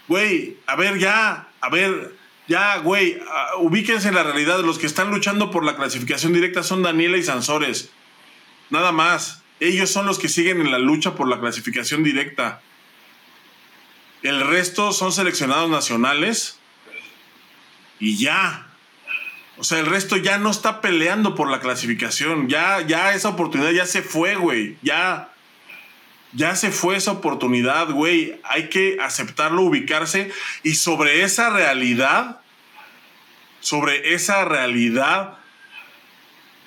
güey, 0.09 0.57
a 0.65 0.75
ver 0.75 0.99
ya, 0.99 1.47
a 1.61 1.69
ver, 1.69 2.15
ya, 2.47 2.79
güey, 2.79 3.21
uh, 3.21 3.61
ubíquense 3.61 4.09
en 4.09 4.15
la 4.15 4.23
realidad. 4.23 4.59
Los 4.59 4.79
que 4.79 4.87
están 4.87 5.11
luchando 5.11 5.51
por 5.51 5.63
la 5.63 5.77
clasificación 5.77 6.33
directa 6.33 6.63
son 6.63 6.83
Daniela 6.83 7.15
y 7.15 7.23
Sansores. 7.23 7.91
Nada 8.69 8.91
más. 8.91 9.43
Ellos 9.61 9.89
son 9.89 10.05
los 10.05 10.19
que 10.19 10.29
siguen 10.29 10.61
en 10.61 10.71
la 10.71 10.79
lucha 10.79 11.15
por 11.15 11.27
la 11.27 11.39
clasificación 11.39 12.01
directa. 12.01 12.61
El 14.23 14.39
resto 14.39 14.93
son 14.93 15.11
seleccionados 15.11 15.69
nacionales 15.69 16.58
y 17.99 18.17
ya. 18.17 18.67
O 19.57 19.63
sea, 19.63 19.79
el 19.79 19.85
resto 19.85 20.15
ya 20.15 20.37
no 20.37 20.51
está 20.51 20.79
peleando 20.79 21.35
por 21.35 21.49
la 21.49 21.59
clasificación. 21.59 22.47
Ya, 22.47 22.81
ya 22.81 23.13
esa 23.13 23.29
oportunidad 23.29 23.71
ya 23.71 23.85
se 23.85 24.01
fue, 24.01 24.35
güey. 24.35 24.77
Ya. 24.81 25.29
Ya 26.31 26.55
se 26.55 26.71
fue 26.71 26.95
esa 26.95 27.11
oportunidad, 27.11 27.89
güey. 27.89 28.39
Hay 28.43 28.69
que 28.69 28.97
aceptarlo, 29.01 29.63
ubicarse 29.63 30.31
y 30.63 30.75
sobre 30.75 31.23
esa 31.23 31.49
realidad, 31.49 32.39
sobre 33.59 34.13
esa 34.13 34.45
realidad, 34.45 35.39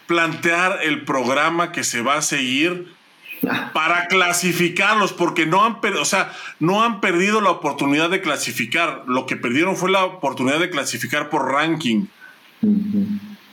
plantear 0.07 0.81
el 0.83 1.05
programa 1.05 1.73
que 1.73 1.85
se 1.85 2.03
va 2.03 2.17
a 2.17 2.23
seguir 2.23 2.95
para 3.73 4.07
clasificarlos, 4.07 5.13
porque 5.13 5.47
no 5.47 5.65
han, 5.65 5.79
o 5.99 6.05
sea, 6.05 6.33
no 6.61 6.83
han 6.83 7.01
perdido 7.01 7.41
la 7.41 7.51
oportunidad 7.51 8.11
de 8.11 8.21
clasificar. 8.21 9.05
Lo 9.07 9.27
que 9.27 9.37
perdieron 9.37 9.77
fue 9.77 9.91
la 9.91 10.05
oportunidad 10.05 10.61
de 10.61 10.71
clasificar 10.71 11.29
por 11.29 11.51
ranking. 11.51 12.07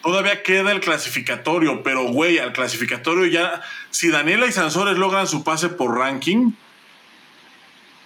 Todavía 0.04 0.44
queda 0.44 0.72
el 0.72 0.80
clasificatorio, 0.80 1.84
pero 1.84 2.04
güey, 2.04 2.40
al 2.40 2.54
clasificatorio 2.54 3.26
ya, 3.26 3.62
si 3.90 4.10
Daniela 4.10 4.46
y 4.48 4.52
Sansores 4.52 4.98
logran 4.98 5.28
su 5.28 5.44
pase 5.44 5.70
por 5.70 5.98
ranking, 5.98 6.52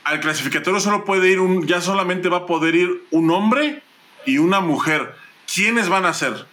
al 0.04 0.20
clasificatorio 0.20 0.80
solo 0.80 1.06
puede 1.06 1.30
ir 1.30 1.40
un, 1.40 1.68
ya 1.68 1.82
solamente 1.82 2.30
va 2.30 2.40
a 2.40 2.46
poder 2.46 2.76
ir 2.76 3.04
un 3.12 3.30
hombre 3.32 3.84
y 4.26 4.38
una 4.38 4.60
mujer. 4.60 5.16
¿Quiénes 5.54 5.90
van 5.90 6.06
a 6.06 6.14
ser? 6.14 6.48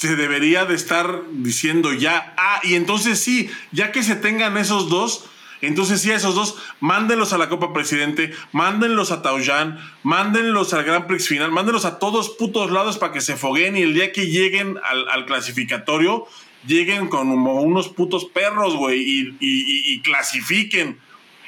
Se 0.00 0.16
debería 0.16 0.64
de 0.64 0.74
estar 0.74 1.24
diciendo 1.30 1.92
ya, 1.92 2.32
ah, 2.38 2.60
y 2.62 2.74
entonces 2.74 3.20
sí, 3.20 3.50
ya 3.70 3.92
que 3.92 4.02
se 4.02 4.16
tengan 4.16 4.56
esos 4.56 4.88
dos, 4.88 5.28
entonces, 5.62 6.00
sí, 6.00 6.10
a 6.10 6.16
esos 6.16 6.34
dos, 6.34 6.56
mándenlos 6.80 7.32
a 7.32 7.38
la 7.38 7.50
Copa 7.50 7.74
Presidente, 7.74 8.32
mándenlos 8.52 9.12
a 9.12 9.20
Taoyán, 9.20 9.78
mándenlos 10.02 10.72
al 10.72 10.84
Gran 10.84 11.06
Prix 11.06 11.28
final, 11.28 11.52
mándenlos 11.52 11.84
a 11.84 11.98
todos 11.98 12.30
putos 12.30 12.70
lados 12.70 12.96
para 12.96 13.12
que 13.12 13.20
se 13.20 13.36
foguen 13.36 13.76
y 13.76 13.82
el 13.82 13.92
día 13.92 14.10
que 14.10 14.28
lleguen 14.28 14.78
al, 14.82 15.26
clasificatorio, 15.26 16.26
lleguen 16.66 17.08
con 17.08 17.28
unos 17.28 17.88
putos 17.88 18.24
perros, 18.24 18.74
güey, 18.74 19.36
y, 19.38 20.00
clasifiquen. 20.00 20.98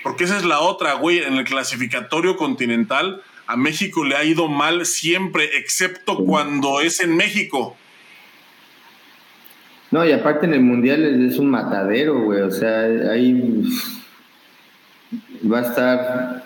Porque 0.02 0.24
esa 0.24 0.36
es 0.36 0.44
la 0.44 0.60
otra, 0.60 0.94
güey, 0.94 1.20
en 1.20 1.34
el 1.34 1.44
clasificatorio 1.44 2.36
continental. 2.36 3.22
A 3.46 3.56
México 3.56 4.04
le 4.04 4.16
ha 4.16 4.24
ido 4.24 4.48
mal 4.48 4.84
siempre, 4.84 5.56
excepto 5.56 6.16
cuando 6.16 6.80
es 6.82 7.00
en 7.00 7.16
México. 7.16 7.78
No, 9.92 10.06
y 10.06 10.12
aparte 10.12 10.46
en 10.46 10.54
el 10.54 10.62
Mundial 10.62 11.04
es 11.22 11.38
un 11.38 11.50
matadero, 11.50 12.24
güey. 12.24 12.40
O 12.40 12.50
sea, 12.50 12.80
ahí 13.12 13.62
va 15.50 15.58
a 15.58 15.62
estar, 15.62 16.42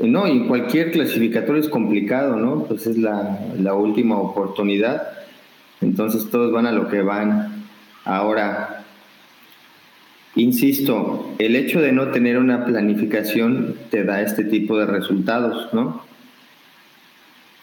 no, 0.00 0.28
y 0.28 0.46
cualquier 0.46 0.92
clasificatorio 0.92 1.62
es 1.62 1.68
complicado, 1.70 2.36
¿no? 2.36 2.64
Pues 2.64 2.86
es 2.86 2.98
la, 2.98 3.38
la 3.58 3.74
última 3.74 4.18
oportunidad. 4.18 5.08
Entonces 5.80 6.30
todos 6.30 6.52
van 6.52 6.66
a 6.66 6.72
lo 6.72 6.88
que 6.88 7.00
van. 7.00 7.64
Ahora, 8.04 8.84
insisto, 10.34 11.34
el 11.38 11.56
hecho 11.56 11.80
de 11.80 11.92
no 11.92 12.08
tener 12.08 12.36
una 12.36 12.66
planificación 12.66 13.76
te 13.90 14.04
da 14.04 14.20
este 14.20 14.44
tipo 14.44 14.78
de 14.78 14.84
resultados, 14.84 15.72
¿no? 15.72 16.02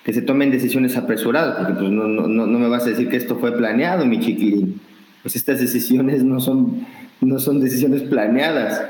Que 0.03 0.13
se 0.13 0.23
tomen 0.23 0.49
decisiones 0.49 0.97
apresuradas, 0.97 1.57
porque 1.59 1.73
pues 1.73 1.91
no, 1.91 2.07
no, 2.07 2.27
no 2.27 2.59
me 2.59 2.67
vas 2.69 2.87
a 2.87 2.89
decir 2.89 3.07
que 3.07 3.17
esto 3.17 3.35
fue 3.35 3.55
planeado, 3.55 4.03
mi 4.07 4.19
chiquilín. 4.19 4.81
Pues 5.21 5.35
estas 5.35 5.59
decisiones 5.59 6.23
no 6.23 6.39
son, 6.39 6.85
no 7.21 7.39
son 7.39 7.59
decisiones 7.59 8.03
planeadas 8.03 8.81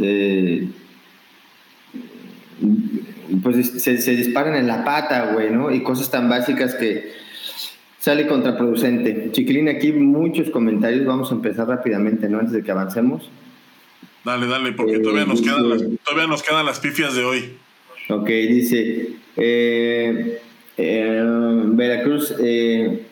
Eh, 0.00 0.68
pues 3.42 3.82
se, 3.82 3.98
se, 3.98 4.10
disparan 4.12 4.54
en 4.54 4.66
la 4.66 4.84
pata, 4.84 5.32
güey, 5.32 5.50
¿no? 5.50 5.70
Y 5.70 5.82
cosas 5.82 6.10
tan 6.10 6.28
básicas 6.28 6.74
que 6.74 7.12
sale 7.98 8.26
contraproducente. 8.26 9.30
Chiquilín, 9.32 9.68
aquí 9.68 9.92
muchos 9.92 10.50
comentarios, 10.50 11.06
vamos 11.06 11.30
a 11.32 11.34
empezar 11.34 11.68
rápidamente, 11.68 12.28
¿no? 12.28 12.38
Antes 12.38 12.52
de 12.52 12.62
que 12.62 12.70
avancemos. 12.70 13.30
Dale, 14.24 14.46
dale, 14.46 14.72
porque 14.72 14.98
todavía, 14.98 15.24
nos 15.24 15.40
quedan 15.40 15.68
las, 15.68 15.82
todavía 16.04 16.26
nos 16.26 16.42
quedan 16.42 16.66
las 16.66 16.80
pifias 16.80 17.14
de 17.14 17.24
hoy. 17.24 17.52
Ok, 18.10 18.26
dice, 18.26 19.10
eh, 19.36 20.40
eh, 20.76 21.22
Veracruz, 21.66 22.34
eh, 22.38 23.06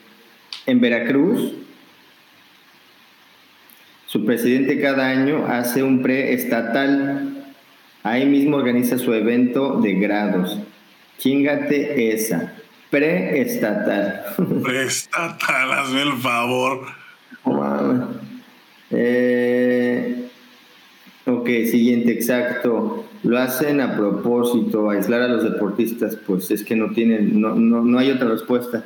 en 0.66 0.80
Veracruz, 0.80 1.54
su 4.06 4.24
presidente 4.24 4.80
cada 4.80 5.08
año 5.08 5.46
hace 5.46 5.82
un 5.82 6.02
preestatal. 6.02 7.44
Ahí 8.02 8.24
mismo 8.24 8.56
organiza 8.56 8.98
su 8.98 9.12
evento 9.12 9.80
de 9.80 9.94
grados. 9.94 10.60
Chingate 11.18 12.12
esa. 12.14 12.54
Preestatal. 12.90 14.24
Preestatal, 14.62 15.72
hazme 15.72 16.02
el 16.02 16.12
favor. 16.14 16.86
Eh, 18.90 20.28
ok, 21.26 21.46
siguiente, 21.70 22.12
exacto. 22.12 23.04
Lo 23.24 23.38
hacen 23.38 23.80
a 23.80 23.96
propósito, 23.96 24.88
aislar 24.88 25.22
a 25.22 25.28
los 25.28 25.42
deportistas, 25.42 26.16
pues 26.26 26.50
es 26.52 26.62
que 26.62 26.76
no 26.76 26.90
tienen, 26.90 27.40
no, 27.40 27.56
no, 27.56 27.82
no 27.82 27.98
hay 27.98 28.12
otra 28.12 28.28
respuesta. 28.28 28.84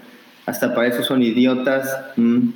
Hasta 0.50 0.74
para 0.74 0.88
eso 0.88 1.04
son 1.04 1.22
idiotas. 1.22 1.96
Mm. 2.16 2.48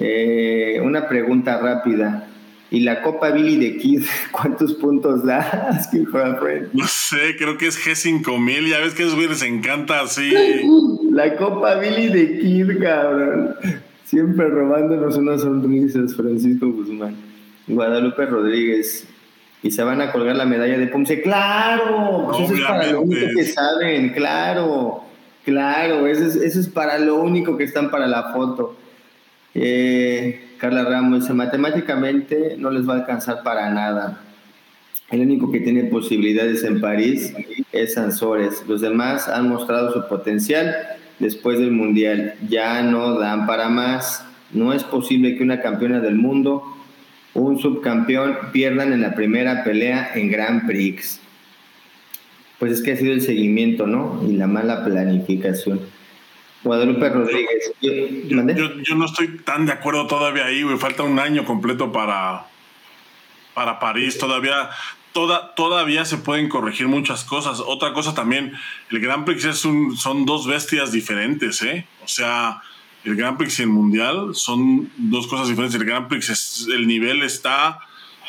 Eh, 0.00 0.80
una 0.82 1.08
pregunta 1.08 1.56
rápida. 1.58 2.26
¿Y 2.68 2.80
la 2.80 3.00
Copa 3.00 3.30
Billy 3.30 3.56
de 3.56 3.76
Kid 3.76 4.02
cuántos 4.32 4.74
puntos 4.74 5.24
da? 5.24 5.70
no 6.72 6.86
sé, 6.88 7.36
creo 7.38 7.56
que 7.56 7.68
es 7.68 7.78
G5000. 7.78 8.68
Ya 8.68 8.80
ves 8.80 8.94
que 8.94 9.04
a 9.04 9.06
esos 9.06 9.16
les 9.16 9.42
encanta 9.42 10.00
así. 10.00 10.32
La 11.12 11.36
Copa 11.36 11.76
Billy 11.76 12.08
de 12.08 12.40
Kid, 12.40 12.82
cabrón. 12.82 13.54
Siempre 14.04 14.48
robándonos 14.48 15.16
unas 15.16 15.42
sonrisas, 15.42 16.16
Francisco 16.16 16.66
Guzmán. 16.66 17.14
Guadalupe 17.68 18.26
Rodríguez. 18.26 19.06
Y 19.62 19.70
se 19.70 19.84
van 19.84 20.00
a 20.00 20.10
colgar 20.10 20.34
la 20.34 20.44
medalla 20.44 20.76
de 20.76 20.88
Ponce. 20.88 21.22
¡Claro! 21.22 22.32
Eso 22.32 22.52
es 22.52 22.60
para 22.62 22.90
lo 22.90 23.02
único 23.02 23.26
que 23.36 23.44
saben, 23.44 24.08
claro. 24.12 25.07
Claro, 25.48 26.06
eso 26.06 26.42
es, 26.42 26.68
para 26.68 26.98
lo 26.98 27.22
único 27.22 27.56
que 27.56 27.64
están 27.64 27.90
para 27.90 28.06
la 28.06 28.34
foto. 28.34 28.76
Eh, 29.54 30.50
Carla 30.58 30.84
Ramos 30.84 31.30
matemáticamente 31.30 32.56
no 32.58 32.70
les 32.70 32.86
va 32.86 32.92
a 32.92 32.96
alcanzar 32.98 33.42
para 33.42 33.70
nada. 33.70 34.20
El 35.08 35.22
único 35.22 35.50
que 35.50 35.60
tiene 35.60 35.84
posibilidades 35.84 36.64
en 36.64 36.82
París 36.82 37.32
es 37.72 37.94
Sansores. 37.94 38.62
Los 38.68 38.82
demás 38.82 39.26
han 39.26 39.48
mostrado 39.48 39.90
su 39.90 40.06
potencial 40.06 40.76
después 41.18 41.58
del 41.58 41.70
Mundial. 41.70 42.34
Ya 42.46 42.82
no 42.82 43.18
dan 43.18 43.46
para 43.46 43.70
más. 43.70 44.26
No 44.52 44.74
es 44.74 44.84
posible 44.84 45.34
que 45.38 45.42
una 45.42 45.62
campeona 45.62 46.00
del 46.00 46.16
mundo, 46.16 46.62
un 47.32 47.58
subcampeón, 47.58 48.36
pierdan 48.52 48.92
en 48.92 49.00
la 49.00 49.14
primera 49.14 49.64
pelea 49.64 50.10
en 50.14 50.30
Grand 50.30 50.66
Prix. 50.66 51.22
Pues 52.58 52.72
es 52.72 52.82
que 52.82 52.92
ha 52.92 52.96
sido 52.96 53.12
el 53.12 53.20
seguimiento, 53.20 53.86
¿no? 53.86 54.22
Y 54.28 54.32
la 54.32 54.46
mala 54.46 54.84
planificación. 54.84 55.80
Guadalupe 56.64 57.08
Rodríguez. 57.08 57.72
Yo, 57.80 58.94
no 58.96 59.04
estoy 59.04 59.38
tan 59.38 59.66
de 59.66 59.72
acuerdo 59.72 60.06
todavía 60.06 60.46
ahí, 60.46 60.62
güey. 60.62 60.76
Falta 60.76 61.02
un 61.04 61.18
año 61.18 61.44
completo 61.44 61.92
para, 61.92 62.46
para 63.54 63.78
París. 63.78 64.18
Todavía, 64.18 64.70
toda, 65.12 65.54
todavía 65.54 66.04
se 66.04 66.18
pueden 66.18 66.48
corregir 66.48 66.88
muchas 66.88 67.24
cosas. 67.24 67.60
Otra 67.60 67.92
cosa 67.92 68.14
también, 68.14 68.52
el 68.90 69.00
Grand 69.00 69.24
Prix 69.24 69.44
es 69.44 69.64
un, 69.64 69.96
son 69.96 70.26
dos 70.26 70.46
bestias 70.46 70.90
diferentes, 70.90 71.62
¿eh? 71.62 71.86
O 72.04 72.08
sea, 72.08 72.60
el 73.04 73.14
Grand 73.14 73.38
Prix 73.38 73.60
y 73.60 73.62
el 73.62 73.68
Mundial 73.68 74.34
son 74.34 74.90
dos 74.96 75.28
cosas 75.28 75.48
diferentes. 75.48 75.80
El 75.80 75.86
Grand 75.86 76.08
Prix, 76.08 76.28
es, 76.28 76.68
el 76.74 76.88
nivel 76.88 77.22
está 77.22 77.78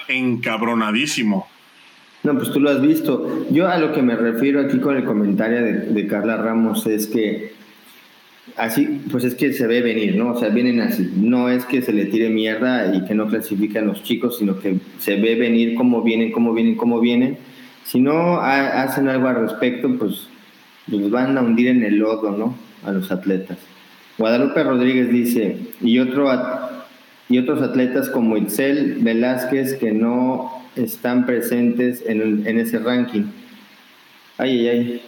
encabronadísimo. 0.08 1.50
No, 2.24 2.36
pues 2.38 2.52
tú 2.52 2.60
lo 2.60 2.70
has 2.70 2.82
visto. 2.82 3.46
Yo 3.50 3.68
a 3.68 3.78
lo 3.78 3.94
que 3.94 4.02
me 4.02 4.16
refiero 4.16 4.62
aquí 4.62 4.80
con 4.80 4.98
el 4.98 5.06
comentario 5.06 5.62
de 5.62 6.08
Carla 6.08 6.38
Ramos 6.38 6.86
es 6.88 7.08
que 7.08 7.54
así, 8.60 9.02
pues 9.12 9.24
es 9.24 9.36
que 9.36 9.54
se 9.54 9.68
ve 9.68 9.82
venir, 9.82 10.16
¿no? 10.16 10.34
O 10.34 10.40
sea, 10.40 10.50
vienen 10.50 10.82
así. 10.82 11.12
No 11.16 11.50
es 11.50 11.66
que 11.66 11.82
se 11.82 11.94
le 11.94 12.06
tire 12.06 12.30
mierda 12.30 12.96
y 12.96 13.06
que 13.06 13.16
no 13.16 13.28
clasifiquen 13.28 13.88
los 13.88 14.04
chicos, 14.04 14.38
sino 14.38 14.60
que 14.60 14.78
se 15.00 15.16
ve 15.16 15.36
venir 15.36 15.76
cómo 15.76 16.02
vienen, 16.04 16.32
cómo 16.32 16.54
vienen, 16.54 16.76
cómo 16.76 17.00
vienen. 17.00 17.38
Si 17.86 18.00
no 18.00 18.40
hacen 18.40 19.08
algo 19.08 19.28
al 19.28 19.36
respecto, 19.36 19.90
pues 19.98 20.28
los 20.88 21.10
van 21.10 21.38
a 21.38 21.42
hundir 21.42 21.68
en 21.68 21.84
el 21.84 21.96
lodo, 21.98 22.32
¿no? 22.32 22.56
A 22.86 22.92
los 22.92 23.12
atletas. 23.12 23.58
Guadalupe 24.18 24.64
Rodríguez 24.64 25.10
dice, 25.10 25.58
y, 25.82 26.00
otro, 26.00 26.30
y 27.30 27.38
otros 27.40 27.62
atletas 27.62 28.10
como 28.10 28.38
Itzel 28.38 28.98
Velázquez 29.00 29.76
que 29.76 29.92
no 29.92 30.59
están 30.76 31.26
presentes 31.26 32.04
en, 32.06 32.46
en 32.46 32.60
ese 32.60 32.80
ranking. 32.80 33.24
Ay, 34.38 34.68
ay, 34.68 34.70
ay. 34.70 35.02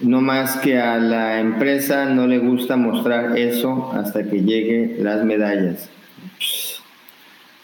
No 0.00 0.20
más 0.20 0.56
que 0.56 0.80
a 0.80 0.98
la 0.98 1.38
empresa 1.38 2.06
no 2.06 2.26
le 2.26 2.38
gusta 2.38 2.76
mostrar 2.76 3.38
eso 3.38 3.92
hasta 3.92 4.24
que 4.24 4.42
lleguen 4.42 5.04
las 5.04 5.24
medallas. 5.24 5.88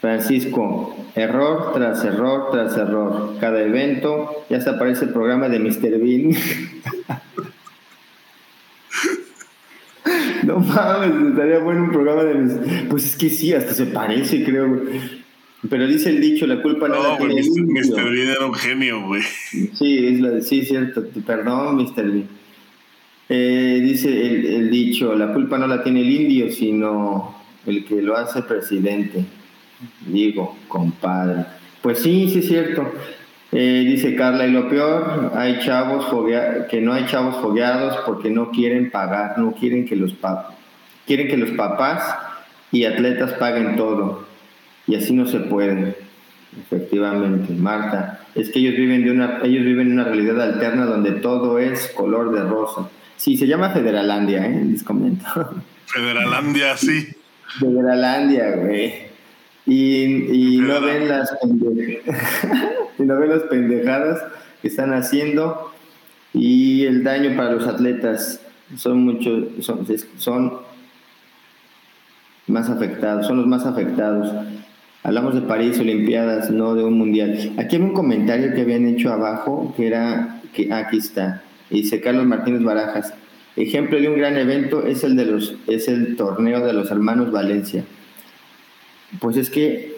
Francisco, 0.01 0.97
error 1.17 1.73
tras 1.75 2.05
error 2.05 2.53
tras 2.53 2.77
error. 2.77 3.35
Cada 3.41 3.61
evento 3.63 4.45
ya 4.49 4.61
se 4.61 4.71
aparece 4.71 5.07
el 5.07 5.11
programa 5.11 5.49
de 5.49 5.59
Mr. 5.59 5.99
Bean. 5.99 6.31
no 10.45 10.61
mames, 10.61 11.31
estaría 11.31 11.59
bueno 11.59 11.83
un 11.85 11.91
programa 11.91 12.23
de. 12.23 12.87
Pues 12.89 13.05
es 13.05 13.17
que 13.17 13.31
sí, 13.31 13.53
hasta 13.53 13.75
se 13.75 13.87
parece, 13.87 14.45
creo. 14.45 14.83
Pero 15.69 15.89
dice 15.89 16.11
el 16.11 16.21
dicho, 16.21 16.47
la 16.47 16.63
culpa 16.63 16.87
no, 16.87 17.03
no 17.03 17.03
la 17.03 17.19
tiene 17.19 17.43
Mr. 17.43 18.11
Bean 18.13 18.29
era 18.29 18.47
un 18.47 18.55
genio, 18.55 19.07
güey. 19.07 19.23
Sí, 19.23 20.07
es 20.07 20.21
la, 20.21 20.41
sí, 20.41 20.65
cierto. 20.65 21.05
Perdón, 21.27 21.77
Mr. 21.77 22.05
Bean. 22.05 22.29
Eh, 23.29 23.81
dice 23.83 24.09
el, 24.09 24.47
el, 24.47 24.71
dicho, 24.71 25.15
la 25.17 25.33
culpa 25.33 25.59
no 25.59 25.67
la 25.67 25.83
tiene 25.83 26.03
el 26.03 26.11
indio, 26.11 26.51
sino 26.51 27.35
el 27.67 27.85
que 27.85 28.01
lo 28.01 28.17
hace 28.17 28.43
presidente. 28.43 29.25
Digo, 30.07 30.57
compadre. 30.69 31.45
Pues 31.83 31.99
sí, 31.99 32.31
sí 32.31 32.39
es 32.39 32.49
cierto. 32.49 32.93
Eh, 33.51 33.85
dice 33.87 34.15
Carla, 34.15 34.47
y 34.47 34.53
lo 34.53 34.69
peor, 34.69 35.33
hay 35.35 35.59
chavos 35.61 36.07
que 36.71 36.81
no 36.81 36.93
hay 36.93 37.07
chavos 37.07 37.37
fogueados 37.41 37.97
porque 38.05 38.31
no 38.31 38.51
quieren 38.51 38.91
pagar, 38.91 39.39
no 39.39 39.55
quieren 39.55 39.87
que 39.87 39.97
los 39.97 40.15
quieren 41.07 41.29
que 41.29 41.37
los 41.39 41.51
papás 41.53 42.15
y 42.71 42.85
atletas 42.85 43.33
paguen 43.35 43.77
todo 43.77 44.28
y 44.89 44.97
así 44.97 45.13
no 45.13 45.27
se 45.27 45.39
puede. 45.41 45.97
Efectivamente, 46.61 47.53
Marta, 47.53 48.21
es 48.35 48.51
que 48.51 48.59
ellos 48.59 48.75
viven 48.75 49.05
de 49.05 49.11
una, 49.11 49.41
ellos 49.45 49.65
viven 49.65 49.89
en 49.89 49.93
una 49.93 50.05
realidad 50.05 50.41
alterna 50.41 50.87
donde 50.87 51.13
todo 51.13 51.59
es 51.59 51.89
color 51.89 52.33
de 52.33 52.43
rosa. 52.43 52.89
Sí, 53.17 53.37
se 53.37 53.47
llama 53.47 53.71
Federalandia, 53.71 54.47
¿eh? 54.47 54.65
Les 54.65 54.83
comento. 54.83 55.27
Federalandia, 55.87 56.77
sí. 56.77 57.07
Federalandia, 57.61 58.57
güey. 58.57 59.09
Y, 59.67 60.55
y 60.55 60.59
no 60.59 60.81
ven 60.81 61.09
las 61.09 61.31
y 62.99 63.03
no 63.03 63.19
ven 63.19 63.29
las 63.29 63.43
pendejadas 63.43 64.23
que 64.63 64.69
están 64.69 64.95
haciendo 64.95 65.73
y 66.33 66.87
el 66.87 67.05
daño 67.05 67.37
para 67.37 67.53
los 67.53 67.67
atletas 67.67 68.41
son 68.77 69.05
muchos 69.05 69.45
son, 69.61 69.87
son 70.17 70.53
más 72.47 72.71
afectados, 72.71 73.27
son 73.27 73.37
los 73.37 73.47
más 73.47 73.67
afectados. 73.67 74.33
Hablamos 75.03 75.35
de 75.35 75.43
París, 75.43 75.79
Olimpiadas, 75.79 76.51
no 76.51 76.75
de 76.75 76.85
un 76.85 76.99
mundial. 76.99 77.53
Aquí 77.57 77.77
hay 77.77 77.83
un 77.83 77.95
comentario 77.95 78.53
que 78.55 78.63
habían 78.63 78.87
hecho 78.87 79.13
abajo 79.13 79.73
que 79.77 79.87
era 79.87 80.41
que 80.53 80.73
aquí 80.73 80.99
está. 80.99 81.43
Dice 81.71 82.01
Carlos 82.01 82.27
Martínez 82.27 82.63
Barajas. 82.63 83.15
Ejemplo 83.57 84.01
de 84.01 84.09
un 84.09 84.17
gran 84.17 84.37
evento 84.37 84.87
es 84.87 85.05
el 85.05 85.17
de 85.17 85.27
los 85.27 85.57
es 85.67 85.89
el 85.89 86.17
torneo 86.17 86.65
de 86.65 86.73
los 86.73 86.91
hermanos 86.91 87.33
Valencia. 87.33 87.85
Pues 89.21 89.37
es 89.37 89.51
que 89.51 89.97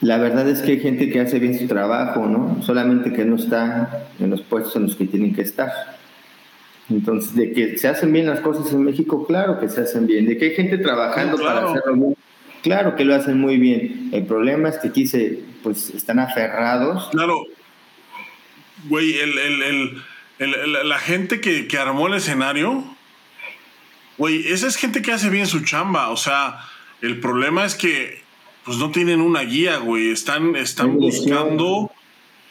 la 0.00 0.18
verdad 0.18 0.48
es 0.48 0.60
que 0.60 0.72
hay 0.72 0.80
gente 0.80 1.10
que 1.10 1.20
hace 1.20 1.38
bien 1.38 1.58
su 1.58 1.66
trabajo, 1.66 2.26
¿no? 2.26 2.62
Solamente 2.62 3.12
que 3.12 3.24
no 3.24 3.36
está 3.36 4.08
en 4.18 4.30
los 4.30 4.42
puestos 4.42 4.76
en 4.76 4.82
los 4.82 4.96
que 4.96 5.06
tienen 5.06 5.34
que 5.34 5.42
estar. 5.42 5.70
Entonces, 6.90 7.34
de 7.34 7.52
que 7.52 7.78
se 7.78 7.88
hacen 7.88 8.12
bien 8.12 8.26
las 8.26 8.40
cosas 8.40 8.70
en 8.72 8.82
México, 8.82 9.26
claro 9.26 9.58
que 9.58 9.68
se 9.68 9.80
hacen 9.80 10.06
bien. 10.06 10.26
De 10.26 10.36
que 10.36 10.46
hay 10.46 10.50
gente 10.50 10.78
trabajando 10.78 11.38
para 11.38 11.70
hacerlo 11.70 11.94
bien, 11.94 12.16
claro 12.64 12.96
que 12.96 13.04
lo 13.04 13.14
hacen 13.14 13.38
muy 13.38 13.58
bien. 13.58 14.10
El 14.12 14.26
problema 14.26 14.70
es 14.70 14.78
que 14.78 14.88
aquí 14.88 15.06
se, 15.06 15.38
pues, 15.62 15.90
están 15.90 16.18
aferrados. 16.18 17.10
Claro. 17.12 17.44
Güey, 18.88 19.18
el, 19.18 19.38
el, 19.38 19.62
el 19.62 20.02
la 20.38 20.98
gente 20.98 21.40
que, 21.40 21.78
armó 21.78 22.08
el 22.08 22.14
escenario, 22.14 22.84
güey, 24.18 24.48
esa 24.48 24.66
es 24.66 24.76
gente 24.76 25.02
que 25.02 25.12
hace 25.12 25.30
bien 25.30 25.46
su 25.46 25.60
chamba. 25.60 26.10
O 26.10 26.16
sea, 26.16 26.58
el 27.00 27.20
problema 27.20 27.64
es 27.64 27.74
que 27.74 28.22
pues 28.64 28.78
no 28.78 28.90
tienen 28.90 29.20
una 29.20 29.42
guía, 29.42 29.76
güey. 29.76 30.10
Están, 30.10 30.56
están 30.56 30.96
buscando, 30.96 31.92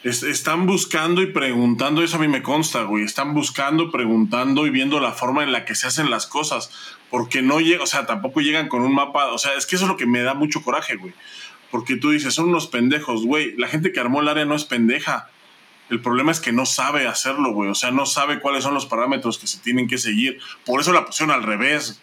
están 0.04 0.66
buscando 0.66 1.22
y 1.22 1.26
preguntando, 1.26 2.02
eso 2.02 2.16
a 2.16 2.20
mí 2.20 2.28
me 2.28 2.42
consta, 2.42 2.84
güey. 2.84 3.04
Están 3.04 3.34
buscando, 3.34 3.90
preguntando 3.90 4.66
y 4.66 4.70
viendo 4.70 5.00
la 5.00 5.12
forma 5.12 5.42
en 5.42 5.52
la 5.52 5.64
que 5.64 5.74
se 5.74 5.88
hacen 5.88 6.10
las 6.10 6.26
cosas. 6.26 6.70
Porque 7.14 7.42
no 7.42 7.60
llega, 7.60 7.84
o 7.84 7.86
sea, 7.86 8.06
tampoco 8.06 8.40
llegan 8.40 8.66
con 8.66 8.82
un 8.82 8.92
mapa. 8.92 9.26
O 9.26 9.38
sea, 9.38 9.54
es 9.54 9.66
que 9.66 9.76
eso 9.76 9.84
es 9.84 9.88
lo 9.88 9.96
que 9.96 10.04
me 10.04 10.22
da 10.22 10.34
mucho 10.34 10.64
coraje, 10.64 10.96
güey. 10.96 11.14
Porque 11.70 11.94
tú 11.94 12.10
dices, 12.10 12.34
son 12.34 12.48
unos 12.48 12.66
pendejos, 12.66 13.24
güey. 13.24 13.54
La 13.56 13.68
gente 13.68 13.92
que 13.92 14.00
armó 14.00 14.20
el 14.20 14.26
área 14.26 14.44
no 14.44 14.56
es 14.56 14.64
pendeja. 14.64 15.30
El 15.90 16.00
problema 16.00 16.32
es 16.32 16.40
que 16.40 16.50
no 16.50 16.66
sabe 16.66 17.06
hacerlo, 17.06 17.52
güey. 17.52 17.70
O 17.70 17.76
sea, 17.76 17.92
no 17.92 18.04
sabe 18.04 18.40
cuáles 18.40 18.64
son 18.64 18.74
los 18.74 18.86
parámetros 18.86 19.38
que 19.38 19.46
se 19.46 19.60
tienen 19.60 19.86
que 19.86 19.96
seguir. 19.96 20.40
Por 20.66 20.80
eso 20.80 20.92
la 20.92 21.04
pusieron 21.04 21.32
al 21.32 21.44
revés. 21.44 22.02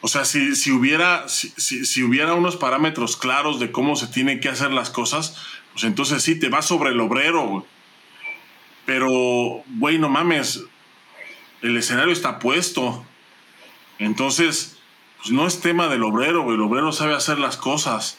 O 0.00 0.06
sea, 0.06 0.24
si, 0.24 0.54
si 0.54 0.70
hubiera, 0.70 1.28
si, 1.28 1.50
si, 1.56 2.02
hubiera 2.04 2.34
unos 2.34 2.54
parámetros 2.56 3.16
claros 3.16 3.58
de 3.58 3.72
cómo 3.72 3.96
se 3.96 4.06
tienen 4.06 4.38
que 4.38 4.50
hacer 4.50 4.70
las 4.70 4.90
cosas, 4.90 5.36
pues 5.72 5.82
entonces 5.82 6.22
sí, 6.22 6.38
te 6.38 6.48
vas 6.48 6.66
sobre 6.66 6.90
el 6.90 7.00
obrero, 7.00 7.44
güey. 7.44 7.64
Pero, 8.86 9.64
güey, 9.66 9.98
no 9.98 10.08
mames. 10.08 10.62
El 11.64 11.78
escenario 11.78 12.12
está 12.12 12.38
puesto. 12.40 13.06
Entonces, 13.98 14.76
pues 15.16 15.32
no 15.32 15.46
es 15.46 15.60
tema 15.60 15.88
del 15.88 16.02
obrero, 16.02 16.42
güey. 16.42 16.56
El 16.56 16.60
obrero 16.60 16.92
sabe 16.92 17.14
hacer 17.14 17.38
las 17.38 17.56
cosas. 17.56 18.18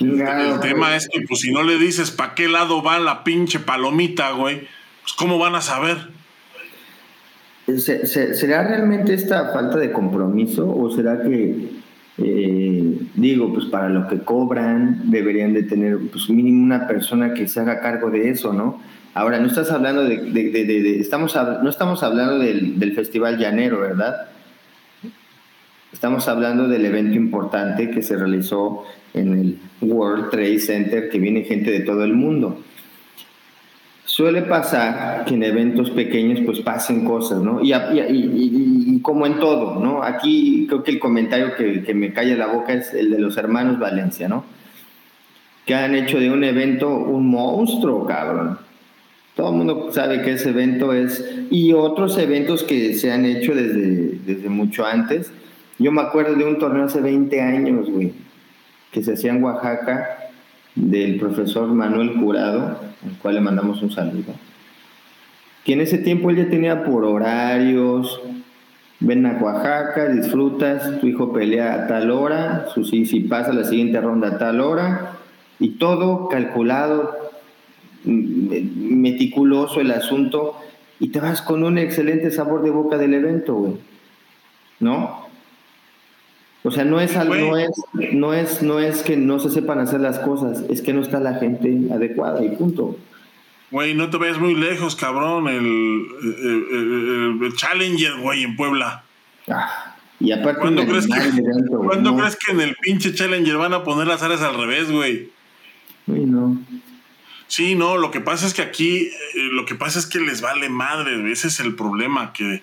el 0.00 0.58
tema 0.62 0.96
es 0.96 1.06
que, 1.06 1.20
pues, 1.28 1.40
si 1.40 1.52
no 1.52 1.62
le 1.62 1.76
dices 1.76 2.10
para 2.10 2.34
qué 2.34 2.48
lado 2.48 2.82
va 2.82 2.98
la 2.98 3.24
pinche 3.24 3.58
palomita, 3.60 4.30
güey, 4.30 4.60
pues, 5.02 5.12
¿cómo 5.18 5.38
van 5.38 5.54
a 5.54 5.60
saber? 5.60 6.08
¿Será 7.76 8.66
realmente 8.66 9.12
esta 9.12 9.52
falta 9.52 9.76
de 9.76 9.92
compromiso 9.92 10.74
o 10.74 10.90
será 10.90 11.22
que, 11.22 11.72
eh, 12.16 12.98
digo, 13.14 13.52
pues 13.52 13.66
para 13.66 13.90
lo 13.90 14.08
que 14.08 14.20
cobran 14.20 15.10
deberían 15.10 15.52
de 15.52 15.64
tener 15.64 15.98
pues 16.10 16.30
mínimo 16.30 16.64
una 16.64 16.88
persona 16.88 17.34
que 17.34 17.46
se 17.48 17.60
haga 17.60 17.80
cargo 17.80 18.10
de 18.10 18.30
eso, 18.30 18.54
¿no? 18.54 18.80
Ahora, 19.14 19.38
no 19.38 19.46
estás 19.46 19.70
hablando 19.70 20.04
de, 20.04 20.98
estamos, 21.00 21.34
no 21.34 21.68
estamos 21.68 22.02
hablando 22.02 22.38
del, 22.38 22.78
del 22.78 22.94
Festival 22.94 23.38
Llanero, 23.38 23.80
¿verdad? 23.80 24.28
Estamos 25.92 26.26
hablando 26.28 26.68
del 26.68 26.86
evento 26.86 27.16
importante 27.16 27.90
que 27.90 28.02
se 28.02 28.16
realizó 28.16 28.84
en 29.12 29.38
el 29.38 29.58
World 29.82 30.30
Trade 30.30 30.58
Center, 30.58 31.10
que 31.10 31.18
viene 31.18 31.44
gente 31.44 31.70
de 31.70 31.80
todo 31.80 32.04
el 32.04 32.14
mundo. 32.14 32.58
Suele 34.06 34.42
pasar 34.42 35.24
que 35.24 35.34
en 35.34 35.42
eventos 35.42 35.90
pequeños 35.90 36.40
pues 36.44 36.60
pasen 36.60 37.04
cosas, 37.04 37.42
¿no? 37.42 37.60
Y, 37.62 39.00
como 39.00 39.26
en 39.26 39.38
todo, 39.38 39.80
¿no? 39.80 40.02
Aquí 40.02 40.66
creo 40.68 40.82
que 40.82 40.90
el 40.90 40.98
comentario 40.98 41.54
que, 41.56 41.94
me 41.94 42.12
calla 42.12 42.36
la 42.36 42.46
boca 42.46 42.72
es 42.72 42.92
el 42.94 43.10
de 43.10 43.18
los 43.18 43.36
hermanos 43.36 43.78
Valencia, 43.78 44.28
¿no? 44.28 44.44
Que 45.66 45.74
han 45.74 45.94
hecho 45.94 46.18
de 46.18 46.30
un 46.30 46.44
evento 46.44 46.88
un 46.88 47.28
monstruo, 47.28 48.06
cabrón. 48.06 48.58
Todo 49.36 49.50
el 49.50 49.56
mundo 49.56 49.88
sabe 49.92 50.22
que 50.22 50.32
ese 50.32 50.50
evento 50.50 50.92
es... 50.92 51.24
Y 51.50 51.72
otros 51.72 52.18
eventos 52.18 52.62
que 52.62 52.94
se 52.94 53.12
han 53.12 53.24
hecho 53.24 53.54
desde, 53.54 54.18
desde 54.26 54.48
mucho 54.48 54.84
antes. 54.84 55.32
Yo 55.78 55.90
me 55.90 56.02
acuerdo 56.02 56.34
de 56.34 56.44
un 56.44 56.58
torneo 56.58 56.84
hace 56.84 57.00
20 57.00 57.40
años, 57.40 57.90
güey, 57.90 58.12
que 58.92 59.02
se 59.02 59.14
hacía 59.14 59.32
en 59.32 59.42
Oaxaca 59.42 60.30
del 60.74 61.18
profesor 61.18 61.68
Manuel 61.68 62.14
Curado, 62.14 62.78
al 63.04 63.18
cual 63.20 63.34
le 63.34 63.40
mandamos 63.40 63.82
un 63.82 63.90
saludo, 63.90 64.32
que 65.64 65.74
en 65.74 65.80
ese 65.80 65.98
tiempo 65.98 66.30
él 66.30 66.36
ya 66.36 66.48
tenía 66.48 66.84
por 66.84 67.04
horarios, 67.04 68.20
ven 69.00 69.26
a 69.26 69.38
Oaxaca, 69.40 70.08
disfrutas, 70.08 71.00
tu 71.00 71.06
hijo 71.06 71.32
pelea 71.32 71.74
a 71.74 71.86
tal 71.86 72.10
hora, 72.10 72.66
su, 72.72 72.84
si, 72.84 73.04
si 73.04 73.20
pasa 73.20 73.52
la 73.52 73.64
siguiente 73.64 74.00
ronda 74.00 74.28
a 74.28 74.38
tal 74.38 74.60
hora, 74.60 75.12
y 75.58 75.70
todo 75.70 76.28
calculado, 76.28 77.21
meticuloso 78.04 79.80
el 79.80 79.90
asunto, 79.90 80.56
y 81.00 81.08
te 81.08 81.20
vas 81.20 81.42
con 81.42 81.64
un 81.64 81.78
excelente 81.78 82.30
sabor 82.30 82.62
de 82.62 82.70
boca 82.70 82.98
del 82.98 83.14
evento, 83.14 83.54
güey. 83.54 83.74
¿No? 84.80 85.22
O 86.64 86.70
sea, 86.70 86.84
no 86.84 87.00
es, 87.00 87.16
algo, 87.16 87.34
no, 87.34 87.56
es, 87.56 87.70
no, 88.12 88.34
es, 88.34 88.62
no 88.62 88.78
es 88.78 89.02
que 89.02 89.16
no 89.16 89.40
se 89.40 89.50
sepan 89.50 89.80
hacer 89.80 90.00
las 90.00 90.20
cosas, 90.20 90.62
es 90.70 90.80
que 90.80 90.92
no 90.92 91.00
está 91.00 91.18
la 91.18 91.34
gente 91.34 91.88
adecuada 91.92 92.44
y 92.44 92.50
punto. 92.50 92.96
Güey, 93.72 93.94
no 93.94 94.10
te 94.10 94.18
vayas 94.18 94.38
muy 94.38 94.54
lejos, 94.54 94.94
cabrón. 94.94 95.48
El, 95.48 96.06
el, 97.42 97.52
Challenger, 97.56 98.20
güey, 98.20 98.44
en 98.44 98.54
Puebla. 98.54 99.02
Ah, 99.48 99.96
y 100.20 100.30
aparte, 100.30 100.60
¿cuándo, 100.60 100.86
crees 100.86 101.08
que, 101.08 101.42
¿cuándo 101.78 102.16
crees 102.16 102.36
que 102.36 102.52
en 102.52 102.60
el 102.60 102.76
pinche 102.76 103.12
Challenger 103.12 103.56
van 103.56 103.72
a 103.72 103.82
poner 103.82 104.06
las 104.06 104.22
áreas 104.22 104.42
al 104.42 104.56
revés, 104.56 104.90
güey? 104.92 105.30
Uy, 106.06 106.26
no. 106.26 106.58
Sí, 107.52 107.74
no, 107.74 107.98
lo 107.98 108.10
que 108.10 108.22
pasa 108.22 108.46
es 108.46 108.54
que 108.54 108.62
aquí, 108.62 109.10
eh, 109.10 109.12
lo 109.34 109.66
que 109.66 109.74
pasa 109.74 109.98
es 109.98 110.06
que 110.06 110.18
les 110.18 110.40
vale 110.40 110.70
madre, 110.70 111.30
ese 111.30 111.48
es 111.48 111.60
el 111.60 111.74
problema, 111.74 112.32
que, 112.32 112.62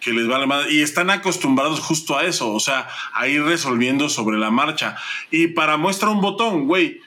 que 0.00 0.12
les 0.14 0.26
vale 0.28 0.46
madre. 0.46 0.72
Y 0.72 0.80
están 0.80 1.10
acostumbrados 1.10 1.78
justo 1.80 2.16
a 2.16 2.24
eso, 2.24 2.50
o 2.50 2.58
sea, 2.58 2.88
a 3.12 3.28
ir 3.28 3.42
resolviendo 3.42 4.08
sobre 4.08 4.38
la 4.38 4.50
marcha. 4.50 4.96
Y 5.30 5.48
para 5.48 5.76
muestra 5.76 6.08
un 6.08 6.22
botón, 6.22 6.66
güey, 6.66 7.02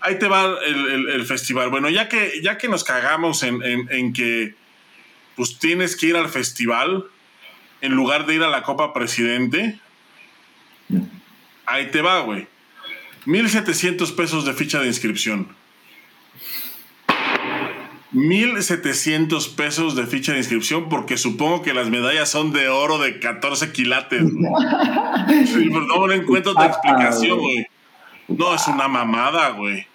ahí 0.00 0.20
te 0.20 0.28
va 0.28 0.58
el, 0.64 1.26
festival. 1.26 1.70
Bueno, 1.70 1.90
ya 1.90 2.08
que, 2.08 2.40
ya 2.40 2.56
que 2.56 2.68
nos 2.68 2.84
cagamos 2.84 3.42
en, 3.42 3.60
en, 3.64 4.12
que 4.12 4.54
pues 5.34 5.58
tienes 5.58 5.96
que 5.96 6.06
ir 6.06 6.16
al 6.16 6.28
festival 6.28 7.04
en 7.80 7.94
lugar 7.94 8.26
de 8.26 8.36
ir 8.36 8.44
a 8.44 8.48
la 8.48 8.62
Copa 8.62 8.92
Presidente, 8.92 9.80
ahí 11.66 11.90
te 11.90 12.00
va, 12.00 12.20
güey. 12.20 12.46
1.700 13.26 14.14
pesos 14.14 14.44
de 14.44 14.54
ficha 14.54 14.78
de 14.78 14.86
inscripción. 14.86 15.58
1700 18.12 19.48
pesos 19.50 19.94
de 19.94 20.06
ficha 20.06 20.32
de 20.32 20.38
inscripción 20.38 20.88
porque 20.88 21.16
supongo 21.16 21.62
que 21.62 21.74
las 21.74 21.90
medallas 21.90 22.28
son 22.28 22.52
de 22.52 22.68
oro 22.68 22.98
de 22.98 23.20
14 23.20 23.72
quilates. 23.72 24.24
sí, 25.46 25.68
pero 25.72 25.86
no 25.86 26.12
encuentro 26.12 26.52
otra 26.52 26.66
explicación, 26.66 27.38
güey. 27.38 27.66
No, 28.28 28.54
es 28.54 28.66
una 28.68 28.88
mamada, 28.88 29.50
güey. 29.50 29.86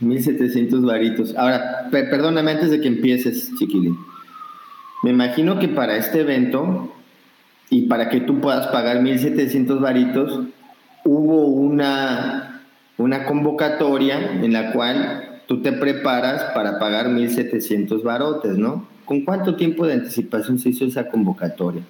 1700 0.00 0.84
varitos. 0.84 1.36
Ahora, 1.36 1.88
perdóname 1.90 2.52
antes 2.52 2.70
de 2.70 2.80
que 2.80 2.88
empieces, 2.88 3.52
chiquilín. 3.58 3.96
Me 5.02 5.10
imagino 5.10 5.58
que 5.58 5.68
para 5.68 5.96
este 5.96 6.20
evento 6.20 6.94
y 7.70 7.82
para 7.82 8.08
que 8.08 8.20
tú 8.20 8.40
puedas 8.40 8.68
pagar 8.68 9.00
1700 9.02 9.80
varitos, 9.80 10.46
hubo 11.04 11.46
una, 11.46 12.62
una 12.98 13.24
convocatoria 13.24 14.32
en 14.42 14.52
la 14.52 14.72
cual 14.72 15.31
tú 15.46 15.62
te 15.62 15.72
preparas 15.72 16.52
para 16.54 16.78
pagar 16.78 17.08
1.700 17.08 18.02
barotes, 18.02 18.56
¿no? 18.58 18.88
¿Con 19.04 19.24
cuánto 19.24 19.56
tiempo 19.56 19.86
de 19.86 19.94
anticipación 19.94 20.58
se 20.58 20.70
hizo 20.70 20.84
esa 20.84 21.08
convocatoria? 21.08 21.82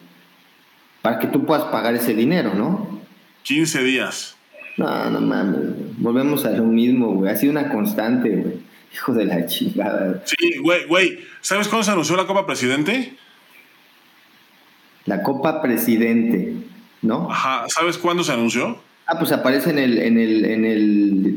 Para 1.03 1.19
que 1.19 1.27
tú 1.27 1.45
puedas 1.45 1.65
pagar 1.65 1.95
ese 1.95 2.15
dinero, 2.15 2.55
¿no? 2.55 3.01
15 3.43 3.83
días. 3.83 4.37
No, 4.77 5.11
no 5.11 5.21
mames. 5.21 5.99
Volvemos 5.99 6.45
a 6.47 6.51
lo 6.51 6.65
mismo, 6.65 7.15
güey. 7.15 7.31
Ha 7.31 7.37
sido 7.37 7.53
una 7.53 7.69
constante, 7.69 8.31
güey. 8.31 8.55
Hijo 8.95 9.13
de 9.13 9.25
la 9.25 9.47
chingada. 9.47 10.23
Sí, 10.25 10.59
güey, 10.59 10.87
güey. 10.87 11.19
¿Sabes 11.41 11.69
cuándo 11.69 11.85
se 11.85 11.91
anunció 11.91 12.17
la 12.17 12.27
Copa 12.27 12.47
Presidente? 12.47 13.17
La 15.07 15.23
Copa 15.23 15.61
Presidente, 15.61 16.55
¿no? 17.03 17.31
Ajá. 17.31 17.65
¿Sabes 17.69 17.99
cuándo 17.99 18.23
se 18.23 18.33
anunció? 18.33 18.79
Ah, 19.07 19.19
pues 19.19 19.33
aparece 19.33 19.71
en 19.71 19.79
el, 19.79 19.99
en 19.99 20.19
el, 20.19 20.45
en 20.45 20.65
el 20.65 21.37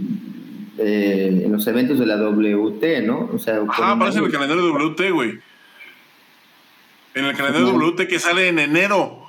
eh, 0.77 1.41
en 1.45 1.51
los 1.51 1.65
eventos 1.67 1.99
de 1.99 2.05
la 2.05 2.17
WT, 2.17 3.01
¿no? 3.03 3.29
O 3.33 3.39
sea, 3.39 3.61
Ajá, 3.67 3.91
aparece 3.91 4.19
en 4.19 4.25
el 4.25 4.31
calendario 4.31 4.63
de 4.63 4.71
WT, 4.71 5.11
güey. 5.11 5.39
En 7.13 7.25
el 7.25 7.35
calendario 7.35 7.67
de 7.67 7.73
WT 7.73 8.07
que 8.07 8.19
sale 8.19 8.49
en 8.49 8.59
enero. 8.59 9.19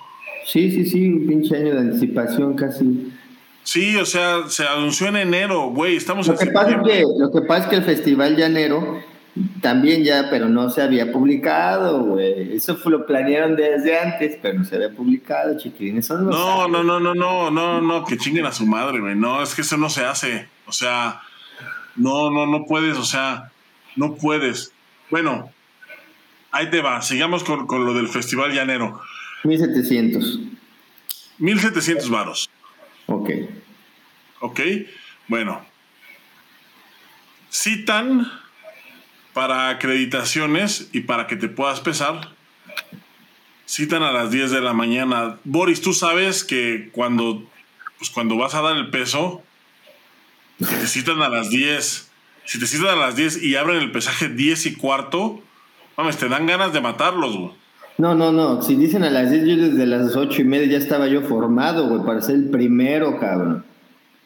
Sí, 0.45 0.71
sí, 0.71 0.87
sí, 0.87 1.09
un 1.09 1.27
pinche 1.27 1.57
año 1.57 1.75
de 1.75 1.81
anticipación 1.81 2.55
casi. 2.55 3.13
Sí, 3.63 3.97
o 3.97 4.07
sea, 4.07 4.49
se 4.49 4.65
anunció 4.65 5.09
en 5.09 5.17
enero, 5.17 5.71
güey, 5.71 5.97
estamos 5.97 6.29
lo 6.29 6.37
que 6.37 6.47
pasa 6.47 6.71
es 6.71 6.83
que 6.83 7.05
Lo 7.19 7.33
que 7.33 7.41
pasa 7.43 7.65
es 7.65 7.69
que 7.69 7.77
el 7.77 7.83
Festival 7.83 8.37
Llanero 8.37 9.03
también 9.61 10.03
ya, 10.03 10.29
pero 10.31 10.49
no 10.49 10.71
se 10.71 10.83
había 10.83 11.13
publicado, 11.13 12.01
güey. 12.05 12.55
Eso 12.55 12.77
fue, 12.77 12.93
lo 12.93 13.07
planearon 13.07 13.57
desde 13.57 13.99
antes, 13.99 14.39
pero 14.41 14.59
no 14.59 14.65
se 14.65 14.77
había 14.77 14.91
publicado, 14.91 15.59
chiquilines. 15.59 16.09
no, 16.11 16.69
no, 16.69 16.83
no, 16.83 17.01
no, 17.01 17.15
no, 17.15 17.51
no, 17.51 17.81
no, 17.81 18.05
que 18.05 18.17
chinguen 18.17 18.47
a 18.47 18.53
su 18.53 18.67
madre, 18.67 19.01
güey. 19.01 19.15
No, 19.15 19.43
es 19.43 19.55
que 19.55 19.63
eso 19.63 19.77
no 19.77 19.91
se 19.91 20.05
hace. 20.05 20.49
O 20.67 20.73
sea, 20.73 21.21
no, 21.97 22.31
no, 22.31 22.47
no 22.47 22.67
puedes, 22.67 22.97
o 22.97 23.05
sea, 23.05 23.51
no 23.97 24.15
puedes. 24.15 24.73
Bueno, 25.11 25.51
ahí 26.51 26.71
te 26.71 26.81
va, 26.81 27.03
sigamos 27.03 27.45
con, 27.45 27.67
lo 27.85 27.95
del 27.95 28.09
Festival 28.09 28.53
Llanero. 28.53 29.01
1700. 29.45 30.41
1700 31.39 32.11
varos. 32.11 32.51
Ok. 33.07 33.31
Ok, 34.41 34.61
bueno. 35.29 35.65
Citan 37.51 38.31
para 39.33 39.71
acreditaciones 39.71 40.89
y 40.93 41.01
para 41.03 41.27
que 41.27 41.37
te 41.37 41.49
puedas 41.49 41.81
pesar. 41.81 42.33
Citan 43.67 44.03
a 44.03 44.13
las 44.13 44.31
10 44.31 44.51
de 44.51 44.61
la 44.61 44.73
mañana. 44.73 45.39
Boris, 45.45 45.81
tú 45.81 45.93
sabes 45.93 46.45
que 46.45 46.91
cuando 46.93 47.47
pues 47.99 48.11
cuando 48.11 48.37
vas 48.37 48.55
a 48.55 48.61
dar 48.61 48.77
el 48.77 48.91
peso, 48.91 49.43
si 50.59 50.65
te 50.65 50.87
citan 50.87 51.23
a 51.23 51.29
las 51.29 51.51
10, 51.51 52.11
si 52.45 52.59
te 52.59 52.67
citan 52.67 52.89
a 52.89 52.97
las 52.97 53.17
10 53.17 53.43
y 53.43 53.57
abren 53.57 53.79
el 53.79 53.93
pesaje 53.93 54.29
10 54.29 54.67
y 54.67 54.75
cuarto, 54.77 55.41
mames, 55.97 56.17
te 56.17 56.29
dan 56.29 56.47
ganas 56.47 56.73
de 56.73 56.81
matarlos, 56.81 57.37
güey. 57.37 57.51
No, 57.99 58.15
no, 58.15 58.31
no. 58.31 58.61
Si 58.61 58.75
dicen 58.75 59.05
a 59.05 59.11
las 59.11 59.31
10, 59.31 59.45
yo 59.47 59.57
desde 59.57 59.87
las 59.87 60.15
ocho 60.17 60.43
y 60.43 60.45
media 60.45 60.67
ya 60.67 60.79
estaba 60.79 61.07
yo 61.09 61.23
formado, 61.23 61.89
güey, 61.89 62.03
para 62.05 62.21
ser 62.21 62.37
el 62.37 62.51
primero, 62.51 63.19
cabrón. 63.19 63.65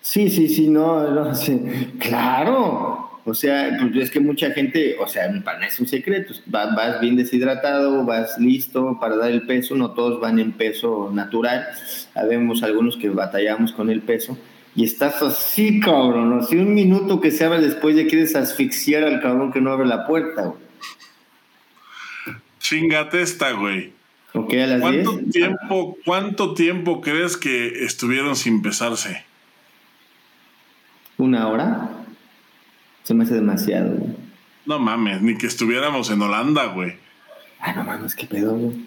Sí, 0.01 0.29
sí, 0.29 0.49
sí, 0.49 0.69
no, 0.69 1.09
no 1.11 1.35
sí. 1.35 1.61
claro. 1.99 3.09
O 3.25 3.35
sea, 3.35 3.77
pues 3.79 3.95
es 3.97 4.11
que 4.11 4.19
mucha 4.19 4.51
gente, 4.53 4.97
o 4.99 5.07
sea, 5.07 5.31
para 5.45 5.65
es 5.67 5.79
un 5.79 5.87
secreto. 5.87 6.33
Vas, 6.47 6.75
vas, 6.75 7.01
bien 7.01 7.17
deshidratado, 7.17 8.05
vas 8.05 8.39
listo 8.39 8.99
para 8.99 9.17
dar 9.17 9.31
el 9.31 9.47
peso. 9.47 9.77
No 9.77 9.93
todos 9.93 10.21
van 10.21 10.39
en 10.39 10.53
peso 10.53 11.11
natural. 11.13 11.67
Habemos 12.15 12.63
algunos 12.63 12.97
que 12.97 13.11
batallamos 13.11 13.73
con 13.73 13.91
el 13.91 14.01
peso. 14.01 14.37
Y 14.77 14.85
estás 14.85 15.23
así, 15.23 15.81
cabrón. 15.81 16.47
Si 16.47 16.57
un 16.57 16.75
minuto 16.75 17.21
que 17.21 17.31
se 17.31 17.45
abre 17.45 17.61
después 17.61 17.97
ya 17.97 18.07
quieres 18.07 18.37
asfixiar 18.37 19.03
al 19.05 19.21
cabrón 19.21 19.53
que 19.53 19.61
no 19.61 19.73
abre 19.73 19.87
la 19.87 20.07
puerta, 20.07 20.43
güey. 20.43 20.71
Chingate 22.61 23.21
esta, 23.23 23.53
güey. 23.53 23.93
Ok, 24.33 24.53
a 24.55 24.67
las 24.67 24.81
¿Cuánto 24.81 25.13
10? 25.17 25.31
tiempo, 25.33 25.99
¿Cuánto 26.05 26.55
tiempo 26.55 27.01
crees 27.01 27.37
que 27.37 27.85
estuvieron 27.85 28.37
sin 28.37 28.63
pesarse? 28.63 29.25
¿Una 31.19 31.49
hora? 31.49 31.91
Se 33.03 33.13
me 33.13 33.25
hace 33.25 33.35
demasiado, 33.35 33.91
güey. 33.97 34.15
No 34.67 34.79
mames, 34.79 35.21
ni 35.21 35.37
que 35.37 35.47
estuviéramos 35.49 36.11
en 36.11 36.23
Holanda, 36.23 36.67
güey. 36.67 36.95
Ay, 37.59 37.75
no 37.75 37.83
mames, 37.83 38.15
qué 38.15 38.27
pedo, 38.27 38.55
güey. 38.55 38.85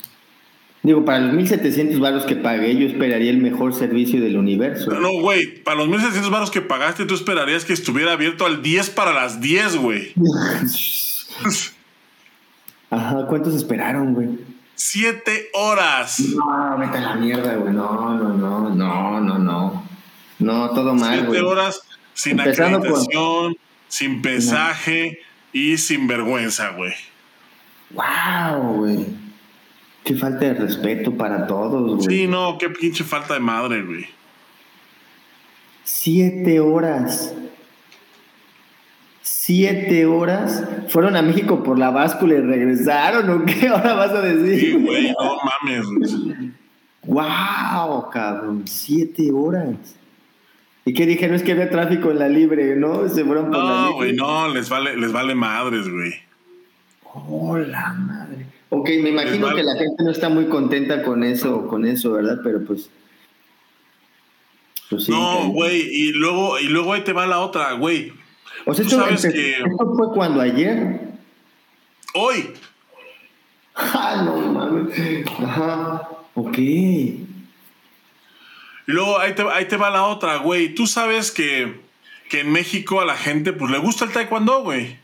Digo, 0.84 1.06
para 1.06 1.20
los 1.22 1.34
1700 1.34 2.00
baros 2.02 2.26
que 2.26 2.36
pagué, 2.36 2.76
yo 2.78 2.86
esperaría 2.86 3.32
el 3.32 3.38
mejor 3.38 3.74
servicio 3.74 4.20
del 4.22 4.36
universo. 4.38 4.92
No, 4.92 5.22
güey, 5.22 5.64
para 5.64 5.78
los 5.78 5.88
1600 5.88 6.30
baros 6.30 6.52
que 6.52 6.60
pagaste, 6.62 7.06
tú 7.06 7.14
esperarías 7.16 7.64
que 7.64 7.72
estuviera 7.72 8.12
abierto 8.12 8.46
al 8.46 8.62
10 8.62 8.90
para 8.90 9.14
las 9.14 9.40
10, 9.40 9.78
güey. 9.78 10.14
Ajá, 12.90 13.26
¿cuántos 13.28 13.56
esperaron, 13.56 14.14
güey? 14.14 14.30
Siete 14.76 15.48
horas. 15.54 16.20
No, 16.20 16.78
vete 16.78 16.98
a 16.98 17.02
la 17.02 17.16
mierda, 17.16 17.56
güey. 17.56 17.74
No, 17.74 18.16
no, 18.18 18.34
no, 18.34 18.70
no, 18.70 19.22
no, 19.22 19.40
no. 19.40 19.84
No, 20.40 20.70
todo 20.72 20.94
mal, 20.94 21.14
Siete 21.20 21.28
güey. 21.28 21.40
horas 21.42 21.82
sin 22.14 22.40
Empezando 22.40 22.80
por- 22.80 22.88
acreditación, 22.90 23.56
sin 23.88 24.22
pesaje 24.22 25.20
y 25.54 25.78
sin 25.78 26.08
vergüenza, 26.08 26.70
güey. 26.72 26.94
Wow, 27.92 28.74
güey. 28.78 29.06
Qué 30.04 30.16
falta 30.16 30.46
de 30.46 30.54
respeto 30.56 31.14
para 31.14 31.48
todos, 31.48 32.04
güey. 32.06 32.18
Sí, 32.20 32.28
no, 32.28 32.58
qué 32.58 32.70
pinche 32.70 33.04
falta 33.04 33.34
de 33.36 33.40
madre, 33.40 33.82
güey. 33.84 34.06
Siete 35.84 36.60
horas. 36.60 37.34
Siete 39.22 40.06
horas. 40.06 40.64
Fueron 40.90 41.16
a 41.16 41.22
México 41.22 41.64
por 41.64 41.80
la 41.80 41.90
báscula 41.92 42.36
y 42.36 42.42
regresaron, 42.42 43.30
¿o 43.30 43.46
qué? 43.46 43.68
Ahora 43.70 43.94
vas 43.94 44.12
a 44.12 44.22
decir. 44.22 44.60
Sí, 44.60 44.72
güey, 44.74 45.12
no 45.12 45.38
mames. 45.44 45.86
güey. 45.88 46.52
¡Wow, 47.06 48.10
cabrón! 48.12 48.64
Siete 48.66 49.30
horas. 49.32 49.76
¿Y 50.86 50.94
qué 50.94 51.06
dijeron? 51.06 51.36
Es 51.36 51.44
que 51.44 51.52
había 51.54 51.70
tráfico 51.70 52.12
en 52.12 52.20
la 52.20 52.28
libre, 52.30 52.76
¿no? 52.76 53.08
Se 53.10 53.24
fueron 53.26 53.46
por 53.52 53.58
la 53.58 53.64
No, 53.64 53.82
libre. 53.88 53.96
güey, 53.96 54.14
no, 54.16 54.48
les 54.54 54.70
vale, 54.70 54.96
les 54.98 55.12
vale 55.12 55.36
madres, 55.36 55.88
güey. 55.90 56.14
¡Hola, 57.14 57.94
madre! 57.94 58.46
Ok, 58.70 58.90
me 59.02 59.10
imagino 59.10 59.46
vale. 59.48 59.58
que 59.58 59.64
la 59.64 59.76
gente 59.76 60.04
no 60.04 60.12
está 60.12 60.30
muy 60.30 60.48
contenta 60.48 61.04
con 61.04 61.24
eso, 61.24 61.68
con 61.68 61.86
eso, 61.86 62.14
¿verdad? 62.14 62.40
Pero 62.44 62.64
pues... 62.66 62.90
pues 64.90 65.04
sí, 65.06 65.12
No, 65.12 65.50
güey, 65.50 65.82
y 65.82 66.12
luego, 66.14 66.60
y 66.60 66.66
luego 66.70 66.94
ahí 66.94 67.02
te 67.04 67.14
va 67.14 67.28
la 67.28 67.40
otra, 67.40 67.74
güey. 67.74 68.12
O 68.66 68.74
sea, 68.74 68.84
tú 68.84 68.90
esto, 68.92 69.04
sabes 69.04 69.22
que- 69.34 69.52
esto 69.58 69.94
fue 69.96 70.10
cuando 70.14 70.42
ayer... 70.42 71.02
Hoy, 72.16 72.50
¡Ah, 73.76 74.22
no 74.26 74.36
mames! 74.38 74.98
Ajá, 75.40 76.10
ok. 76.36 76.58
y 76.58 77.26
luego 78.86 79.20
ahí 79.20 79.34
te, 79.34 79.42
ahí 79.52 79.66
te 79.68 79.78
va 79.78 79.90
la 79.90 80.04
otra, 80.06 80.38
güey. 80.38 80.74
Tú 80.76 80.86
sabes 80.88 81.32
que, 81.32 81.80
que 82.30 82.42
en 82.42 82.52
México 82.52 83.02
a 83.02 83.06
la 83.06 83.16
gente, 83.16 83.54
pues 83.54 83.72
le 83.72 83.78
gusta 83.80 84.06
el 84.06 84.12
taekwondo, 84.12 84.64
güey. 84.64 84.98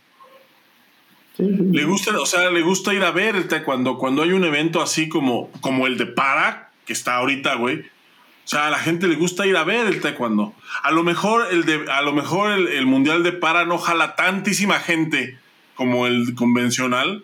Le 1.39 1.85
gusta, 1.85 2.19
o 2.19 2.25
sea, 2.25 2.51
le 2.51 2.61
gusta 2.61 2.93
ir 2.93 3.01
a 3.03 3.11
ver 3.11 3.37
el 3.37 3.47
taekwondo. 3.47 3.97
Cuando 3.97 4.23
hay 4.23 4.33
un 4.33 4.43
evento 4.43 4.81
así 4.81 5.07
como, 5.07 5.49
como 5.61 5.87
el 5.87 5.97
de 5.97 6.05
Para, 6.05 6.71
que 6.85 6.91
está 6.91 7.15
ahorita, 7.15 7.55
güey. 7.55 7.79
O 7.79 8.47
sea, 8.51 8.67
a 8.67 8.69
la 8.69 8.79
gente 8.79 9.07
le 9.07 9.15
gusta 9.15 9.47
ir 9.47 9.55
a 9.55 9.63
ver 9.63 9.87
el 9.87 10.01
taekwondo. 10.01 10.53
A 10.83 10.91
lo 10.91 11.03
mejor 11.03 11.47
el, 11.49 11.63
de, 11.63 11.89
a 11.89 12.01
lo 12.01 12.11
mejor 12.11 12.51
el, 12.51 12.67
el 12.67 12.85
mundial 12.85 13.23
de 13.23 13.31
Para 13.31 13.63
no 13.63 13.77
jala 13.77 14.17
tantísima 14.17 14.79
gente 14.79 15.39
como 15.75 16.07
el 16.07 16.35
convencional. 16.35 17.23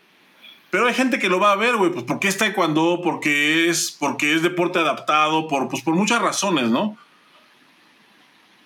Pero 0.70 0.88
hay 0.88 0.94
gente 0.94 1.20
que 1.20 1.28
lo 1.28 1.40
va 1.40 1.52
a 1.52 1.58
ver, 1.58 1.76
güey, 1.76 1.92
pues 1.92 2.06
porque 2.06 2.30
es 2.30 2.38
taekwondo, 2.38 3.02
porque 3.04 3.70
es, 3.70 3.92
porque 3.92 4.34
es 4.34 4.44
deporte 4.44 4.80
adaptado, 4.80 5.50
por, 5.50 5.68
pues 5.68 5.84
por 5.84 5.94
muchas 5.94 6.22
razones, 6.22 6.70
¿no? 6.70 6.98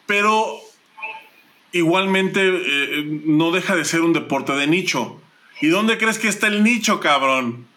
Pero 0.06 0.60
igualmente 1.72 2.42
eh, 2.44 3.22
no 3.26 3.52
deja 3.52 3.76
de 3.76 3.86
ser 3.86 4.02
un 4.02 4.14
deporte 4.14 4.54
de 4.54 4.68
nicho. 4.68 5.20
¿Y 5.62 5.68
dónde 5.68 5.98
crees 5.98 6.20
que 6.20 6.28
está 6.28 6.48
el 6.48 6.64
nicho, 6.64 7.00
cabrón? 7.00 7.68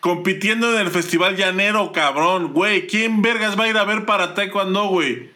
Compitiendo 0.00 0.72
en 0.74 0.86
el 0.86 0.90
Festival 0.90 1.36
Llanero, 1.36 1.92
cabrón. 1.92 2.52
Güey, 2.52 2.86
¿quién 2.86 3.22
vergas 3.22 3.58
va 3.58 3.64
a 3.64 3.68
ir 3.68 3.78
a 3.78 3.84
ver 3.84 4.04
para 4.04 4.34
Taekwondo, 4.34 4.88
güey? 4.88 5.30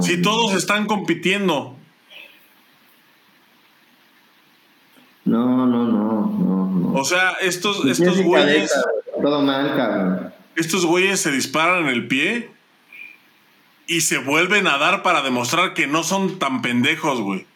Si 0.00 0.20
todos 0.20 0.54
están 0.54 0.86
compitiendo. 0.86 1.76
No, 5.24 5.56
no, 5.56 5.66
no, 5.66 5.86
no, 5.86 6.66
no. 6.68 6.92
O 7.00 7.04
sea, 7.04 7.32
estos, 7.40 7.84
estos 7.86 8.20
güeyes, 8.20 8.70
todo 9.22 9.40
mal, 9.40 9.74
cabrón. 9.74 10.34
estos 10.54 10.84
güeyes 10.84 11.20
se 11.20 11.30
disparan 11.30 11.84
en 11.84 11.88
el 11.88 12.08
pie 12.08 12.50
y 13.86 14.02
se 14.02 14.18
vuelven 14.18 14.66
a 14.66 14.76
dar 14.76 15.02
para 15.02 15.22
demostrar 15.22 15.72
que 15.72 15.86
no 15.86 16.02
son 16.02 16.38
tan 16.38 16.60
pendejos, 16.60 17.20
güey. 17.20 17.46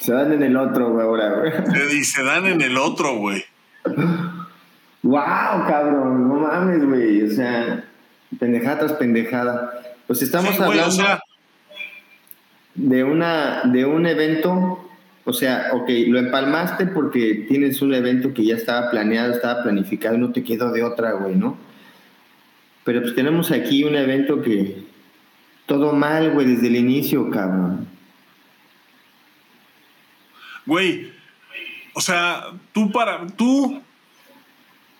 Se 0.00 0.12
dan 0.12 0.32
en 0.32 0.42
el 0.42 0.56
otro, 0.56 0.90
güey, 0.90 1.06
ahora, 1.06 1.34
güey. 1.34 1.52
Y 1.98 2.04
se 2.04 2.22
dan 2.22 2.46
en 2.46 2.60
el 2.60 2.76
otro, 2.76 3.16
güey. 3.16 3.44
Wow, 5.02 5.66
cabrón, 5.68 6.28
no 6.28 6.34
mames, 6.34 6.84
güey. 6.84 7.22
O 7.22 7.30
sea, 7.30 7.84
pendejada 8.38 8.80
tras 8.80 8.92
pendejada. 8.94 9.82
Pues 10.06 10.22
estamos 10.22 10.50
Sí, 10.50 10.56
güey, 10.58 10.70
hablando 10.70 10.88
o 10.88 10.90
sea, 10.90 11.20
de 12.74 13.04
una, 13.04 13.62
de 13.64 13.84
un 13.84 14.06
evento. 14.06 14.80
O 15.26 15.32
sea, 15.32 15.70
ok, 15.72 15.88
lo 16.08 16.18
empalmaste 16.18 16.86
porque 16.86 17.46
tienes 17.48 17.80
un 17.80 17.94
evento 17.94 18.34
que 18.34 18.44
ya 18.44 18.56
estaba 18.56 18.90
planeado, 18.90 19.32
estaba 19.32 19.62
planificado, 19.62 20.18
no 20.18 20.32
te 20.32 20.44
quedó 20.44 20.70
de 20.70 20.82
otra, 20.82 21.12
güey, 21.12 21.34
¿no? 21.34 21.56
Pero 22.84 23.00
pues 23.00 23.14
tenemos 23.14 23.50
aquí 23.50 23.84
un 23.84 23.96
evento 23.96 24.42
que 24.42 24.84
todo 25.64 25.92
mal, 25.92 26.32
güey, 26.32 26.46
desde 26.46 26.66
el 26.66 26.76
inicio, 26.76 27.30
cabrón. 27.30 27.93
Güey, 30.66 31.12
o 31.94 32.00
sea, 32.00 32.46
tú 32.72 32.90
para, 32.90 33.26
tú 33.28 33.80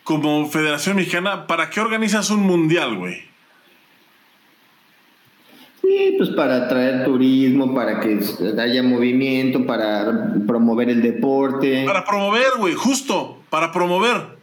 como 0.05 0.47
Federación 0.49 0.97
Mexicana, 0.97 1.47
¿para 1.47 1.71
qué 1.71 1.81
organizas 1.81 2.31
un 2.31 2.43
mundial, 2.43 2.97
güey? 2.97 3.23
Sí, 5.81 6.15
pues 6.17 6.31
para 6.31 6.65
atraer 6.65 7.05
turismo, 7.05 7.75
para 7.75 8.01
que 8.01 8.19
haya 8.59 8.83
movimiento, 8.83 9.67
para 9.67 10.35
promover 10.47 10.89
el 10.91 11.03
deporte. 11.03 11.85
Para 11.85 12.05
promover, 12.05 12.47
güey, 12.59 12.75
justo, 12.75 13.43
para 13.51 13.73
promover. 13.73 14.39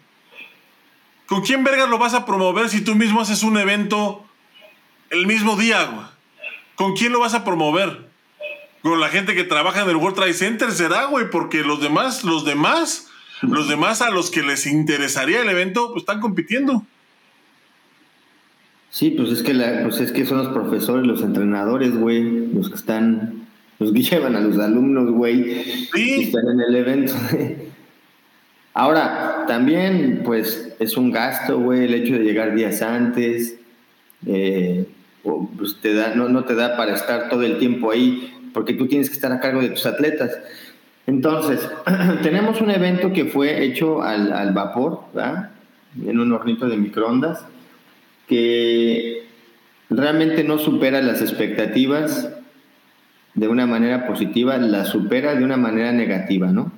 ¿Con 1.25 1.41
quién 1.41 1.63
vergas 1.63 1.89
lo 1.89 1.97
vas 1.97 2.13
a 2.13 2.25
promover 2.25 2.69
si 2.69 2.83
tú 2.83 2.93
mismo 2.95 3.21
haces 3.21 3.41
un 3.43 3.57
evento 3.57 4.23
el 5.09 5.25
mismo 5.25 5.55
día, 5.55 5.85
güey? 5.85 6.05
¿Con 6.75 6.95
quién 6.95 7.11
lo 7.11 7.19
vas 7.19 7.33
a 7.33 7.43
promover? 7.43 8.10
Con 8.81 8.99
la 8.99 9.09
gente 9.09 9.35
que 9.35 9.43
trabaja 9.43 9.83
en 9.83 9.89
el 9.89 9.95
World 9.97 10.15
Trade 10.15 10.33
Center 10.33 10.71
será, 10.71 11.05
güey, 11.05 11.29
porque 11.29 11.61
los 11.61 11.81
demás, 11.81 12.23
los 12.23 12.45
demás, 12.45 13.07
los 13.41 13.67
demás 13.69 14.01
a 14.01 14.09
los 14.09 14.31
que 14.31 14.41
les 14.41 14.65
interesaría 14.65 15.41
el 15.41 15.49
evento, 15.49 15.89
pues 15.91 16.01
están 16.01 16.19
compitiendo. 16.19 16.83
Sí, 18.89 19.11
pues 19.11 19.29
es 19.31 19.43
que 19.43 19.53
la, 19.53 19.83
pues 19.83 19.99
es 20.01 20.11
que 20.11 20.25
son 20.25 20.39
los 20.39 20.47
profesores, 20.49 21.05
los 21.07 21.21
entrenadores, 21.21 21.95
güey, 21.95 22.47
los 22.53 22.69
que 22.69 22.75
están, 22.75 23.47
los 23.79 23.93
que 23.93 24.01
llevan 24.03 24.35
a 24.35 24.41
los 24.41 24.57
alumnos, 24.57 25.11
güey, 25.11 25.63
Sí. 25.63 25.89
que 25.93 26.23
están 26.23 26.47
en 26.53 26.59
el 26.61 26.75
evento. 26.75 27.13
Ahora, 28.73 29.45
también, 29.47 30.21
pues, 30.23 30.73
es 30.79 30.95
un 30.97 31.11
gasto, 31.11 31.59
güey, 31.59 31.85
el 31.85 31.93
hecho 31.93 32.13
de 32.13 32.19
llegar 32.23 32.55
días 32.55 32.81
antes, 32.81 33.57
eh, 34.25 34.85
pues 35.57 35.77
te 35.81 35.93
da, 35.93 36.15
no, 36.15 36.29
no 36.29 36.45
te 36.45 36.55
da 36.55 36.77
para 36.77 36.93
estar 36.95 37.29
todo 37.29 37.43
el 37.43 37.57
tiempo 37.59 37.91
ahí, 37.91 38.33
porque 38.53 38.73
tú 38.73 38.87
tienes 38.87 39.09
que 39.09 39.15
estar 39.15 39.31
a 39.31 39.39
cargo 39.39 39.61
de 39.61 39.69
tus 39.69 39.85
atletas. 39.85 40.37
Entonces, 41.07 41.67
tenemos 42.23 42.61
un 42.61 42.71
evento 42.71 43.11
que 43.13 43.25
fue 43.25 43.63
hecho 43.63 44.01
al, 44.01 44.31
al 44.33 44.53
vapor, 44.53 45.01
¿verdad? 45.13 45.51
En 46.05 46.19
un 46.19 46.31
hornito 46.31 46.67
de 46.67 46.77
microondas 46.77 47.45
que 48.27 49.23
realmente 49.89 50.43
no 50.43 50.57
supera 50.57 51.01
las 51.01 51.21
expectativas 51.21 52.29
de 53.33 53.47
una 53.47 53.65
manera 53.65 54.07
positiva, 54.07 54.57
las 54.57 54.89
supera 54.89 55.35
de 55.35 55.43
una 55.43 55.57
manera 55.57 55.91
negativa, 55.91 56.47
¿no? 56.47 56.71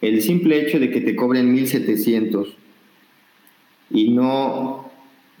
El 0.00 0.22
simple 0.22 0.60
hecho 0.60 0.78
de 0.78 0.90
que 0.90 1.00
te 1.00 1.16
cobren 1.16 1.52
1700 1.52 2.56
y 3.90 4.10
no 4.10 4.90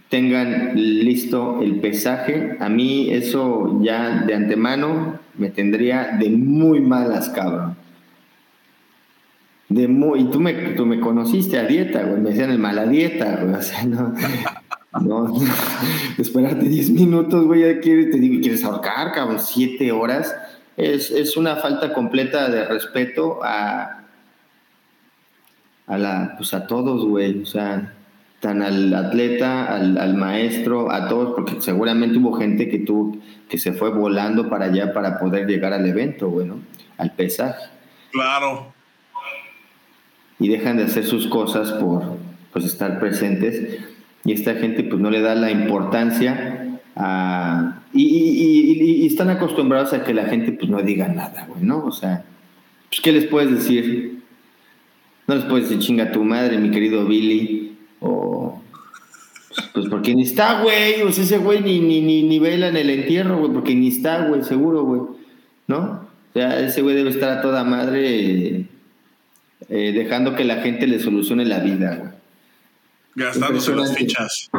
tengan 0.08 0.72
listo 0.74 1.60
el 1.62 1.76
pesaje, 1.76 2.56
a 2.60 2.68
mí 2.68 3.10
eso 3.10 3.78
ya 3.82 4.22
de 4.26 4.34
antemano 4.34 5.20
me 5.38 5.50
tendría 5.50 6.16
de 6.18 6.30
muy 6.30 6.80
malas, 6.80 7.28
cabrón. 7.30 7.76
De 9.68 9.86
muy, 9.86 10.20
y 10.20 10.24
tú 10.24 10.40
me, 10.40 10.52
tú 10.52 10.86
me 10.86 10.98
conociste 10.98 11.58
a 11.58 11.64
dieta, 11.64 12.02
güey, 12.02 12.20
me 12.20 12.30
decían 12.30 12.50
el 12.50 12.58
mala 12.58 12.86
dieta, 12.86 13.40
güey, 13.42 13.54
o 13.58 13.62
sea, 13.62 13.84
no, 13.84 14.14
no, 15.00 15.36
esperarte 16.18 16.68
10 16.68 16.90
minutos, 16.90 17.44
güey, 17.44 17.60
ya 17.60 17.80
quieres, 17.80 18.10
te 18.10 18.18
digo, 18.18 18.40
quieres 18.40 18.64
ahorcar, 18.64 19.12
cabrón, 19.12 19.38
7 19.38 19.92
horas, 19.92 20.34
es, 20.76 21.10
es 21.10 21.36
una 21.36 21.56
falta 21.56 21.92
completa 21.92 22.48
de 22.48 22.64
respeto 22.64 23.40
a, 23.44 24.04
a 25.86 25.98
la, 25.98 26.34
pues 26.38 26.54
a 26.54 26.66
todos, 26.66 27.04
güey, 27.04 27.42
o 27.42 27.46
sea, 27.46 27.94
tan 28.40 28.62
al 28.62 28.94
atleta, 28.94 29.74
al, 29.74 30.14
maestro, 30.14 30.92
a 30.92 31.08
todos, 31.08 31.34
porque 31.34 31.60
seguramente 31.60 32.18
hubo 32.18 32.34
gente 32.34 32.68
que 32.68 32.78
tuvo, 32.78 33.16
que 33.48 33.58
se 33.58 33.72
fue 33.72 33.90
volando 33.90 34.48
para 34.48 34.66
allá 34.66 34.92
para 34.92 35.18
poder 35.18 35.46
llegar 35.46 35.72
al 35.72 35.86
evento, 35.86 36.28
bueno, 36.28 36.60
al 36.96 37.12
pesaje. 37.12 37.64
Claro. 38.12 38.72
Y 40.38 40.48
dejan 40.48 40.76
de 40.76 40.84
hacer 40.84 41.04
sus 41.04 41.26
cosas 41.26 41.72
por 41.72 42.16
pues 42.52 42.64
estar 42.64 43.00
presentes 43.00 43.80
y 44.24 44.32
esta 44.32 44.54
gente 44.54 44.84
pues 44.84 45.00
no 45.00 45.10
le 45.10 45.20
da 45.20 45.34
la 45.34 45.50
importancia 45.50 46.78
a, 46.94 47.80
y, 47.92 49.06
están 49.06 49.30
acostumbrados 49.30 49.92
a 49.92 50.04
que 50.04 50.14
la 50.14 50.26
gente 50.26 50.52
pues 50.52 50.70
no 50.70 50.82
diga 50.82 51.08
nada, 51.08 51.46
güey, 51.48 51.62
¿no? 51.62 51.84
O 51.84 51.92
sea, 51.92 52.24
pues 52.88 53.00
¿qué 53.00 53.12
les 53.12 53.26
puedes 53.26 53.50
decir? 53.50 54.22
No 55.26 55.34
les 55.34 55.44
puedes 55.44 55.68
decir 55.68 55.82
chinga 55.82 56.12
tu 56.12 56.24
madre, 56.24 56.58
mi 56.58 56.70
querido 56.70 57.04
Billy, 57.04 57.76
o. 58.00 58.27
Pues 59.78 59.90
porque 59.90 60.14
ni 60.14 60.22
está, 60.22 60.62
güey. 60.62 61.02
O 61.02 61.12
sea, 61.12 61.24
ese 61.24 61.38
güey 61.38 61.60
ni, 61.60 61.78
ni, 61.80 62.00
ni, 62.00 62.22
ni 62.24 62.38
vela 62.38 62.68
en 62.68 62.76
el 62.76 62.90
entierro, 62.90 63.38
güey. 63.38 63.52
Porque 63.52 63.74
ni 63.74 63.88
está, 63.88 64.26
güey, 64.26 64.42
seguro, 64.42 64.82
güey. 64.84 65.02
¿No? 65.68 66.08
O 66.30 66.32
sea, 66.32 66.60
ese 66.60 66.82
güey 66.82 66.96
debe 66.96 67.10
estar 67.10 67.38
a 67.38 67.42
toda 67.42 67.62
madre 67.62 68.66
eh, 69.68 69.92
dejando 69.92 70.34
que 70.34 70.44
la 70.44 70.56
gente 70.62 70.86
le 70.86 70.98
solucione 70.98 71.44
la 71.44 71.60
vida, 71.60 71.96
güey. 71.96 72.10
Gastándose 73.14 73.74
las 73.74 73.96
fichas. 73.96 74.50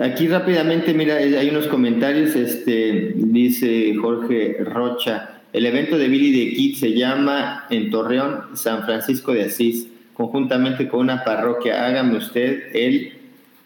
Aquí 0.00 0.28
rápidamente, 0.28 0.94
mira, 0.94 1.16
hay 1.16 1.48
unos 1.50 1.66
comentarios. 1.66 2.34
Este, 2.34 3.12
dice 3.16 3.94
Jorge 4.00 4.56
Rocha. 4.64 5.42
El 5.52 5.66
evento 5.66 5.98
de 5.98 6.08
Billy 6.08 6.32
de 6.32 6.54
Kid 6.54 6.76
se 6.76 6.92
llama 6.94 7.66
en 7.70 7.90
Torreón, 7.90 8.56
San 8.56 8.84
Francisco 8.84 9.32
de 9.32 9.44
Asís 9.44 9.88
conjuntamente 10.14 10.88
con 10.88 11.00
una 11.00 11.24
parroquia. 11.24 11.86
Hágame 11.86 12.18
usted 12.18 12.74
el 12.74 13.19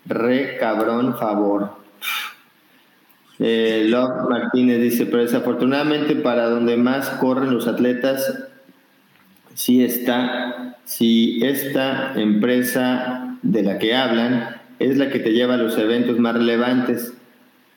re 0.06 0.56
cabrón 0.58 1.16
favor. 1.16 1.76
Eh, 3.38 3.92
Martínez 4.28 4.80
dice, 4.80 5.06
pero 5.06 5.22
desafortunadamente 5.22 6.14
para 6.16 6.48
donde 6.48 6.76
más 6.76 7.10
corren 7.10 7.52
los 7.52 7.66
atletas, 7.66 8.44
sí 9.54 9.84
está, 9.84 10.76
si 10.84 11.44
esta 11.44 12.14
empresa 12.14 13.36
de 13.42 13.62
la 13.62 13.78
que 13.78 13.94
hablan 13.94 14.60
es 14.78 14.96
la 14.96 15.10
que 15.10 15.18
te 15.18 15.32
lleva 15.32 15.54
a 15.54 15.58
los 15.58 15.76
eventos 15.78 16.18
más 16.18 16.34
relevantes. 16.34 17.14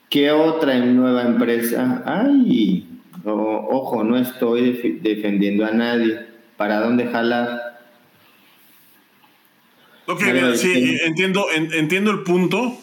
¿Qué 0.08 0.32
otra 0.32 0.78
nueva 0.78 1.22
empresa? 1.22 2.02
Ay, 2.06 2.88
ojo, 3.24 4.04
no 4.04 4.16
estoy 4.16 5.00
defendiendo 5.02 5.64
a 5.66 5.70
nadie. 5.70 6.26
¿Para 6.56 6.80
dónde 6.80 7.06
jalar? 7.06 7.67
Ok, 10.10 10.22
sí, 10.56 10.98
entiendo, 11.04 11.48
entiendo 11.52 12.10
el 12.10 12.20
punto, 12.20 12.80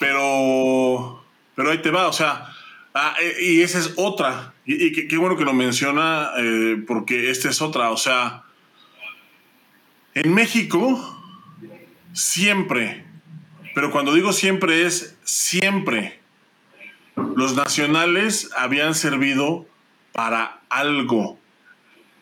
pero, 0.00 1.22
pero 1.54 1.70
ahí 1.70 1.82
te 1.82 1.90
va, 1.90 2.08
o 2.08 2.14
sea, 2.14 2.46
ah, 2.94 3.14
eh, 3.20 3.36
y 3.42 3.60
esa 3.60 3.78
es 3.78 3.92
otra, 3.96 4.54
y, 4.64 4.90
qué 5.06 5.18
bueno 5.18 5.36
que 5.36 5.44
lo 5.44 5.52
menciona, 5.52 6.30
eh, 6.38 6.82
porque 6.86 7.30
esta 7.30 7.50
es 7.50 7.60
otra, 7.60 7.90
o 7.90 7.98
sea, 7.98 8.44
en 10.14 10.32
México, 10.32 11.22
siempre, 12.14 13.04
pero 13.74 13.90
cuando 13.90 14.14
digo 14.14 14.32
siempre 14.32 14.86
es 14.86 15.18
siempre, 15.24 16.20
los 17.36 17.54
nacionales 17.54 18.48
habían 18.56 18.94
servido 18.94 19.66
para 20.12 20.62
algo, 20.70 21.38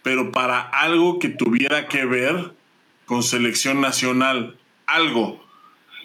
pero 0.03 0.33
para 0.33 0.61
algo 0.61 1.21
que 1.21 1.29
tuviera 1.29 1.87
que 1.87 2.05
ver 2.05 2.64
con 3.07 3.23
selección 3.23 3.81
nacional, 3.81 4.57
algo. 4.87 5.43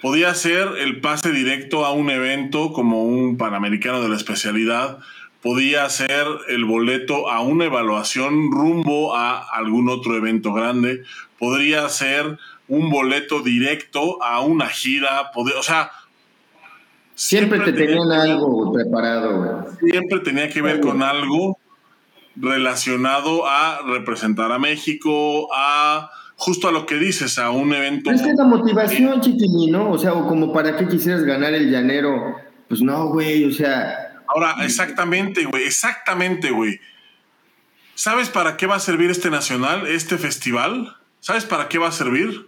Podía 0.01 0.33
ser 0.33 0.69
el 0.79 1.01
pase 1.01 1.31
directo 1.31 1.85
a 1.85 1.91
un 1.91 2.09
evento 2.09 2.71
como 2.71 3.03
un 3.03 3.37
Panamericano 3.37 4.01
de 4.01 4.09
la 4.09 4.15
especialidad, 4.15 4.99
podía 5.41 5.89
ser 5.89 6.25
el 6.47 6.65
boleto 6.65 7.29
a 7.29 7.41
una 7.41 7.65
evaluación 7.65 8.51
rumbo 8.51 9.15
a 9.15 9.39
algún 9.39 9.89
otro 9.89 10.15
evento 10.15 10.53
grande, 10.53 11.03
podría 11.37 11.87
ser 11.89 12.37
un 12.67 12.89
boleto 12.89 13.41
directo 13.41 14.21
a 14.23 14.41
una 14.41 14.67
gira, 14.67 15.31
o 15.35 15.63
sea... 15.63 15.91
Siempre, 17.15 17.59
te 17.59 17.73
tenían 17.73 18.09
algo 18.13 18.71
preparado. 18.71 19.65
Siempre 19.81 20.19
tenía 20.19 20.47
que 20.49 20.61
ver 20.61 20.79
con 20.79 21.03
algo 21.03 21.59
relacionado 22.37 23.45
a 23.45 23.81
representar 23.85 24.53
a 24.53 24.59
México, 24.59 25.49
a 25.53 26.09
justo 26.39 26.69
a 26.69 26.71
lo 26.71 26.85
que 26.85 26.95
dices, 26.95 27.37
a 27.37 27.51
un 27.51 27.73
evento. 27.73 28.09
Es 28.09 28.21
que 28.21 28.33
la 28.33 28.45
motivación, 28.45 29.19
chiquilín, 29.19 29.73
¿no? 29.73 29.91
O 29.91 29.97
sea, 29.97 30.13
o 30.13 30.25
como 30.25 30.53
para 30.53 30.77
qué 30.77 30.87
quisieras 30.87 31.23
ganar 31.23 31.53
el 31.53 31.69
llanero. 31.69 32.37
Pues 32.69 32.81
no, 32.81 33.09
güey, 33.09 33.43
o 33.43 33.51
sea. 33.51 34.23
Ahora, 34.25 34.55
exactamente, 34.63 35.43
güey, 35.43 35.65
exactamente, 35.65 36.51
güey. 36.51 36.79
¿Sabes 37.93 38.29
para 38.29 38.55
qué 38.55 38.67
va 38.67 38.75
a 38.75 38.79
servir 38.79 39.11
este 39.11 39.29
nacional, 39.29 39.85
este 39.85 40.17
festival? 40.17 40.95
¿Sabes 41.19 41.43
para 41.43 41.67
qué 41.67 41.77
va 41.77 41.89
a 41.89 41.91
servir? 41.91 42.47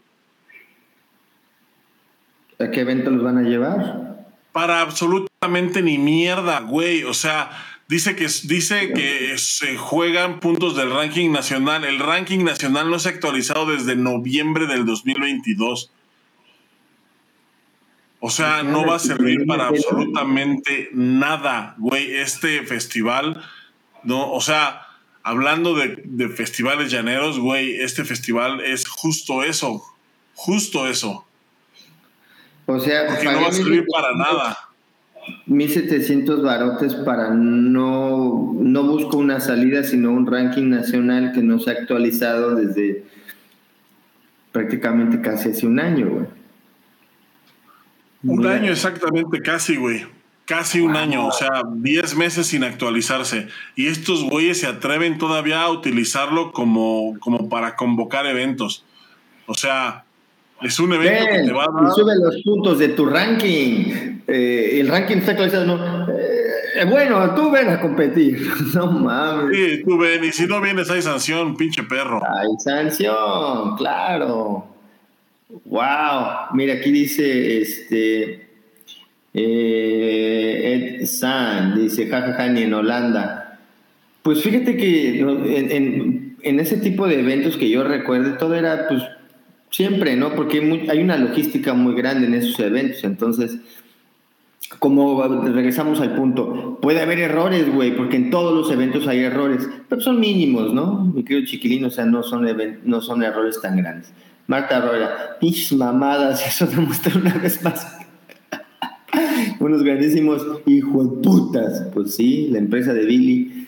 ¿A 2.59 2.71
qué 2.71 2.81
evento 2.81 3.09
los 3.09 3.23
van 3.23 3.39
a 3.39 3.41
llevar? 3.41 4.25
Para 4.53 4.79
absolutamente 4.79 5.81
ni 5.81 5.97
mierda, 5.97 6.61
güey. 6.61 7.03
O 7.03 7.13
sea, 7.13 7.49
Dice 7.91 8.15
que, 8.15 8.27
dice 8.43 8.93
que 8.93 9.37
se 9.37 9.75
juegan 9.75 10.39
puntos 10.39 10.77
del 10.77 10.91
ranking 10.91 11.29
nacional. 11.29 11.83
El 11.83 11.99
ranking 11.99 12.45
nacional 12.45 12.89
no 12.89 12.99
se 12.99 13.09
ha 13.09 13.11
actualizado 13.11 13.65
desde 13.65 13.97
noviembre 13.97 14.65
del 14.65 14.85
2022. 14.85 15.91
O 18.21 18.29
sea, 18.29 18.63
no 18.63 18.85
va 18.85 18.95
a 18.95 18.99
servir 18.99 19.45
para 19.45 19.67
absolutamente 19.67 20.87
nada, 20.93 21.75
güey. 21.79 22.15
Este 22.15 22.63
festival, 22.63 23.43
no, 24.03 24.31
o 24.31 24.39
sea, 24.39 24.83
hablando 25.21 25.75
de, 25.75 26.01
de 26.05 26.29
festivales 26.29 26.91
llaneros, 26.91 27.39
güey, 27.39 27.75
este 27.81 28.05
festival 28.05 28.61
es 28.61 28.87
justo 28.87 29.43
eso, 29.43 29.83
justo 30.33 30.87
eso. 30.87 31.25
O 32.67 32.79
sea, 32.79 33.07
porque 33.07 33.25
no 33.25 33.41
va 33.41 33.47
a 33.49 33.51
servir 33.51 33.85
para 33.91 34.15
nada. 34.15 34.70
1700 35.45 36.41
barotes 36.41 36.95
para 36.95 37.29
no, 37.31 38.53
no 38.59 38.83
busco 38.83 39.17
una 39.17 39.39
salida, 39.39 39.83
sino 39.83 40.11
un 40.11 40.25
ranking 40.25 40.69
nacional 40.69 41.31
que 41.33 41.41
no 41.41 41.59
se 41.59 41.71
ha 41.71 41.73
actualizado 41.73 42.55
desde 42.55 43.03
prácticamente 44.51 45.21
casi 45.21 45.49
hace 45.49 45.65
un 45.65 45.79
año, 45.79 46.09
güey. 46.09 46.25
Un 48.23 48.45
año 48.45 48.71
exactamente, 48.71 49.41
casi, 49.41 49.75
güey. 49.75 50.05
Casi 50.45 50.81
un 50.81 50.95
año, 50.95 51.27
o 51.27 51.31
sea, 51.31 51.61
10 51.73 52.15
meses 52.17 52.47
sin 52.47 52.63
actualizarse. 52.63 53.47
Y 53.75 53.87
estos 53.87 54.23
güeyes 54.23 54.59
se 54.59 54.67
atreven 54.67 55.17
todavía 55.17 55.61
a 55.61 55.69
utilizarlo 55.69 56.51
como, 56.51 57.17
como 57.19 57.47
para 57.47 57.75
convocar 57.75 58.25
eventos. 58.25 58.83
O 59.45 59.53
sea, 59.53 60.03
es 60.61 60.79
un 60.79 60.93
evento 60.93 61.25
que 61.31 61.43
te 61.43 61.51
va 61.51 61.63
a 61.63 61.81
dar... 61.81 61.93
Sube 61.93 62.15
los 62.15 62.41
puntos 62.43 62.79
de 62.79 62.89
tu 62.89 63.05
ranking. 63.05 64.21
Eh, 64.27 64.79
el 64.79 64.87
ranking 64.87 65.17
está. 65.17 65.33
¿no? 65.65 66.07
Eh, 66.09 66.85
bueno, 66.89 67.33
tú 67.35 67.51
ven 67.51 67.69
a 67.69 67.79
competir. 67.79 68.47
No 68.73 68.91
mames. 68.91 69.57
Sí, 69.57 69.83
tú 69.83 69.97
ven. 69.97 70.23
Y 70.23 70.31
si 70.31 70.45
no 70.45 70.61
vienes, 70.61 70.89
hay 70.89 71.01
sanción, 71.01 71.57
pinche 71.57 71.83
perro. 71.83 72.21
Hay 72.23 72.47
sanción, 72.59 73.75
claro. 73.77 74.67
Wow. 75.65 76.53
Mira, 76.53 76.75
aquí 76.75 76.91
dice 76.91 77.61
este. 77.61 78.47
Eh, 79.33 80.97
Ed 80.99 81.05
San, 81.05 81.75
dice 81.75 82.07
jajaja, 82.07 82.49
ni 82.49 82.63
en 82.63 82.73
Holanda. 82.73 83.59
Pues 84.21 84.43
fíjate 84.43 84.77
que 84.77 85.19
en, 85.19 86.37
en 86.43 86.59
ese 86.59 86.77
tipo 86.77 87.07
de 87.07 87.19
eventos 87.19 87.57
que 87.57 87.69
yo 87.69 87.83
recuerdo, 87.83 88.37
todo 88.37 88.55
era 88.55 88.87
pues 88.87 89.03
Siempre, 89.71 90.17
¿no? 90.17 90.35
Porque 90.35 90.59
hay, 90.89 90.99
una 90.99 91.17
logística 91.17 91.73
muy 91.73 91.95
grande 91.95 92.27
en 92.27 92.33
esos 92.33 92.59
eventos. 92.59 93.03
Entonces, 93.05 93.57
como 94.79 95.23
regresamos 95.23 96.01
al 96.01 96.13
punto, 96.15 96.77
puede 96.81 97.01
haber 97.01 97.19
errores, 97.19 97.73
güey, 97.73 97.95
porque 97.95 98.17
en 98.17 98.29
todos 98.29 98.53
los 98.53 98.71
eventos 98.71 99.07
hay 99.07 99.19
errores, 99.19 99.67
pero 99.87 100.01
son 100.01 100.19
mínimos, 100.19 100.73
¿no? 100.73 101.05
Mi 101.13 101.23
querido 101.23 101.45
chiquilín, 101.47 101.85
o 101.85 101.89
sea, 101.89 102.05
no 102.05 102.21
son, 102.21 102.45
no 102.83 103.01
son 103.01 103.23
errores 103.23 103.59
tan 103.61 103.77
grandes. 103.77 104.13
Marta 104.47 104.77
Arroya, 104.77 105.37
pinches 105.39 105.71
mamadas, 105.73 106.45
eso 106.47 106.67
demuestra 106.67 107.13
una 107.15 107.33
vez 107.35 107.63
más. 107.63 107.97
Unos 109.59 109.83
grandísimos 109.83 110.45
hijos 110.65 111.07
putas. 111.23 111.87
Pues 111.93 112.15
sí, 112.15 112.49
la 112.51 112.57
empresa 112.57 112.93
de 112.93 113.05
Billy. 113.05 113.60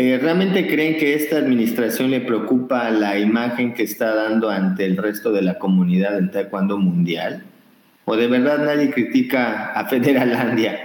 Eh, 0.00 0.16
¿Realmente 0.16 0.68
creen 0.68 0.96
que 0.96 1.14
esta 1.14 1.38
administración 1.38 2.12
le 2.12 2.20
preocupa 2.20 2.88
la 2.90 3.18
imagen 3.18 3.74
que 3.74 3.82
está 3.82 4.14
dando 4.14 4.48
ante 4.48 4.84
el 4.84 4.96
resto 4.96 5.32
de 5.32 5.42
la 5.42 5.58
comunidad 5.58 6.12
del 6.12 6.30
taekwondo 6.30 6.78
mundial? 6.78 7.42
¿O 8.04 8.14
de 8.14 8.28
verdad 8.28 8.64
nadie 8.64 8.92
critica 8.92 9.72
a 9.72 9.86
Federalandia? 9.88 10.78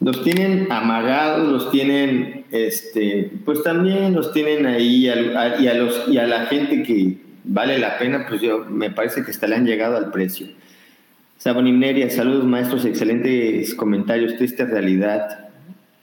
Los 0.00 0.24
tienen 0.24 0.68
amagados, 0.72 1.46
los 1.46 1.70
tienen, 1.70 2.46
este, 2.50 3.30
pues 3.44 3.62
también 3.62 4.14
los 4.14 4.32
tienen 4.32 4.64
ahí 4.64 5.04
y, 5.04 5.08
a, 5.10 5.74
los, 5.74 6.08
y 6.08 6.16
a 6.16 6.26
la 6.26 6.46
gente 6.46 6.82
que 6.82 7.18
vale 7.44 7.78
la 7.78 7.98
pena, 7.98 8.24
pues 8.26 8.40
yo 8.40 8.64
me 8.70 8.88
parece 8.88 9.22
que 9.22 9.32
hasta 9.32 9.46
le 9.46 9.56
han 9.56 9.66
llegado 9.66 9.98
al 9.98 10.10
precio. 10.10 10.46
Sabonimneria, 11.36 12.08
saludos 12.08 12.46
maestros, 12.46 12.86
excelentes 12.86 13.74
comentarios, 13.74 14.36
triste 14.36 14.64
realidad. 14.64 15.51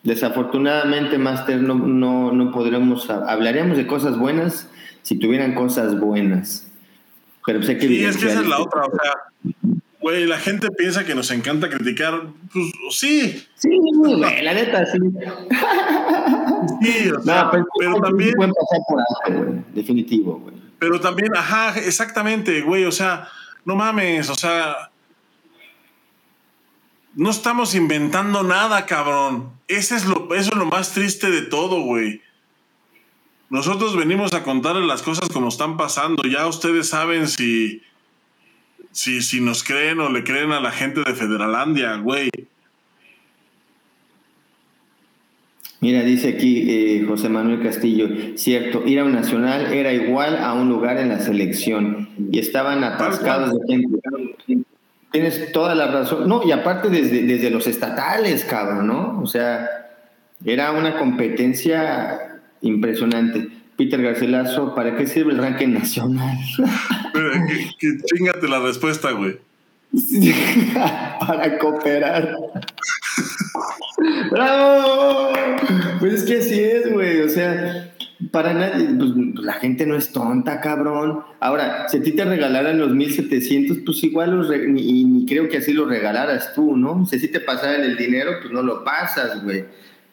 Desafortunadamente, 0.04 1.18
Master, 1.18 1.62
no, 1.62 1.76
no, 1.76 2.32
no 2.32 2.52
podremos, 2.52 3.10
hablaríamos 3.10 3.78
de 3.78 3.86
cosas 3.86 4.18
buenas 4.18 4.70
si 5.02 5.18
tuvieran 5.20 5.56
cosas 5.56 6.00
buenas. 6.00 6.68
Pero 7.46 7.64
sé 7.64 7.78
que... 7.78 7.88
Sí, 7.88 8.06
es 8.06 8.18
que 8.18 8.28
esa 8.28 8.42
es 8.42 8.48
la 8.48 8.60
otra, 8.60 8.86
o 8.86 8.92
sea, 8.92 9.64
güey, 10.00 10.26
la 10.26 10.38
gente 10.38 10.70
piensa 10.72 11.06
que 11.06 11.16
nos 11.16 11.32
encanta 11.32 11.70
criticar, 11.70 12.22
pues 12.54 12.72
sí. 12.92 13.44
Sí, 13.56 13.70
güey, 13.96 14.18
la 14.20 14.54
neta, 14.54 14.86
sí. 14.86 15.00
Sí, 16.82 17.10
o 17.10 17.22
sea, 17.22 17.50
pero, 17.52 17.66
pero 17.78 18.02
también... 18.02 18.34
Pueden 18.34 18.54
pasar 18.54 18.80
por 18.88 19.00
alto, 19.00 19.46
güey, 19.46 19.62
definitivo, 19.74 20.40
güey. 20.40 20.56
Pero 20.78 21.00
también, 21.00 21.30
ajá, 21.36 21.78
exactamente, 21.80 22.62
güey, 22.62 22.86
o 22.86 22.92
sea, 22.92 23.28
no 23.66 23.76
mames, 23.76 24.30
o 24.30 24.36
sea, 24.36 24.89
no 27.20 27.32
estamos 27.32 27.76
inventando 27.76 28.44
nada, 28.44 28.86
cabrón. 28.86 29.50
Ese 29.68 29.98
es 29.98 30.06
lo, 30.06 30.34
eso 30.34 30.52
es 30.52 30.56
lo 30.56 30.66
más 30.66 30.94
triste 30.94 31.30
de 31.30 31.42
todo, 31.42 31.82
güey. 31.82 32.22
Nosotros 33.50 33.98
venimos 33.98 34.34
a 34.34 34.44
contarles 34.44 34.86
las 34.86 35.02
cosas 35.02 35.28
como 35.28 35.50
están 35.50 35.76
pasando. 35.76 36.24
Ya 36.24 36.48
ustedes 36.48 36.88
saben 36.88 37.28
si, 37.28 37.82
si, 38.94 39.22
si 39.22 39.42
nos 39.42 39.66
creen 39.66 40.00
o 40.00 40.10
le 40.10 40.24
creen 40.24 40.54
a 40.54 40.62
la 40.62 40.72
gente 40.72 41.02
de 41.06 41.14
Federalandia, 41.14 41.98
güey. 41.98 42.30
Mira, 45.82 46.04
dice 46.04 46.30
aquí 46.30 46.68
eh, 46.70 47.06
José 47.06 47.28
Manuel 47.28 47.62
Castillo, 47.62 48.08
cierto, 48.38 48.88
ir 48.88 48.98
a 48.98 49.04
un 49.04 49.12
nacional 49.12 49.74
era 49.74 49.92
igual 49.92 50.38
a 50.38 50.54
un 50.54 50.70
lugar 50.70 50.98
en 50.98 51.10
la 51.10 51.20
selección 51.20 52.08
y 52.32 52.40
estaban 52.40 52.82
atascados 52.86 53.52
de 53.60 53.60
gente. 53.68 54.00
Tienes 55.12 55.52
toda 55.52 55.74
la 55.76 55.88
razón. 55.88 56.28
No, 56.28 56.44
y 56.44 56.52
aparte 56.52 56.90
desde, 56.90 57.24
desde 57.24 57.50
los 57.50 57.66
estatales, 57.68 58.46
cabrón, 58.46 58.88
¿no? 58.88 59.20
O 59.22 59.28
sea, 59.28 59.68
era 60.46 60.72
una 60.72 60.98
competencia 60.98 62.40
impresionante. 62.62 63.50
Peter 63.76 64.02
Garcilaso, 64.02 64.76
¿para 64.76 64.96
qué 64.96 65.08
sirve 65.08 65.32
el 65.32 65.40
ranking 65.40 65.70
nacional? 65.70 66.38
que, 67.80 67.98
chingate 68.06 68.48
la 68.48 68.60
respuesta, 68.60 69.12
güey. 69.12 69.38
para 71.20 71.58
cooperar. 71.58 72.36
¡Bravo! 74.32 75.30
Pues 76.00 76.14
es 76.14 76.24
que 76.24 76.38
así 76.38 76.62
es, 76.62 76.92
güey. 76.92 77.22
O 77.22 77.30
sea, 77.30 77.89
para 78.32 78.54
nadie, 78.54 78.86
pues 78.98 79.12
la 79.36 79.54
gente 79.54 79.86
no 79.86 79.96
es 79.96 80.12
tonta, 80.12 80.60
cabrón. 80.60 81.22
Ahora, 81.40 81.88
si 81.88 81.98
a 81.98 82.04
ti 82.04 82.12
te 82.12 82.26
regalaran 82.26 82.78
los 82.78 82.92
1700, 82.92 83.78
pues 83.86 84.04
igual 84.04 84.32
los 84.36 84.50
ni, 84.50 85.26
creo 85.26 85.48
que 85.48 85.58
así 85.58 85.72
lo 85.72 85.86
regalaras 85.86 86.54
tú, 86.54 86.76
¿no? 86.76 87.06
Si 87.06 87.28
te 87.30 87.40
pasaran 87.40 87.82
el 87.82 87.96
dinero, 87.96 88.32
pues 88.42 88.54
no 88.54 88.62
lo 88.62 88.84
pasas, 88.84 89.42
güey. 89.44 89.64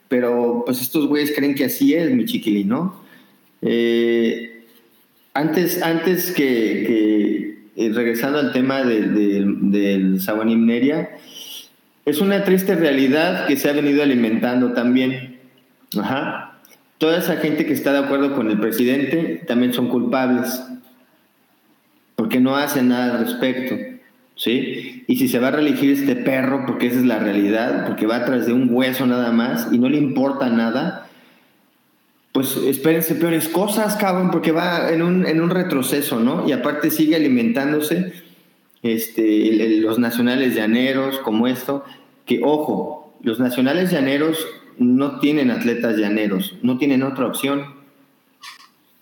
Pero 0.09 0.63
pues 0.65 0.81
estos 0.81 1.09
güeyes 1.09 1.33
creen 1.35 1.57
que 1.57 1.65
así 1.65 1.95
es, 1.95 2.11
mi 2.13 2.27
chiquilín, 2.27 2.69
¿no? 2.69 3.03
Eh, 3.61 4.65
antes, 5.35 5.83
antes 5.83 6.31
que, 6.31 7.59
eh, 7.75 7.91
regresando 7.93 8.39
al 8.39 8.53
tema 8.53 8.85
del 8.85 9.73
de, 9.73 10.21
Sabanimneria, 10.21 11.11
es 12.05 12.21
una 12.21 12.45
triste 12.45 12.77
realidad 12.77 13.49
que 13.49 13.57
se 13.57 13.69
ha 13.69 13.73
venido 13.73 14.05
alimentando 14.05 14.73
también. 14.75 15.41
Ajá. 15.99 16.46
Toda 16.99 17.19
esa 17.19 17.37
gente 17.37 17.67
que 17.67 17.73
está 17.73 17.93
de 17.93 17.99
acuerdo 17.99 18.35
con 18.35 18.51
el 18.51 18.59
presidente 18.59 19.43
también 19.47 19.73
son 19.73 19.89
culpables, 19.89 20.63
porque 22.15 22.41
no 22.41 22.57
hacen 22.57 22.89
nada 22.89 23.17
al 23.17 23.27
respecto. 23.27 23.77
¿Sí? 24.35 25.03
Y 25.07 25.17
si 25.17 25.29
se 25.29 25.39
va 25.39 25.49
a 25.49 25.53
reelegir 25.53 25.91
este 25.91 26.15
perro, 26.15 26.65
porque 26.67 26.89
esa 26.89 26.99
es 26.99 27.07
la 27.07 27.19
realidad, 27.19 27.87
porque 27.87 28.07
va 28.07 28.17
atrás 28.17 28.45
de 28.47 28.53
un 28.53 28.69
hueso 28.71 29.07
nada 29.07 29.33
más 29.33 29.69
y 29.73 29.79
no 29.79 29.89
le 29.89 29.97
importa 29.97 30.51
nada, 30.51 31.07
pues 32.33 32.55
espérense 32.59 33.15
peores 33.15 33.49
cosas, 33.49 33.97
cabrón, 33.97 34.31
porque 34.31 34.53
va 34.53 34.91
en 34.91 35.01
un, 35.01 35.27
en 35.27 35.41
un 35.41 35.49
retroceso, 35.49 36.21
¿no? 36.21 36.47
Y 36.47 36.53
aparte 36.53 36.91
sigue 36.91 37.17
alimentándose 37.17 38.13
este, 38.83 39.79
los 39.81 39.99
nacionales 39.99 40.55
llaneros 40.55 41.19
como 41.21 41.47
esto, 41.47 41.83
que 42.27 42.41
ojo, 42.45 43.15
los 43.23 43.41
nacionales 43.41 43.91
llaneros 43.91 44.47
no 44.79 45.19
tienen 45.21 45.51
atletas 45.51 45.97
llaneros, 45.97 46.57
no 46.63 46.79
tienen 46.79 47.03
otra 47.03 47.27
opción. 47.27 47.77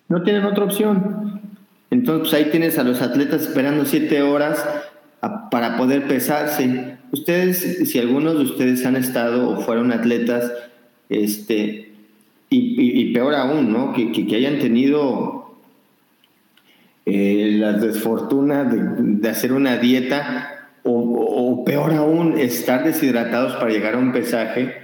No 0.09 0.23
tienen 0.23 0.45
otra 0.45 0.65
opción. 0.65 1.41
Entonces 1.91 2.31
pues, 2.31 2.35
ahí 2.35 2.51
tienes 2.51 2.79
a 2.79 2.85
los 2.85 3.03
atletas 3.03 3.43
esperando 3.43 3.85
siete 3.85 4.23
horas 4.23 4.65
para 5.51 5.77
poder 5.77 6.07
pesarse. 6.07 6.99
Ustedes, 7.11 7.89
si 7.91 7.99
algunos 7.99 8.35
de 8.35 8.45
ustedes 8.45 8.85
han 8.85 8.97
estado 8.97 9.51
o 9.51 9.61
fueron 9.61 9.93
atletas, 9.93 10.53
este, 11.09 11.93
y, 12.51 13.13
peor 13.13 13.35
aún, 13.35 13.73
¿no? 13.73 13.93
Que, 13.93 14.13
que 14.13 14.37
hayan 14.37 14.59
tenido 14.59 15.45
eh, 17.07 17.57
la 17.59 17.75
desfortuna 17.75 18.65
de, 18.65 19.29
hacer 19.29 19.53
una 19.53 19.77
dieta 19.77 20.69
o, 20.85 21.65
peor 21.65 21.93
aún, 21.93 22.39
estar 22.39 22.85
deshidratados 22.85 23.55
para 23.57 23.71
llegar 23.71 23.95
a 23.95 23.99
un 23.99 24.13
pesaje, 24.13 24.75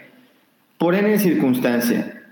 por 0.81 0.95
N 0.95 1.19
circunstancia. 1.19 2.23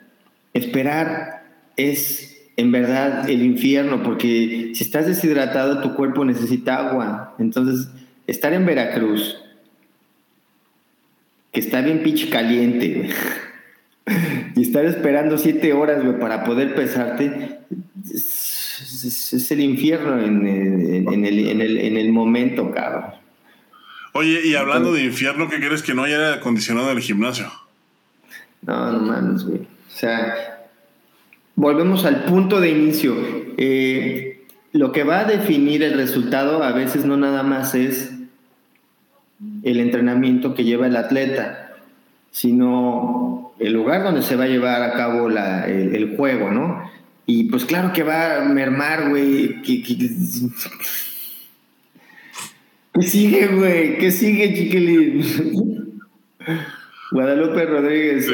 Esperar 0.54 1.44
es 1.76 2.40
en 2.56 2.72
verdad 2.72 3.28
el 3.28 3.42
infierno, 3.42 4.02
porque 4.02 4.72
si 4.74 4.84
estás 4.84 5.06
deshidratado, 5.06 5.82
tu 5.82 5.94
cuerpo 5.94 6.24
necesita 6.24 6.88
agua. 6.88 7.36
Entonces, 7.38 7.90
estar 8.26 8.54
en 8.54 8.64
Veracruz, 8.64 9.36
que 11.52 11.60
está 11.60 11.82
bien 11.82 12.02
pinche 12.02 12.30
caliente, 12.30 13.10
y 14.56 14.62
estar 14.62 14.86
esperando 14.86 15.36
siete 15.36 15.74
horas, 15.74 16.02
para 16.18 16.44
poder 16.44 16.74
pesarte, 16.74 17.58
es, 18.10 19.50
el 19.50 19.60
infierno 19.60 20.18
en, 20.24 20.46
el, 21.26 22.12
momento, 22.12 22.70
cabrón. 22.70 23.12
Oye, 24.14 24.40
y 24.46 24.54
hablando 24.54 24.94
de 24.94 25.04
infierno, 25.04 25.50
¿qué 25.50 25.56
crees 25.56 25.82
que 25.82 25.92
no 25.92 26.04
haya 26.04 26.32
acondicionado 26.32 26.90
en 26.90 26.96
el 26.96 27.02
gimnasio? 27.02 27.67
No, 28.62 28.92
no 28.92 28.98
mames, 29.00 29.44
güey. 29.44 29.60
O 29.60 29.90
sea, 29.90 30.68
volvemos 31.54 32.04
al 32.04 32.24
punto 32.24 32.60
de 32.60 32.70
inicio. 32.70 33.14
Eh, 33.56 34.46
lo 34.72 34.92
que 34.92 35.04
va 35.04 35.20
a 35.20 35.24
definir 35.24 35.82
el 35.82 35.94
resultado 35.94 36.62
a 36.62 36.72
veces 36.72 37.04
no 37.04 37.16
nada 37.16 37.42
más 37.42 37.74
es 37.74 38.12
el 39.62 39.80
entrenamiento 39.80 40.54
que 40.54 40.64
lleva 40.64 40.86
el 40.86 40.96
atleta, 40.96 41.74
sino 42.30 43.52
el 43.58 43.72
lugar 43.72 44.02
donde 44.02 44.22
se 44.22 44.36
va 44.36 44.44
a 44.44 44.48
llevar 44.48 44.82
a 44.82 44.92
cabo 44.92 45.28
el, 45.28 46.16
juego, 46.16 46.50
¿no? 46.50 46.82
Y 47.26 47.44
pues 47.44 47.64
claro 47.64 47.92
que 47.92 48.02
va 48.02 48.36
a 48.38 48.44
mermar, 48.44 49.10
güey. 49.10 49.60
¿Qué, 49.62 49.82
sigue, 53.02 53.48
güey? 53.48 53.98
¿Qué 53.98 54.10
sigue, 54.10 54.54
chiquilín? 54.54 56.00
Guadalupe 57.10 57.64
Rodríguez, 57.64 58.28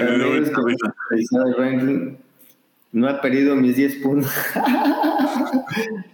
no 2.92 3.08
ha 3.08 3.20
perdido 3.20 3.56
mis 3.56 3.76
10 3.76 3.96
puntos. 3.96 4.32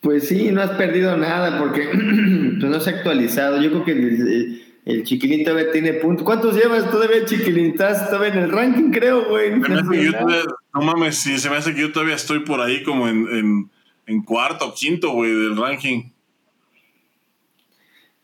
pues 0.00 0.28
sí, 0.28 0.50
no 0.50 0.62
has 0.62 0.72
perdido 0.72 1.16
nada 1.16 1.58
porque 1.58 1.88
pues 1.92 2.70
no 2.70 2.80
se 2.80 2.90
ha 2.90 2.96
actualizado. 2.96 3.60
Yo 3.60 3.70
creo 3.70 3.84
que 3.84 4.60
el 4.84 5.04
chiquilín 5.04 5.44
todavía 5.44 5.70
tiene 5.70 5.94
puntos. 5.94 6.24
¿Cuántos 6.24 6.56
llevas 6.56 6.90
todavía, 6.90 7.24
chiquilín? 7.24 7.72
Estás 7.72 8.10
todavía 8.10 8.34
en 8.34 8.38
el 8.38 8.50
ranking, 8.50 8.90
creo, 8.90 9.28
güey. 9.28 9.52
no 10.74 10.80
mames, 10.80 11.18
sí, 11.18 11.38
se 11.38 11.50
me 11.50 11.56
hace 11.56 11.74
que 11.74 11.82
yo 11.82 11.92
todavía 11.92 12.16
estoy 12.16 12.40
por 12.40 12.60
ahí 12.60 12.82
como 12.82 13.08
en, 13.08 13.70
en, 14.06 14.22
cuarto 14.22 14.68
o 14.68 14.74
quinto, 14.74 15.12
güey, 15.12 15.32
del 15.32 15.56
ranking. 15.56 16.10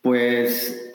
Pues 0.03 0.86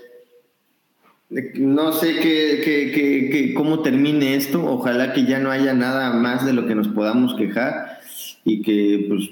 No 1.32 1.94
sé 1.94 2.16
qué, 2.16 2.62
qué, 2.64 3.30
qué, 3.32 3.54
cómo 3.54 3.80
termine 3.80 4.36
esto. 4.36 4.66
Ojalá 4.66 5.14
que 5.14 5.26
ya 5.26 5.40
no 5.40 5.50
haya 5.50 5.74
nada 5.74 6.12
más 6.12 6.46
de 6.46 6.52
lo 6.52 6.68
que 6.68 6.76
nos 6.76 6.90
podamos 6.90 7.36
quejar 7.36 8.02
y 8.44 8.62
que 8.62 9.06
pues, 9.08 9.30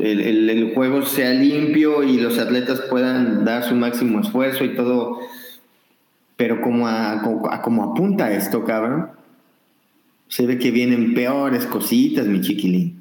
el, 0.00 0.50
el, 0.50 0.74
juego 0.74 1.02
sea 1.02 1.32
limpio 1.32 2.02
y 2.02 2.18
los 2.18 2.38
atletas 2.38 2.80
puedan 2.90 3.44
dar 3.44 3.62
su 3.62 3.76
máximo 3.76 4.20
esfuerzo 4.20 4.64
y 4.64 4.74
todo. 4.74 5.20
Pero 6.36 6.60
como, 6.60 6.88
a, 6.88 7.22
como, 7.62 7.84
apunta 7.84 8.32
esto, 8.32 8.64
cabrón, 8.64 9.10
se 10.26 10.44
ve 10.44 10.58
que 10.58 10.72
vienen 10.72 11.14
peores 11.14 11.66
cositas, 11.66 12.26
mi 12.26 12.40
chiquilín. 12.40 13.00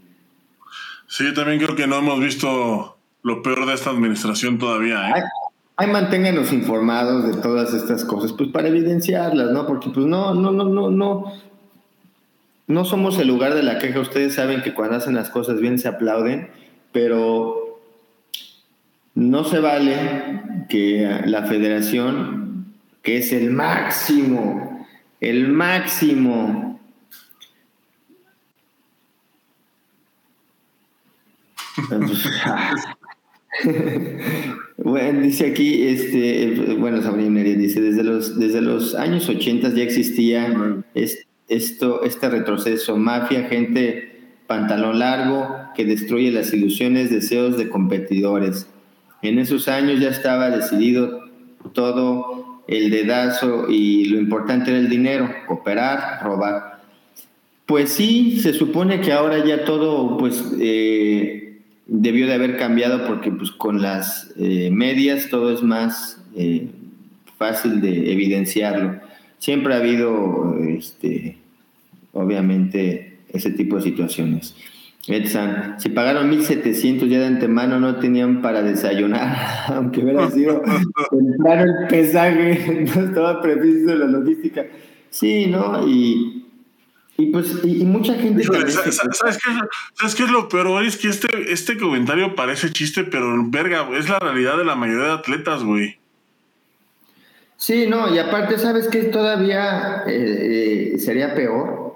Sí, 1.08 1.24
yo 1.24 1.34
también 1.34 1.60
creo 1.60 1.76
que 1.76 1.88
no 1.88 1.98
hemos 1.98 2.20
visto 2.20 2.98
lo 3.24 3.42
peor 3.42 3.66
de 3.66 3.74
esta 3.74 3.90
administración 3.90 4.60
todavía. 4.60 5.10
¿eh? 5.10 5.24
Ay, 5.76 5.88
manténganos 5.88 6.54
informados 6.54 7.26
de 7.26 7.42
todas 7.42 7.74
estas 7.74 8.06
cosas, 8.06 8.34
pues 8.34 8.50
para 8.50 8.68
evidenciarlas, 8.68 9.50
¿no? 9.50 9.66
Porque 9.66 9.90
pues 9.90 10.06
no, 10.06 10.36
no, 10.36 10.52
no, 10.52 10.66
no, 10.66 10.92
no, 10.92 11.34
no 12.68 12.86
somos 12.86 13.18
el 13.18 13.28
lugar 13.28 13.56
de 13.56 13.64
la 13.64 13.80
queja. 13.80 14.00
Ustedes 14.00 14.36
saben 14.36 14.62
que 14.62 14.76
cuando 14.76 14.98
hacen 14.98 15.16
las 15.16 15.32
cosas 15.32 15.60
bien 15.60 15.80
se 15.80 15.88
aplauden, 15.88 16.52
pero 16.92 17.80
no 19.16 19.46
se 19.46 19.60
vale 19.60 20.44
que 20.70 21.22
la 21.26 21.46
federación, 21.46 22.76
que 23.02 23.18
es 23.18 23.34
el 23.34 23.50
máximo, 23.50 24.86
el 25.22 25.48
máximo, 25.48 26.80
bueno, 34.78 35.22
dice 35.22 35.48
aquí, 35.48 35.84
este, 35.84 36.76
bueno, 36.80 37.02
Sabrina 37.02 37.42
dice, 37.42 37.80
desde 37.82 38.04
los, 38.04 38.40
desde 38.40 38.62
los 38.62 38.96
años 38.96 39.30
80 39.30 39.74
ya 39.74 39.84
existía 39.84 40.84
esto, 41.48 42.04
este 42.04 42.30
retroceso, 42.30 42.98
mafia, 42.98 43.44
gente 43.44 44.14
pantalón 44.48 45.00
largo 45.00 45.56
que 45.76 45.86
destruye 45.86 46.32
las 46.32 46.54
ilusiones, 46.54 47.10
deseos 47.10 47.58
de 47.58 47.70
competidores. 47.70 48.68
En 49.22 49.40
esos 49.40 49.68
años 49.68 50.00
ya 50.00 50.10
estaba 50.10 50.50
decidido 50.50 51.22
todo 51.74 52.64
el 52.68 52.90
dedazo 52.90 53.70
y 53.70 54.06
lo 54.06 54.20
importante 54.20 54.72
era 54.72 54.80
el 54.80 54.90
dinero, 54.90 55.30
cooperar, 55.48 56.24
robar. 56.24 56.82
Pues 57.66 57.92
sí, 57.92 58.40
se 58.42 58.54
supone 58.54 59.00
que 59.02 59.14
ahora 59.14 59.44
ya 59.46 59.64
todo, 59.64 60.18
pues, 60.18 60.54
eh, 60.60 61.43
debió 61.86 62.28
de 62.28 62.34
haber 62.34 62.58
cambiado 62.58 63.06
porque 63.08 63.32
pues 63.32 63.52
con 63.52 63.82
las 63.82 64.34
eh, 64.38 64.70
medias 64.72 65.30
todo 65.30 65.52
es 65.54 65.62
más 65.64 66.22
eh, 66.36 66.68
fácil 67.38 67.82
de 67.82 68.12
evidenciarlo. 68.12 69.00
Siempre 69.38 69.74
ha 69.74 69.78
habido, 69.78 70.58
este, 70.60 71.38
obviamente, 72.14 73.18
ese 73.30 73.52
tipo 73.52 73.76
de 73.76 73.82
situaciones. 73.82 74.56
Edsan, 75.08 75.76
si 75.80 75.90
pagaron 75.90 76.32
1.700 76.32 77.10
ya 77.10 77.20
de 77.20 77.26
antemano 77.26 77.78
no 77.78 77.98
tenían 77.98 78.42
para 78.42 78.62
desayunar, 78.62 79.36
aunque 79.68 80.02
hubiera 80.02 80.32
sido 80.32 80.62
temprano 81.12 81.64
el 81.64 81.88
pesaje, 81.88 82.86
no 82.96 83.02
estaba 83.02 83.42
preciso 83.42 83.96
la 83.96 84.06
logística. 84.06 84.66
Sí, 85.10 85.48
¿no? 85.48 85.88
Y, 85.88 86.43
y 87.18 87.28
pues, 87.28 87.60
y, 87.64 87.86
mucha 87.86 88.16
gente. 88.16 88.44
¿sabes, 88.44 90.16
qué, 90.16 90.24
es 90.24 90.32
lo 90.32 90.50
peor, 90.50 90.84
Es 90.84 90.98
que 90.98 91.10
este, 91.10 91.28
este 91.52 91.78
comentario 91.78 92.34
parece 92.34 92.72
chiste, 92.72 93.04
pero 93.04 93.36
verga, 93.50 93.88
es 93.98 94.10
la 94.10 94.18
realidad 94.18 94.58
de 94.58 94.66
la 94.66 94.76
mayoría 94.76 95.06
de 95.06 95.12
atletas, 95.12 95.64
güey. 95.64 95.98
Sí, 97.56 97.86
no, 97.88 98.14
y 98.14 98.18
aparte, 98.18 98.58
¿sabes 98.58 98.88
qué? 98.88 99.04
Todavía 99.04 100.04
eh, 100.08 100.94
eh, 100.96 101.00
sería 101.00 101.36
peor 101.36 101.94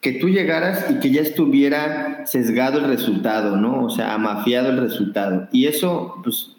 que 0.00 0.12
tú 0.14 0.28
llegaras 0.28 0.90
y 0.90 0.98
que 0.98 1.12
ya 1.12 1.22
estuviera 1.22 2.26
sesgado 2.26 2.80
el 2.80 2.88
resultado, 2.88 3.56
¿no? 3.56 3.84
O 3.84 3.90
sea, 3.90 4.12
amafiado 4.14 4.70
el 4.70 4.78
resultado. 4.78 5.48
Y 5.52 5.66
eso, 5.66 6.20
pues, 6.24 6.56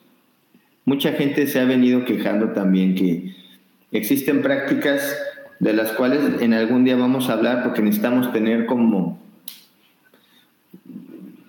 mucha 0.85 1.11
gente 1.11 1.47
se 1.47 1.59
ha 1.59 1.65
venido 1.65 2.05
quejando 2.05 2.53
también 2.53 2.95
que 2.95 3.35
existen 3.91 4.41
prácticas 4.41 5.17
de 5.59 5.73
las 5.73 5.91
cuales 5.93 6.41
en 6.41 6.53
algún 6.53 6.83
día 6.83 6.95
vamos 6.95 7.29
a 7.29 7.33
hablar 7.33 7.63
porque 7.63 7.81
necesitamos 7.81 8.31
tener 8.31 8.65
como 8.65 9.19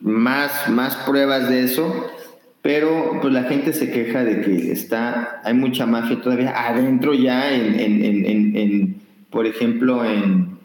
más, 0.01 0.69
más 0.69 0.97
pruebas 0.97 1.49
de 1.49 1.65
eso, 1.65 2.11
pero 2.63 3.19
pues 3.21 3.33
la 3.33 3.45
gente 3.45 3.73
se 3.73 3.91
queja 3.91 4.23
de 4.23 4.43
que 4.43 4.71
está, 4.71 5.41
hay 5.45 5.55
mucha 5.55 5.87
mafia 5.87 6.21
todavía 6.21 6.69
adentro 6.69 7.15
ya 7.15 7.55
en, 7.55 7.81
en, 7.81 8.57
en, 8.57 8.97
por 9.31 9.47
ejemplo, 9.47 10.05
en, 10.05 10.59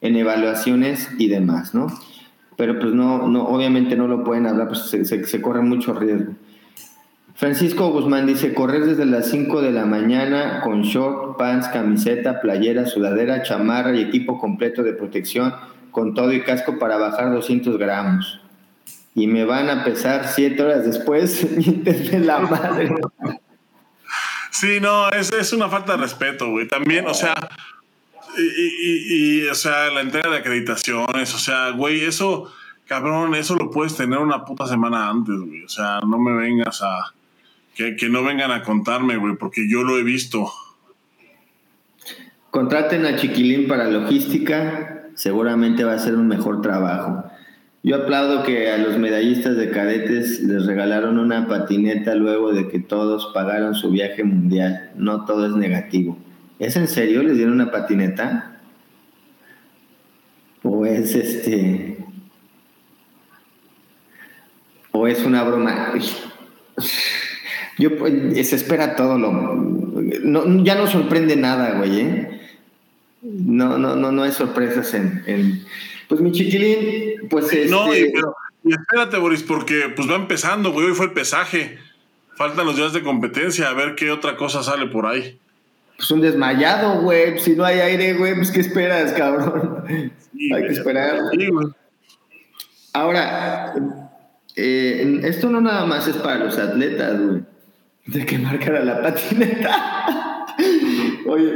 en 0.00 0.16
evaluaciones 0.16 1.10
y 1.18 1.28
demás, 1.28 1.74
¿no? 1.74 1.86
Pero 2.56 2.78
pues 2.80 2.92
no, 2.92 3.28
no, 3.28 3.44
obviamente 3.44 3.96
no 3.96 4.08
lo 4.08 4.24
pueden 4.24 4.46
hablar, 4.46 4.68
pues 4.68 4.80
se, 4.80 5.04
se 5.04 5.40
corre 5.40 5.60
mucho 5.60 5.94
riesgo. 5.94 6.34
Francisco 7.38 7.92
Guzmán 7.92 8.26
dice, 8.26 8.52
correr 8.52 8.84
desde 8.84 9.06
las 9.06 9.30
5 9.30 9.62
de 9.62 9.70
la 9.70 9.86
mañana 9.86 10.60
con 10.64 10.82
short, 10.82 11.38
pants, 11.38 11.68
camiseta, 11.68 12.40
playera, 12.40 12.84
sudadera, 12.84 13.44
chamarra 13.44 13.94
y 13.94 14.02
equipo 14.02 14.40
completo 14.40 14.82
de 14.82 14.92
protección 14.92 15.54
con 15.92 16.14
todo 16.14 16.32
y 16.32 16.42
casco 16.42 16.80
para 16.80 16.96
bajar 16.96 17.30
200 17.32 17.78
gramos. 17.78 18.40
Y 19.14 19.28
me 19.28 19.44
van 19.44 19.70
a 19.70 19.84
pesar 19.84 20.26
7 20.26 20.60
horas 20.60 20.84
después, 20.84 21.46
de 21.84 22.18
la 22.18 22.40
madre. 22.40 22.92
Sí, 24.50 24.80
no, 24.80 25.08
es, 25.10 25.32
es 25.32 25.52
una 25.52 25.68
falta 25.68 25.92
de 25.92 25.98
respeto, 25.98 26.50
güey. 26.50 26.66
También, 26.66 27.06
o 27.06 27.14
sea, 27.14 27.36
y, 28.36 29.42
y, 29.42 29.46
o 29.46 29.54
sea, 29.54 29.92
la 29.92 30.00
entrega 30.00 30.28
de 30.28 30.38
acreditaciones, 30.38 31.32
o 31.32 31.38
sea, 31.38 31.70
güey, 31.70 32.04
eso, 32.04 32.52
cabrón, 32.86 33.36
eso 33.36 33.54
lo 33.54 33.70
puedes 33.70 33.96
tener 33.96 34.18
una 34.18 34.44
puta 34.44 34.66
semana 34.66 35.08
antes, 35.08 35.36
güey. 35.38 35.62
O 35.62 35.68
sea, 35.68 36.00
no 36.00 36.18
me 36.18 36.32
vengas 36.32 36.82
a 36.82 37.12
que, 37.78 38.08
no 38.08 38.24
vengan 38.24 38.50
a 38.50 38.62
contarme, 38.62 39.16
güey, 39.16 39.36
porque 39.36 39.68
yo 39.68 39.84
lo 39.84 39.98
he 39.98 40.02
visto. 40.02 40.50
Contraten 42.50 43.06
a 43.06 43.16
Chiquilín 43.16 43.68
para 43.68 43.88
logística, 43.88 45.06
seguramente 45.14 45.84
va 45.84 45.92
a 45.92 45.98
ser 45.98 46.16
un 46.16 46.26
mejor 46.26 46.60
trabajo. 46.60 47.24
Yo 47.84 47.94
aplaudo 47.94 48.42
que 48.42 48.72
a 48.72 48.78
los 48.78 48.98
medallistas 48.98 49.56
de 49.56 49.70
cadetes 49.70 50.40
les 50.40 50.66
regalaron 50.66 51.18
una 51.18 51.46
patineta 51.46 52.16
luego 52.16 52.52
de 52.52 52.68
que 52.68 52.80
todos 52.80 53.30
pagaron 53.32 53.76
su 53.76 53.90
viaje 53.90 54.24
mundial. 54.24 54.90
No 54.96 55.24
todo 55.24 55.46
es 55.46 55.52
negativo. 55.52 56.18
¿Es 56.58 56.74
en 56.74 56.88
serio? 56.88 57.22
¿Les 57.22 57.36
dieron 57.36 57.54
una 57.54 57.70
patineta? 57.70 58.60
¿O 60.64 60.84
es 60.84 61.14
este... 61.14 62.04
¿O 64.90 65.06
es 65.06 65.24
una 65.24 65.44
broma? 65.44 65.92
Yo, 67.78 67.96
pues, 67.96 68.48
se 68.48 68.56
espera 68.56 68.96
todo 68.96 69.18
lo. 69.18 69.32
No, 69.32 70.64
ya 70.64 70.74
no 70.74 70.86
sorprende 70.86 71.36
nada, 71.36 71.78
güey, 71.78 72.00
¿eh? 72.00 72.40
No, 73.22 73.78
no, 73.78 73.94
no, 73.94 74.10
no 74.10 74.22
hay 74.24 74.32
sorpresas 74.32 74.92
en. 74.94 75.64
Pues 76.08 76.20
mi 76.20 76.32
chiquilín, 76.32 77.28
pues. 77.28 77.70
No, 77.70 77.92
este 77.92 78.10
pero 78.12 78.34
y 78.64 78.72
espérate, 78.72 79.16
Boris, 79.18 79.42
porque 79.44 79.92
pues 79.94 80.10
va 80.10 80.16
empezando, 80.16 80.72
güey. 80.72 80.86
Hoy 80.86 80.94
fue 80.94 81.06
el 81.06 81.12
pesaje. 81.12 81.78
Faltan 82.36 82.66
los 82.66 82.76
días 82.76 82.92
de 82.92 83.02
competencia, 83.02 83.68
a 83.68 83.74
ver 83.74 83.94
qué 83.94 84.10
otra 84.10 84.36
cosa 84.36 84.62
sale 84.62 84.86
por 84.86 85.06
ahí. 85.06 85.38
Pues 85.96 86.10
un 86.10 86.20
desmayado, 86.20 87.00
güey. 87.00 87.38
Si 87.38 87.54
no 87.54 87.64
hay 87.64 87.78
aire, 87.78 88.14
güey, 88.14 88.34
pues 88.34 88.50
¿qué 88.50 88.60
esperas, 88.60 89.12
cabrón? 89.12 89.84
hay 90.54 90.62
que 90.62 90.72
esperar. 90.72 91.18
Ahora, 92.92 93.74
eh, 94.56 95.20
esto 95.24 95.50
no 95.50 95.60
nada 95.60 95.86
más 95.86 96.08
es 96.08 96.16
para 96.16 96.38
los 96.38 96.58
atletas, 96.58 97.20
güey 97.20 97.42
de 98.08 98.24
que 98.24 98.38
marcara 98.38 98.84
la 98.84 99.02
patineta. 99.02 100.46
Oye, 101.26 101.52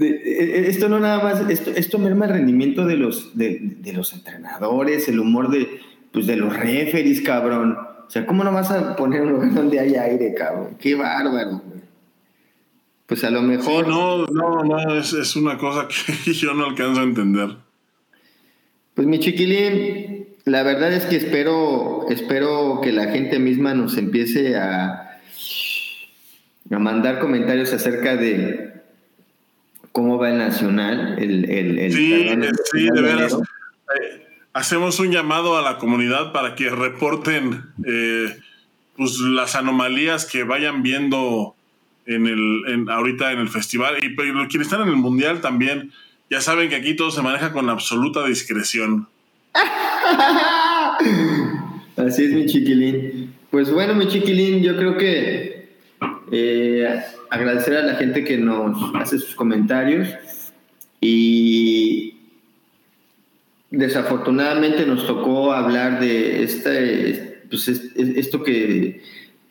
e, 0.00 0.06
e, 0.06 0.68
esto 0.68 0.88
no 0.88 1.00
nada 1.00 1.22
más, 1.22 1.48
esto, 1.48 1.70
esto 1.74 1.98
merma 1.98 2.26
el 2.26 2.32
rendimiento 2.32 2.84
de 2.84 2.96
los, 2.96 3.36
de, 3.36 3.80
los 3.94 4.12
entrenadores, 4.12 5.08
el 5.08 5.18
humor 5.18 5.50
de, 5.50 5.80
pues 6.12 6.26
de 6.26 6.36
los 6.36 6.54
referees, 6.54 7.22
cabrón. 7.22 7.76
O 8.06 8.10
sea, 8.10 8.26
¿cómo 8.26 8.44
no 8.44 8.52
vas 8.52 8.70
a 8.70 8.96
poner 8.96 9.22
un 9.22 9.32
lugar 9.32 9.54
donde 9.54 9.80
haya 9.80 10.02
aire, 10.02 10.34
cabrón? 10.34 10.76
Qué 10.78 10.94
bárbaro, 10.94 11.62
Pues 13.06 13.24
a 13.24 13.30
lo 13.30 13.40
mejor. 13.40 13.88
no, 13.88 14.26
no, 14.26 14.62
no, 14.62 14.94
es, 14.94 15.14
es 15.14 15.36
una 15.36 15.56
cosa 15.56 15.88
que 15.88 16.32
yo 16.34 16.52
no 16.52 16.66
alcanzo 16.66 17.00
a 17.00 17.04
entender. 17.04 17.56
Pues 18.92 19.08
mi 19.08 19.18
chiquilín, 19.20 20.28
la 20.44 20.62
verdad 20.62 20.92
es 20.92 21.06
que 21.06 21.16
espero, 21.16 22.06
espero 22.10 22.80
que 22.82 22.92
la 22.92 23.06
gente 23.06 23.38
misma 23.38 23.72
nos 23.72 23.96
empiece 23.96 24.56
a, 24.56 25.03
a 26.74 26.78
mandar 26.78 27.18
comentarios 27.18 27.72
acerca 27.72 28.16
de 28.16 28.72
cómo 29.92 30.18
va 30.18 30.30
el 30.30 30.38
Nacional. 30.38 31.16
El, 31.18 31.50
el, 31.50 31.92
sí, 31.92 32.28
sí, 32.72 32.88
de 32.92 33.00
veras. 33.00 33.32
Eh, 33.32 34.26
hacemos 34.52 34.98
un 34.98 35.12
llamado 35.12 35.56
a 35.56 35.62
la 35.62 35.78
comunidad 35.78 36.32
para 36.32 36.54
que 36.54 36.70
reporten 36.70 37.62
eh, 37.86 38.36
pues, 38.96 39.18
las 39.20 39.54
anomalías 39.54 40.26
que 40.26 40.42
vayan 40.42 40.82
viendo 40.82 41.54
en 42.06 42.26
el, 42.26 42.88
ahorita 42.88 43.32
en 43.32 43.38
el 43.38 43.48
festival. 43.48 43.96
Y 44.02 44.10
pero, 44.10 44.46
quienes 44.48 44.66
están 44.66 44.82
en 44.82 44.88
el 44.88 44.96
mundial 44.96 45.40
también, 45.40 45.92
ya 46.28 46.40
saben 46.40 46.68
que 46.68 46.76
aquí 46.76 46.94
todo 46.94 47.10
se 47.10 47.22
maneja 47.22 47.52
con 47.52 47.70
absoluta 47.70 48.26
discreción. 48.26 49.08
Así 51.96 52.24
es, 52.24 52.32
mi 52.32 52.46
chiquilín. 52.46 53.32
Pues 53.50 53.70
bueno, 53.70 53.94
mi 53.94 54.08
chiquilín, 54.08 54.62
yo 54.62 54.76
creo 54.76 54.96
que 54.96 55.53
eh, 56.32 57.02
agradecer 57.30 57.76
a 57.76 57.82
la 57.82 57.94
gente 57.94 58.24
que 58.24 58.38
nos 58.38 58.94
hace 58.94 59.18
sus 59.18 59.34
comentarios 59.34 60.08
y 61.00 62.16
desafortunadamente 63.70 64.86
nos 64.86 65.06
tocó 65.06 65.52
hablar 65.52 66.00
de 66.00 66.42
este, 66.42 67.42
pues 67.50 67.68
esto 67.68 68.42
que 68.42 69.02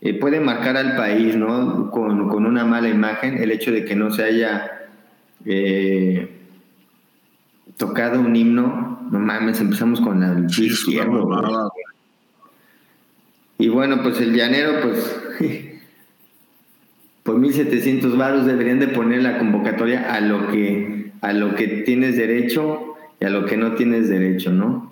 eh, 0.02 0.14
puede 0.16 0.40
marcar 0.40 0.78
al 0.78 0.96
país, 0.96 1.36
¿no? 1.36 1.92
Con, 1.92 2.28
con, 2.30 2.46
una 2.46 2.66
mala 2.66 2.90
imagen, 2.90 3.42
el 3.42 3.52
hecho 3.52 3.72
de 3.72 3.86
que 3.86 3.96
no 3.96 4.12
se 4.12 4.24
haya 4.24 4.90
eh, 5.46 6.30
tocado 7.78 8.20
un 8.20 8.36
himno, 8.36 9.08
no 9.12 9.20
mames, 9.20 9.62
empezamos 9.62 10.02
con 10.02 10.24
el 10.24 10.50
sí. 10.50 10.70
Y 13.60 13.68
bueno, 13.70 14.02
pues 14.02 14.20
el 14.20 14.34
llanero, 14.34 14.82
pues 14.82 15.22
por 17.24 17.40
1700 17.40 18.18
varos 18.18 18.46
deberían 18.46 18.80
de 18.80 18.90
poner 18.90 19.24
la 19.24 19.38
convocatoria 19.38 20.14
a 20.14 20.22
lo 20.22 20.48
que 20.50 21.12
a 21.22 21.32
lo 21.32 21.56
que 21.56 21.68
tienes 21.68 22.18
derecho 22.18 22.96
y 23.20 23.26
a 23.26 23.30
lo 23.30 23.46
que 23.46 23.56
no 23.56 23.76
tienes 23.76 24.10
derecho, 24.10 24.52
¿no? 24.52 24.92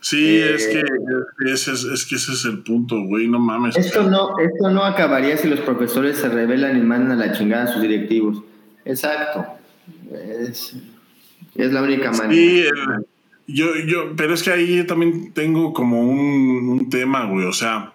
Sí, 0.00 0.36
es, 0.36 0.66
que, 0.66 0.82
ese 1.46 1.72
es, 1.72 2.06
que 2.06 2.16
ese 2.16 2.32
es 2.32 2.44
el 2.44 2.64
punto, 2.64 3.00
güey, 3.04 3.28
no 3.28 3.38
mames. 3.38 3.76
Esto 3.76 4.02
no, 4.02 4.36
esto 4.40 4.70
no 4.70 4.84
acabaría 4.84 5.36
si 5.36 5.48
los 5.48 5.60
profesores 5.60 6.18
se 6.18 6.28
rebelan 6.28 6.76
y 6.76 6.80
mandan 6.80 7.20
a 7.20 7.26
la 7.26 7.32
chingada 7.32 7.64
a 7.64 7.66
sus 7.68 7.80
directivos. 7.80 8.42
Exacto. 8.84 9.46
Es, 10.40 10.74
la 11.54 11.82
única 11.82 12.10
manera. 12.10 12.32
Sí, 12.32 12.64
yo, 13.46 13.76
yo, 13.86 14.16
pero 14.16 14.34
es 14.34 14.42
que 14.42 14.50
ahí 14.50 14.84
también 14.84 15.32
tengo 15.32 15.72
como 15.72 16.00
un, 16.00 16.68
un 16.68 16.90
tema, 16.90 17.26
güey, 17.26 17.46
o 17.46 17.52
sea, 17.52 17.91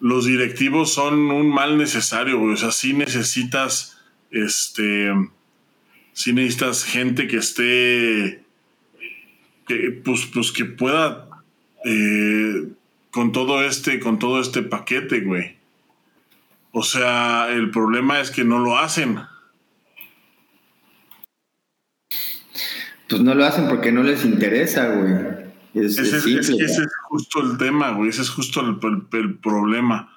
los 0.00 0.26
directivos 0.26 0.92
son 0.92 1.30
un 1.30 1.48
mal 1.48 1.76
necesario, 1.76 2.38
güey, 2.38 2.54
o 2.54 2.56
sea, 2.56 2.70
sí 2.70 2.92
necesitas, 2.92 4.00
este, 4.30 5.12
sí 6.12 6.32
necesitas 6.32 6.84
gente 6.84 7.26
que 7.26 7.38
esté 7.38 8.44
que, 9.66 10.00
pues, 10.04 10.26
pues 10.32 10.50
que 10.50 10.64
pueda 10.64 11.28
eh, 11.84 12.68
con 13.10 13.32
todo 13.32 13.62
este, 13.62 14.00
con 14.00 14.18
todo 14.18 14.40
este 14.40 14.62
paquete, 14.62 15.20
güey. 15.20 15.56
O 16.72 16.82
sea, 16.82 17.48
el 17.50 17.70
problema 17.70 18.20
es 18.20 18.30
que 18.30 18.44
no 18.44 18.58
lo 18.58 18.78
hacen. 18.78 19.20
Pues 23.08 23.22
no 23.22 23.34
lo 23.34 23.44
hacen 23.44 23.68
porque 23.68 23.92
no 23.92 24.02
les 24.02 24.24
interesa, 24.24 24.88
güey. 24.88 25.47
Ese, 25.86 26.02
es, 26.02 26.82
justo 27.08 27.40
el 27.40 27.58
tema, 27.58 27.92
güey. 27.92 28.10
Ese 28.10 28.22
es 28.22 28.30
justo 28.30 28.60
el 28.60 29.38
problema. 29.38 30.14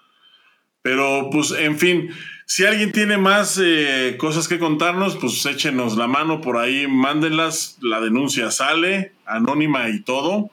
Pero, 0.81 1.29
pues, 1.31 1.51
en 1.51 1.77
fin, 1.77 2.09
si 2.45 2.65
alguien 2.65 2.91
tiene 2.91 3.17
más 3.17 3.57
eh, 3.63 4.17
cosas 4.17 4.49
que 4.49 4.59
contarnos, 4.59 5.15
pues 5.15 5.45
échenos 5.45 5.95
la 5.95 6.07
mano 6.07 6.41
por 6.41 6.57
ahí, 6.57 6.85
mándenlas. 6.85 7.77
La 7.81 8.01
denuncia 8.01 8.51
sale, 8.51 9.13
anónima 9.25 9.87
y 9.89 10.01
todo. 10.01 10.49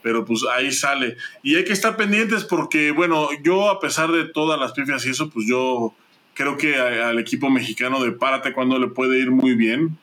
Pero 0.00 0.24
pues 0.24 0.44
ahí 0.50 0.72
sale. 0.72 1.18
Y 1.42 1.56
hay 1.56 1.64
que 1.64 1.74
estar 1.74 1.98
pendientes 1.98 2.44
porque, 2.44 2.92
bueno, 2.92 3.28
yo 3.42 3.68
a 3.68 3.78
pesar 3.78 4.10
de 4.10 4.24
todas 4.24 4.58
las 4.58 4.72
pifias 4.72 5.04
y 5.04 5.10
eso, 5.10 5.28
pues 5.28 5.46
yo 5.46 5.92
creo 6.32 6.56
que 6.56 6.76
al 6.76 7.18
equipo 7.18 7.50
mexicano 7.50 8.02
de 8.02 8.12
Párate 8.12 8.54
cuando 8.54 8.78
le 8.78 8.86
puede 8.86 9.18
ir 9.18 9.30
muy 9.30 9.54
bien. 9.54 9.98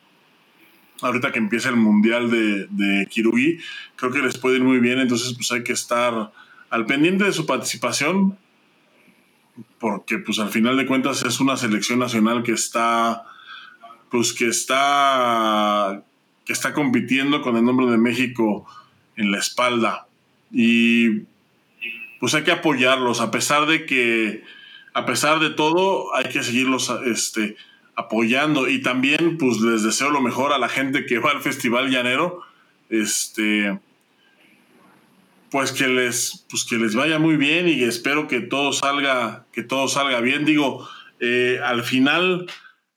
Ahorita 1.02 1.32
que 1.32 1.38
empieza 1.38 1.68
el 1.68 1.76
Mundial 1.76 2.30
de, 2.30 2.66
de 2.70 3.06
Kirugi, 3.06 3.58
creo 3.96 4.10
que 4.10 4.20
les 4.20 4.38
puede 4.38 4.56
ir 4.56 4.64
muy 4.64 4.78
bien. 4.78 4.98
Entonces, 4.98 5.34
pues 5.34 5.52
hay 5.52 5.62
que 5.62 5.72
estar 5.72 6.32
al 6.70 6.86
pendiente 6.86 7.24
de 7.24 7.32
su 7.32 7.46
participación 7.46 8.38
porque 9.78 10.18
pues 10.18 10.38
al 10.38 10.50
final 10.50 10.76
de 10.76 10.86
cuentas 10.86 11.22
es 11.22 11.40
una 11.40 11.56
selección 11.56 11.98
nacional 11.98 12.42
que 12.42 12.52
está 12.52 13.24
pues 14.10 14.32
que 14.32 14.48
está 14.48 16.02
que 16.44 16.52
está 16.52 16.72
compitiendo 16.72 17.42
con 17.42 17.56
el 17.56 17.64
nombre 17.64 17.86
de 17.86 17.98
México 17.98 18.66
en 19.16 19.30
la 19.30 19.38
espalda 19.38 20.06
y 20.50 21.20
pues 22.20 22.34
hay 22.34 22.44
que 22.44 22.52
apoyarlos 22.52 23.20
a 23.20 23.30
pesar 23.30 23.66
de 23.66 23.86
que 23.86 24.44
a 24.94 25.06
pesar 25.06 25.40
de 25.40 25.50
todo 25.50 26.14
hay 26.14 26.30
que 26.30 26.42
seguirlos 26.42 26.92
este 27.06 27.56
apoyando 27.96 28.68
y 28.68 28.82
también 28.82 29.38
pues 29.38 29.60
les 29.60 29.82
deseo 29.82 30.10
lo 30.10 30.20
mejor 30.20 30.52
a 30.52 30.58
la 30.58 30.68
gente 30.68 31.06
que 31.06 31.18
va 31.18 31.30
al 31.30 31.40
festival 31.40 31.90
llanero 31.90 32.42
este 32.90 33.78
pues 35.50 35.72
que 35.72 35.88
les, 35.88 36.44
pues 36.50 36.64
que 36.64 36.76
les 36.76 36.94
vaya 36.94 37.18
muy 37.18 37.36
bien 37.36 37.68
y 37.68 37.82
espero 37.84 38.28
que 38.28 38.40
todo 38.40 38.72
salga, 38.72 39.46
que 39.52 39.62
todo 39.62 39.88
salga 39.88 40.20
bien. 40.20 40.44
Digo, 40.44 40.88
eh, 41.20 41.60
al 41.64 41.82
final, 41.82 42.50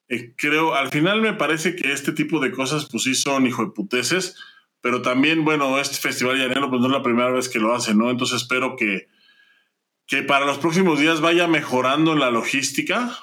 eh, 0.08 0.34
creo, 0.36 0.76
al 0.76 0.90
final 0.90 1.22
me 1.22 1.34
parece 1.34 1.76
que 1.76 1.92
este 1.92 2.12
tipo 2.12 2.40
de 2.40 2.52
cosas, 2.52 2.88
pues 2.90 3.04
sí 3.04 3.16
son 3.16 3.46
hijo 3.46 3.64
de 3.66 3.72
puteces, 3.72 4.36
pero 4.82 5.02
también, 5.02 5.46
bueno, 5.46 5.80
este 5.80 5.98
Festival 5.98 6.38
Llanero, 6.38 6.70
pues 6.70 6.82
no 6.82 6.88
es 6.88 6.94
la 6.94 7.04
primera 7.04 7.32
vez 7.32 7.50
que 7.50 7.60
lo 7.60 7.76
hace, 7.76 7.94
¿no? 7.94 8.10
Entonces 8.10 8.42
espero 8.42 8.76
que, 8.76 9.08
que 10.08 10.24
para 10.24 10.46
los 10.46 10.58
próximos 10.58 11.00
días 11.00 11.22
vaya 11.22 11.48
mejorando 11.48 12.16
la 12.16 12.32
logística 12.32 13.18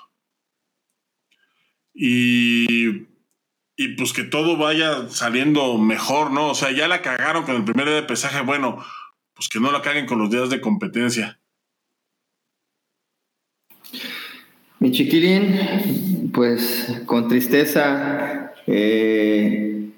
y, 1.99 3.07
y 3.77 3.89
pues 3.97 4.13
que 4.13 4.23
todo 4.23 4.59
vaya 4.59 5.09
saliendo 5.09 5.79
mejor, 5.79 6.31
¿no? 6.31 6.51
O 6.51 6.55
sea, 6.55 6.71
ya 6.71 6.89
la 6.89 7.01
cagaron 7.01 7.45
con 7.45 7.57
el 7.57 7.65
primer 7.65 7.87
día 7.87 7.97
de 7.97 8.03
pesaje, 8.03 8.43
bueno, 8.43 8.85
pues 9.35 9.49
que 9.49 9.61
no 9.61 9.73
la 9.73 9.81
caguen 9.81 10.07
con 10.07 10.19
los 10.19 10.31
días 10.31 10.51
de 10.51 10.61
competencia. 10.61 11.41
Mi 14.79 14.93
chiquilín, 14.93 16.31
pues 16.35 17.03
con 17.07 17.29
tristeza, 17.29 18.53
eh, 18.67 19.91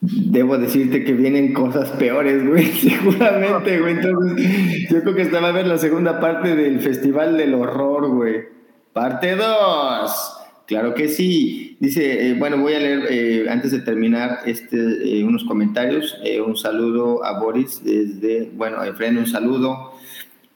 debo 0.00 0.56
decirte 0.56 1.02
que 1.02 1.14
vienen 1.14 1.52
cosas 1.52 1.90
peores, 1.90 2.46
güey, 2.46 2.66
seguramente, 2.80 3.80
güey. 3.80 3.94
Entonces, 3.94 4.88
yo 4.88 5.02
creo 5.02 5.14
que 5.16 5.22
estaba 5.22 5.48
a 5.48 5.52
ver 5.52 5.66
la 5.66 5.78
segunda 5.78 6.20
parte 6.20 6.54
del 6.54 6.78
Festival 6.78 7.36
del 7.36 7.54
Horror, 7.54 8.08
güey. 8.08 8.44
Parte 8.92 9.34
2. 9.34 10.37
Claro 10.68 10.92
que 10.92 11.08
sí. 11.08 11.78
Dice, 11.80 12.28
eh, 12.28 12.34
bueno, 12.34 12.58
voy 12.58 12.74
a 12.74 12.78
leer 12.78 13.06
eh, 13.08 13.46
antes 13.48 13.72
de 13.72 13.80
terminar 13.80 14.40
este, 14.44 14.76
eh, 14.76 15.24
unos 15.24 15.44
comentarios. 15.44 16.18
un 16.46 16.58
saludo 16.58 17.24
a 17.24 17.40
Boris 17.40 17.82
desde, 17.82 18.50
bueno, 18.54 18.84
Efren, 18.84 19.16
un 19.16 19.26
saludo. 19.26 19.94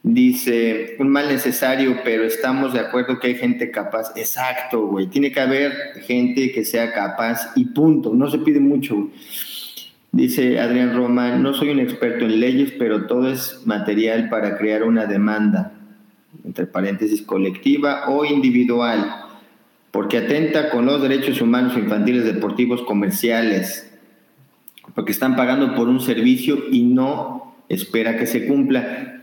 Dice, 0.03 0.97
un 0.99 1.09
mal 1.09 1.29
necesario, 1.29 1.97
pero 2.05 2.25
estamos 2.25 2.75
de 2.75 2.81
acuerdo 2.81 3.19
que 3.19 3.29
hay 3.29 3.37
gente 3.37 3.71
capaz. 3.71 4.13
Exacto, 4.15 4.87
güey. 4.87 5.07
Tiene 5.07 5.33
que 5.33 5.41
haber 5.41 5.73
gente 6.03 6.53
que 6.53 6.67
sea 6.67 6.93
capaz 6.93 7.53
y 7.57 7.65
punto. 7.67 8.13
No 8.13 8.31
se 8.31 8.39
pide 8.39 8.61
mucho. 8.61 9.09
Dice 10.11 10.61
Adrián 10.61 10.95
Roma, 10.95 11.37
no 11.39 11.55
soy 11.55 11.71
un 11.71 11.81
experto 11.81 12.27
en 12.27 12.39
leyes, 12.39 12.75
pero 12.79 13.07
todo 13.07 13.33
es 13.33 13.63
material 13.65 14.29
para 14.29 14.59
crear 14.59 14.83
una 14.83 15.07
demanda, 15.07 15.73
entre 16.45 16.67
paréntesis, 16.67 17.23
colectiva 17.23 18.11
o 18.11 18.27
individual 18.27 19.22
porque 19.93 20.19
atenta 20.19 20.70
con 20.70 20.86
los 20.86 21.01
derechos 21.01 21.40
humanos 21.40 21.77
infantiles 21.77 22.24
deportivos 22.24 22.82
comerciales, 22.82 23.93
porque 24.94 25.12
están 25.12 25.36
pagando 25.36 25.74
por 25.77 25.89
un 25.89 26.01
servicio 26.01 26.64
y 26.70 26.82
no 26.82 27.55
espera 27.69 28.16
que 28.16 28.27
se 28.27 28.47
cumpla. 28.47 29.23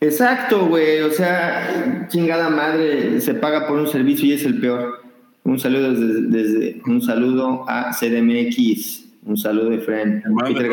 Exacto, 0.00 0.66
güey, 0.66 1.00
o 1.00 1.10
sea, 1.10 2.06
chingada 2.08 2.48
madre, 2.50 3.20
se 3.20 3.34
paga 3.34 3.66
por 3.66 3.78
un 3.78 3.86
servicio 3.86 4.26
y 4.26 4.32
es 4.32 4.44
el 4.44 4.60
peor. 4.60 5.02
Un 5.42 5.58
saludo 5.58 5.94
desde, 5.94 6.80
un 6.86 7.00
saludo 7.00 7.64
a 7.66 7.90
CDMX, 7.92 9.06
un 9.24 9.38
saludo 9.38 9.70
de 9.70 9.78
Fran. 9.78 10.22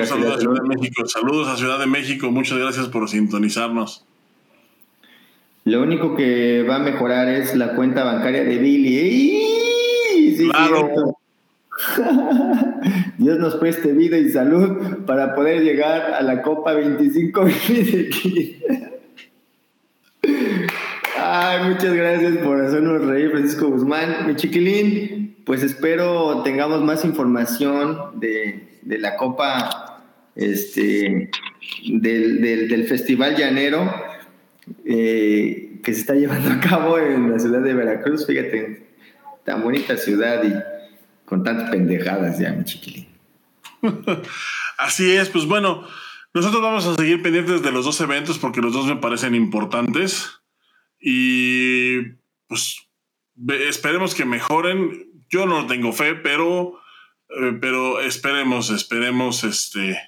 Saludos 0.06 0.36
a 0.36 0.40
Ciudad 0.40 0.62
de 0.62 0.68
México, 0.68 1.06
saludos 1.08 1.48
a 1.48 1.58
Ciudad 1.58 1.80
de 1.80 1.88
México, 1.88 2.32
muchas 2.32 2.58
gracias 2.58 2.88
por 2.90 3.08
sintonizarnos. 3.10 4.06
Lo 5.68 5.84
único 5.84 6.16
que 6.16 6.64
va 6.64 6.78
a 6.78 6.80
mejorar 6.80 7.28
es 7.28 7.54
la 7.54 7.76
cuenta 7.76 8.06
bancaria 8.06 8.46
de 8.46 8.58
Billy. 8.58 9.44
claro. 10.50 11.18
Dios 13.18 13.38
nos 13.38 13.58
preste 13.58 13.92
vida 13.92 14.18
y 14.18 14.30
salud 14.30 15.04
para 15.06 15.36
poder 15.36 15.64
llegar 15.64 16.14
a 16.14 16.22
la 16.22 16.42
Copa 16.42 16.72
25 16.74 17.48
Ay, 21.22 21.70
muchas 21.70 21.94
gracias 21.94 22.38
por 22.38 22.62
hacernos 22.62 23.04
reír, 23.06 23.32
Francisco 23.32 23.68
Guzmán. 23.68 24.26
Mi 24.26 24.38
chiquilín, 24.38 25.36
pues 25.46 25.64
espero 25.64 26.44
tengamos 26.44 26.82
más 26.82 27.04
información 27.04 28.18
de, 28.22 28.70
la 28.86 29.18
Copa, 29.18 30.02
este, 30.34 31.30
del, 31.90 32.40
del 32.40 32.86
Festival 32.86 33.36
Llanero 33.36 34.17
eh, 34.86 35.72
que, 35.74 35.82
que 35.82 35.94
se 35.94 36.02
está 36.02 36.16
llevando 36.16 36.52
a 36.52 36.60
cabo 36.60 36.98
en 36.98 37.32
la 37.32 37.40
ciudad 37.40 37.62
de 37.62 37.74
Veracruz. 37.74 38.26
Fíjate, 38.26 38.88
tan 39.46 39.64
bonita 39.64 39.98
ciudad 39.98 40.44
y 40.44 40.54
con 41.26 41.44
tantas 41.44 41.70
pendejadas 41.70 42.40
ya, 42.40 42.52
mi 42.52 42.64
chiquilín. 42.64 43.08
Así 44.78 45.12
es, 45.12 45.30
pues 45.30 45.46
bueno, 45.46 45.88
nosotros 46.34 46.62
vamos 46.62 46.86
a 46.86 46.96
seguir 46.96 47.22
pendientes 47.22 47.64
de 47.64 47.72
los 47.72 47.86
dos 47.86 48.00
eventos 48.02 48.38
porque 48.38 48.62
los 48.62 48.74
dos 48.74 48.86
me 48.86 48.98
parecen 48.98 49.36
importantes 49.36 50.40
y 51.00 52.02
pues 52.48 52.88
esperemos 53.68 54.16
que 54.16 54.26
mejoren. 54.26 55.12
Yo 55.30 55.46
no 55.46 55.68
tengo 55.68 55.92
fe, 55.94 56.16
pero, 56.16 56.80
eh, 57.30 57.58
pero 57.60 58.00
esperemos, 58.00 58.70
esperemos, 58.70 59.44
este, 59.44 60.00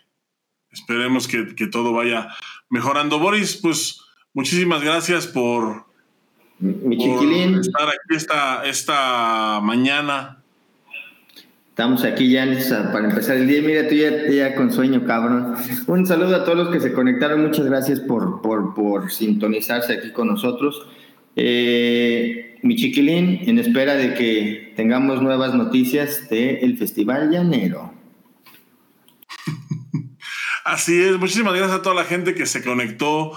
esperemos 0.72 1.27
que, 1.27 1.44
todo 1.68 1.94
vaya 1.94 2.30
mejorando. 2.69 3.19
Boris, 3.19 3.57
pues 3.57 4.02
muchísimas 4.39 4.81
gracias 4.81 5.27
por, 5.27 5.83
mi 6.59 6.95
estar 6.95 7.89
aquí 7.89 8.15
esta, 8.15 8.63
esta 8.65 9.59
mañana 9.61 10.39
Estamos 11.79 12.03
aquí 12.03 12.29
ya 12.29 12.45
para 12.91 13.07
empezar 13.07 13.37
el 13.37 13.47
día. 13.47 13.61
Mira, 13.61 13.87
tú 13.87 13.95
ya, 13.95 14.53
con 14.53 14.69
sueño, 14.69 15.05
cabrón. 15.05 15.55
Un 15.87 16.05
saludo 16.05 16.35
a 16.35 16.43
todos 16.43 16.57
los 16.57 16.69
que 16.73 16.81
se 16.81 16.91
conectaron. 16.91 17.41
Muchas 17.41 17.65
gracias 17.67 18.01
por, 18.01 18.41
por, 18.41 19.09
sintonizarse 19.09 19.93
aquí 19.93 20.11
con 20.11 20.27
nosotros. 20.27 20.85
Eh, 21.37 22.59
mi 22.63 22.75
chiquilín, 22.75 23.43
en 23.45 23.59
espera 23.59 23.95
de 23.95 24.13
que 24.13 24.73
tengamos 24.75 25.21
nuevas 25.21 25.53
noticias 25.53 26.29
del 26.29 26.77
Festival 26.77 27.29
Llanero. 27.31 27.93
Así 30.65 31.01
es, 31.01 31.17
muchísimas 31.17 31.53
gracias 31.53 31.79
a 31.79 31.81
toda 31.81 31.95
la 31.95 32.03
gente 32.03 32.35
que 32.35 32.45
se 32.45 32.61
conectó, 32.61 33.31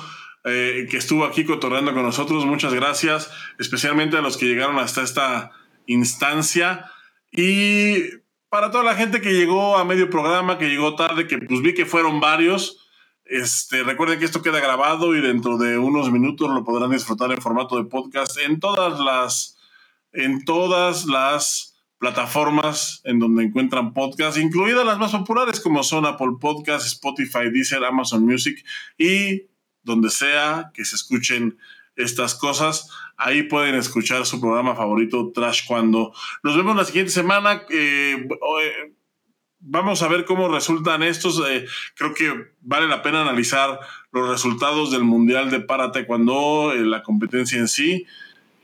eh, 0.44 0.86
que 0.90 0.96
estuvo 0.96 1.24
aquí 1.24 1.44
cotorreando 1.44 1.94
con 1.94 2.02
nosotros. 2.02 2.44
Muchas 2.46 2.74
gracias, 2.74 3.30
especialmente 3.58 4.16
a 4.16 4.22
los 4.22 4.36
que 4.36 4.46
llegaron 4.46 4.78
hasta 4.78 5.02
esta 5.02 5.52
instancia. 5.86 6.90
Y 7.30 8.02
para 8.48 8.70
toda 8.70 8.84
la 8.84 8.94
gente 8.94 9.20
que 9.20 9.32
llegó 9.32 9.76
a 9.76 9.84
medio 9.84 10.10
programa, 10.10 10.58
que 10.58 10.68
llegó 10.68 10.94
tarde, 10.94 11.26
que 11.26 11.38
pues 11.38 11.62
vi 11.62 11.74
que 11.74 11.86
fueron 11.86 12.20
varios. 12.20 12.88
Este, 13.24 13.82
recuerden 13.82 14.18
que 14.18 14.24
esto 14.24 14.42
queda 14.42 14.60
grabado 14.60 15.16
y 15.16 15.20
dentro 15.20 15.56
de 15.56 15.78
unos 15.78 16.10
minutos 16.10 16.50
lo 16.50 16.64
podrán 16.64 16.90
disfrutar 16.90 17.30
en 17.32 17.40
formato 17.40 17.76
de 17.76 17.88
podcast 17.88 18.36
en 18.38 18.60
todas 18.60 19.00
las, 19.00 19.56
en 20.12 20.44
todas 20.44 21.06
las 21.06 21.72
plataformas 21.98 23.00
en 23.04 23.20
donde 23.20 23.44
encuentran 23.44 23.94
podcast, 23.94 24.36
incluidas 24.36 24.84
las 24.84 24.98
más 24.98 25.12
populares 25.12 25.60
como 25.60 25.84
son 25.84 26.04
Apple 26.04 26.32
Podcast, 26.40 26.84
Spotify, 26.84 27.48
Deezer, 27.50 27.84
Amazon 27.84 28.26
Music 28.26 28.62
y 28.98 29.51
donde 29.82 30.10
sea 30.10 30.70
que 30.74 30.84
se 30.84 30.96
escuchen 30.96 31.58
estas 31.96 32.34
cosas. 32.34 32.88
Ahí 33.16 33.44
pueden 33.44 33.74
escuchar 33.74 34.26
su 34.26 34.40
programa 34.40 34.74
favorito, 34.74 35.30
Trash 35.34 35.66
Cuando. 35.66 36.12
Nos 36.42 36.56
vemos 36.56 36.76
la 36.76 36.84
siguiente 36.84 37.12
semana. 37.12 37.62
Eh, 37.70 38.28
eh, 38.28 38.92
vamos 39.60 40.02
a 40.02 40.08
ver 40.08 40.24
cómo 40.24 40.48
resultan 40.48 41.02
estos. 41.02 41.42
Eh, 41.48 41.66
creo 41.94 42.14
que 42.14 42.52
vale 42.60 42.88
la 42.88 43.02
pena 43.02 43.22
analizar 43.22 43.78
los 44.10 44.28
resultados 44.28 44.90
del 44.90 45.04
Mundial 45.04 45.50
de 45.50 45.60
Para 45.60 45.92
Taekwondo, 45.92 46.74
la 46.74 47.02
competencia 47.02 47.58
en 47.58 47.68
sí. 47.68 48.06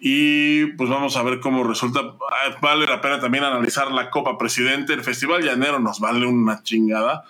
Y 0.00 0.66
pues 0.76 0.88
vamos 0.88 1.16
a 1.16 1.22
ver 1.22 1.40
cómo 1.40 1.64
resulta. 1.64 2.00
Ah, 2.00 2.56
vale 2.60 2.86
la 2.86 3.00
pena 3.00 3.20
también 3.20 3.44
analizar 3.44 3.90
la 3.90 4.10
Copa 4.10 4.38
Presidente. 4.38 4.92
El 4.92 5.02
Festival 5.02 5.42
Llanero 5.42 5.80
nos 5.80 5.98
vale 6.00 6.24
una 6.26 6.62
chingada. 6.62 7.24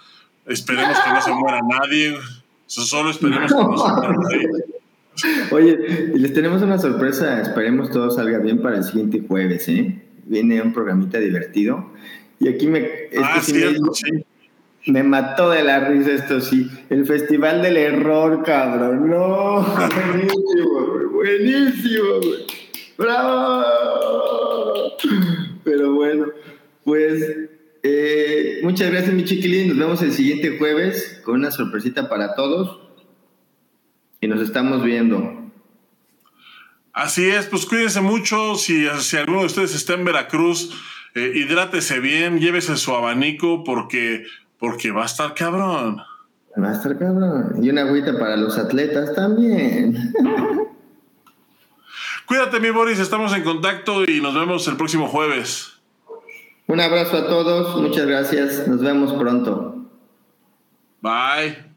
Esperemos 0.47 0.99
que 0.99 1.11
no 1.11 1.21
se 1.21 1.33
muera 1.33 1.61
nadie. 1.63 2.19
Solo 2.69 3.11
esperemos 3.11 3.51
que 3.53 3.59
no 3.59 3.79
se. 4.29 4.79
Oye, 5.51 6.13
les 6.15 6.33
tenemos 6.33 6.63
una 6.63 6.79
sorpresa, 6.79 7.41
esperemos 7.41 7.91
todo 7.91 8.11
salga 8.11 8.39
bien 8.39 8.63
para 8.63 8.77
el 8.77 8.85
siguiente 8.85 9.25
jueves, 9.27 9.69
¿eh? 9.69 10.01
Viene 10.27 10.63
un 10.63 10.73
programita 10.73 11.19
divertido. 11.19 11.91
Y 12.39 12.49
aquí 12.49 12.69
me... 12.69 12.87
Ah, 13.21 13.41
me, 14.87 15.03
mató 15.03 15.51
de 15.51 15.65
la 15.65 15.81
risa 15.89 16.13
esto 16.13 16.41
sí. 16.41 16.71
El 16.89 17.05
Festival 17.05 17.63
del 17.63 17.79
Error, 17.79 18.45
cabrón. 18.45 19.11
No, 19.11 19.63
buenísimo, 19.63 21.11
buenísimo, 21.13 22.21
güey. 22.23 22.47
¡Bravo! 22.97 23.65
Pero 25.65 25.95
bueno, 25.95 26.27
pues 26.85 27.49
eh, 27.91 28.61
muchas 28.63 28.91
gracias, 28.91 29.15
mi 29.15 29.25
chiquilín. 29.25 29.69
Nos 29.69 29.79
vemos 29.79 30.03
el 30.03 30.13
siguiente 30.13 30.59
jueves 30.59 31.23
con 31.25 31.37
una 31.37 31.51
sorpresita 31.51 32.09
para 32.09 32.35
todos 32.35 32.81
y 34.21 34.29
nos 34.29 34.43
estamos 34.43 34.85
viendo. 34.85 35.51
Así 36.93 37.31
es, 37.31 37.47
pues 37.47 37.65
cuídense 37.65 38.03
mucho. 38.03 38.57
Si, 38.57 38.87
si 39.01 39.17
alguno 39.17 39.41
de 39.41 39.47
ustedes 39.47 39.75
está 39.75 39.95
en 39.95 40.05
Veracruz, 40.05 40.71
eh, 41.15 41.33
hidrátese 41.35 42.01
bien, 42.01 42.41
llévese 42.41 42.77
su 42.77 42.95
abanico 42.95 43.65
porque, 43.65 44.27
porque 44.59 44.91
va 44.91 45.05
a 45.05 45.07
estar 45.07 45.35
cabrón. 45.35 46.03
Va 46.63 46.69
a 46.69 46.73
estar 46.73 46.99
cabrón. 46.99 47.55
Y 47.63 47.71
una 47.71 47.83
agüita 47.83 48.19
para 48.19 48.37
los 48.37 48.59
atletas 48.59 49.15
también. 49.15 50.13
Cuídate, 52.27 52.61
mi 52.61 52.69
Boris, 52.69 52.99
estamos 52.99 53.35
en 53.35 53.45
contacto 53.45 54.05
y 54.05 54.21
nos 54.21 54.35
vemos 54.35 54.69
el 54.69 54.77
próximo 54.77 55.09
jueves. 55.09 55.78
Un 56.69 56.81
abrazo 56.81 57.17
a 57.17 57.27
todos, 57.27 57.81
muchas 57.81 58.07
gracias, 58.07 58.69
nos 58.69 58.81
vemos 58.81 59.15
pronto. 59.15 59.87
Bye. 61.01 61.68